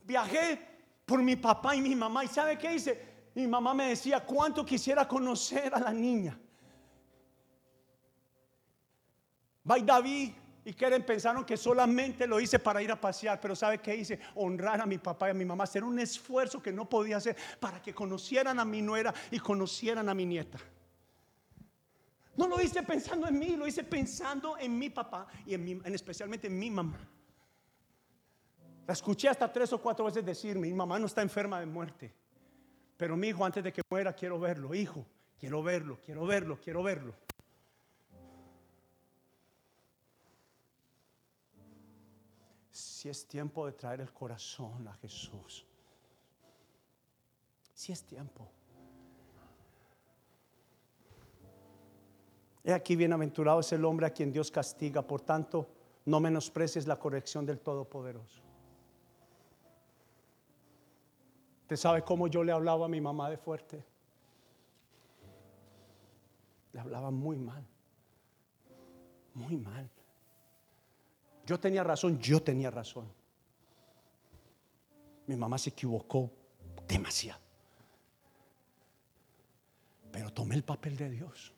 Viajé 0.04 0.60
por 1.06 1.22
mi 1.22 1.36
papá 1.36 1.76
y 1.76 1.82
mi 1.82 1.94
mamá 1.94 2.26
y 2.26 2.28
¿sabe 2.30 2.58
qué 2.58 2.74
hice? 2.74 3.30
Mi 3.36 3.46
mamá 3.46 3.76
me 3.76 3.90
decía 3.90 4.26
cuánto 4.26 4.66
quisiera 4.66 5.08
conocer 5.08 5.72
a 5.76 5.80
la 5.80 5.94
niña. 5.94 6.36
Va 9.70 9.78
David 9.78 10.32
y 10.66 10.74
Keren 10.74 11.06
pensaron 11.06 11.46
que 11.46 11.56
solamente 11.56 12.26
lo 12.26 12.40
hice 12.40 12.58
para 12.58 12.82
ir 12.82 12.92
a 12.92 13.00
pasear, 13.00 13.40
pero 13.40 13.56
¿sabe 13.56 13.78
qué 13.78 13.96
hice? 13.96 14.20
Honrar 14.34 14.82
a 14.82 14.88
mi 14.88 14.98
papá 14.98 15.28
y 15.28 15.32
a 15.32 15.36
mi 15.36 15.46
mamá, 15.46 15.64
hacer 15.64 15.84
un 15.84 16.00
esfuerzo 16.00 16.60
que 16.60 16.74
no 16.74 16.90
podía 16.90 17.18
hacer 17.18 17.38
para 17.60 17.80
que 17.80 17.94
conocieran 17.94 18.60
a 18.60 18.66
mi 18.66 18.82
nuera 18.82 19.14
y 19.30 19.38
conocieran 19.38 20.10
a 20.10 20.16
mi 20.16 20.26
nieta. 20.26 20.58
No 22.36 22.48
lo 22.48 22.60
hice 22.60 22.82
pensando 22.82 23.28
en 23.28 23.38
mí, 23.38 23.56
lo 23.56 23.68
hice 23.68 23.84
pensando 23.84 24.58
en 24.58 24.78
mi 24.78 24.90
papá 24.90 25.28
y 25.46 25.54
en, 25.54 25.82
en 25.86 25.94
especialmente 25.94 26.48
en 26.48 26.58
mi 26.58 26.72
mamá. 26.72 27.00
La 28.88 28.94
escuché 28.94 29.30
hasta 29.30 29.52
tres 29.54 29.72
o 29.72 29.80
cuatro 29.80 30.06
veces 30.06 30.26
decirme, 30.26 30.68
mi 30.68 30.74
mamá 30.74 30.98
no 30.98 31.06
está 31.06 31.22
enferma 31.22 31.60
de 31.60 31.68
muerte, 31.68 32.12
pero 32.98 33.16
mi 33.16 33.28
hijo 33.28 33.46
antes 33.46 33.64
de 33.64 33.72
que 33.72 33.84
muera 33.88 34.14
quiero 34.14 34.40
verlo, 34.40 34.74
hijo, 34.74 35.06
quiero 35.40 35.62
verlo, 35.62 36.00
quiero 36.04 36.26
verlo, 36.26 36.60
quiero 36.60 36.82
verlo. 36.82 37.25
Si 43.06 43.10
es 43.10 43.28
tiempo 43.28 43.68
de 43.68 43.74
traer 43.74 44.02
el 44.02 44.12
corazón 44.12 44.88
a 44.88 44.94
Jesús. 44.96 45.64
Si 47.72 47.92
es 47.92 48.04
tiempo. 48.04 48.50
He 52.64 52.74
aquí 52.74 52.96
bienaventurado 52.96 53.60
es 53.60 53.72
el 53.74 53.86
hombre 53.86 54.08
a 54.08 54.10
quien 54.10 54.32
Dios 54.32 54.50
castiga, 54.50 55.04
por 55.04 55.22
tanto, 55.22 55.70
no 56.06 56.20
menosprecies 56.20 56.88
la 56.88 56.98
corrección 56.98 57.46
del 57.46 57.60
Todopoderoso. 57.60 58.42
¿Usted 61.62 61.76
sabe 61.76 62.02
cómo 62.02 62.26
yo 62.26 62.44
le 62.44 62.54
hablaba 62.54 62.88
a 62.88 62.90
mi 62.90 63.02
mamá 63.02 63.30
de 63.30 63.38
fuerte? 63.38 63.86
Le 66.74 66.80
hablaba 66.80 67.12
muy 67.12 67.38
mal, 67.38 67.64
muy 69.36 69.58
mal. 69.58 69.92
Yo 71.46 71.60
tenía 71.60 71.84
razón, 71.84 72.20
yo 72.20 72.42
tenía 72.42 72.72
razón. 72.72 73.06
Mi 75.28 75.36
mamá 75.36 75.58
se 75.58 75.70
equivocó 75.70 76.32
demasiado. 76.88 77.42
Pero 80.12 80.32
tomé 80.32 80.56
el 80.56 80.64
papel 80.64 80.98
de 80.98 81.10
Dios. 81.10 81.52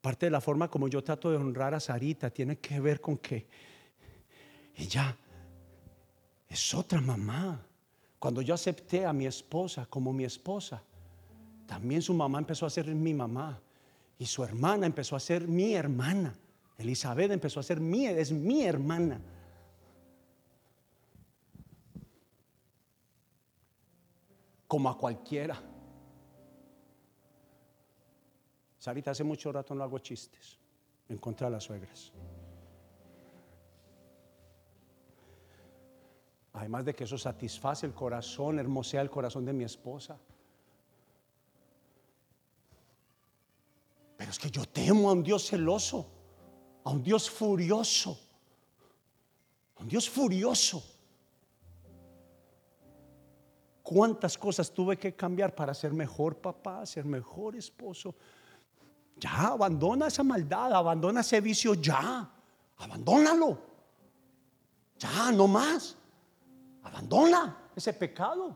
Parte 0.00 0.26
de 0.26 0.30
la 0.30 0.40
forma 0.40 0.68
como 0.68 0.88
yo 0.88 1.02
trato 1.02 1.30
de 1.30 1.36
honrar 1.36 1.74
a 1.74 1.80
Sarita 1.80 2.30
tiene 2.30 2.58
que 2.58 2.80
ver 2.80 3.00
con 3.00 3.18
que 3.18 3.46
ella 4.76 5.16
es 6.48 6.74
otra 6.74 7.00
mamá. 7.00 7.60
Cuando 8.18 8.42
yo 8.42 8.54
acepté 8.54 9.06
a 9.06 9.12
mi 9.12 9.26
esposa 9.26 9.86
como 9.86 10.12
mi 10.12 10.24
esposa, 10.24 10.82
también 11.66 12.02
su 12.02 12.14
mamá 12.14 12.38
empezó 12.38 12.66
a 12.66 12.70
ser 12.70 12.86
mi 12.86 13.14
mamá. 13.14 13.60
Y 14.18 14.26
su 14.26 14.42
hermana 14.42 14.86
empezó 14.86 15.14
a 15.14 15.20
ser 15.20 15.46
mi 15.46 15.74
hermana. 15.74 16.34
Elizabeth 16.76 17.30
empezó 17.30 17.60
a 17.60 17.62
ser 17.62 17.80
mi, 17.80 18.06
es 18.06 18.32
mi 18.32 18.64
hermana. 18.64 19.20
Como 24.66 24.90
a 24.90 24.98
cualquiera. 24.98 25.60
Sarita, 28.78 29.12
hace 29.12 29.24
mucho 29.24 29.52
rato 29.52 29.74
no 29.74 29.82
hago 29.82 29.98
chistes 29.98 30.58
en 31.08 31.18
contra 31.18 31.46
de 31.46 31.52
las 31.52 31.64
suegras. 31.64 32.12
Además 36.52 36.84
de 36.84 36.94
que 36.94 37.04
eso 37.04 37.16
satisface 37.16 37.86
el 37.86 37.94
corazón, 37.94 38.58
hermosea 38.58 39.00
el 39.00 39.10
corazón 39.10 39.44
de 39.44 39.52
mi 39.52 39.64
esposa. 39.64 40.18
Pero 44.28 44.36
es 44.36 44.38
que 44.40 44.50
yo 44.50 44.66
temo 44.66 45.08
a 45.08 45.12
un 45.14 45.22
Dios 45.22 45.46
celoso, 45.46 46.06
a 46.84 46.90
un 46.90 47.02
Dios 47.02 47.30
furioso, 47.30 48.20
a 49.74 49.80
un 49.80 49.88
Dios 49.88 50.10
furioso. 50.10 50.84
¿Cuántas 53.82 54.36
cosas 54.36 54.70
tuve 54.70 54.98
que 54.98 55.16
cambiar 55.16 55.54
para 55.54 55.72
ser 55.72 55.94
mejor 55.94 56.36
papá, 56.36 56.84
ser 56.84 57.06
mejor 57.06 57.56
esposo? 57.56 58.14
Ya, 59.16 59.46
abandona 59.46 60.08
esa 60.08 60.22
maldad, 60.22 60.74
abandona 60.74 61.22
ese 61.22 61.40
vicio 61.40 61.72
ya, 61.72 62.30
abandónalo. 62.76 63.58
Ya, 64.98 65.32
no 65.32 65.48
más. 65.48 65.96
Abandona 66.82 67.70
ese 67.74 67.94
pecado 67.94 68.54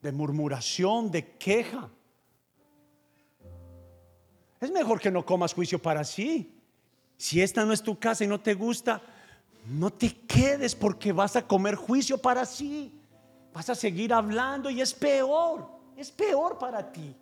de 0.00 0.10
murmuración, 0.10 1.08
de 1.08 1.38
queja. 1.38 1.88
Es 4.62 4.70
mejor 4.70 5.00
que 5.00 5.10
no 5.10 5.26
comas 5.26 5.52
juicio 5.52 5.82
para 5.82 6.04
sí. 6.04 6.56
Si 7.16 7.42
esta 7.42 7.64
no 7.64 7.72
es 7.72 7.82
tu 7.82 7.98
casa 7.98 8.22
y 8.22 8.28
no 8.28 8.40
te 8.40 8.54
gusta, 8.54 9.02
no 9.66 9.90
te 9.90 10.14
quedes 10.20 10.76
porque 10.76 11.10
vas 11.10 11.34
a 11.34 11.44
comer 11.44 11.74
juicio 11.74 12.16
para 12.16 12.46
sí. 12.46 12.96
Vas 13.52 13.68
a 13.70 13.74
seguir 13.74 14.14
hablando 14.14 14.70
y 14.70 14.80
es 14.80 14.94
peor, 14.94 15.68
es 15.96 16.12
peor 16.12 16.58
para 16.58 16.92
ti. 16.92 17.12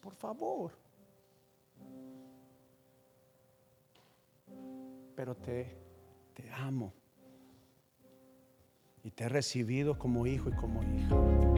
Por 0.00 0.14
favor. 0.16 0.72
Pero 5.14 5.36
te, 5.36 5.76
te 6.34 6.50
amo. 6.50 6.92
Y 9.04 9.12
te 9.12 9.24
he 9.24 9.28
recibido 9.28 9.96
como 9.96 10.26
hijo 10.26 10.48
y 10.48 10.52
como 10.56 10.82
hija. 10.82 11.55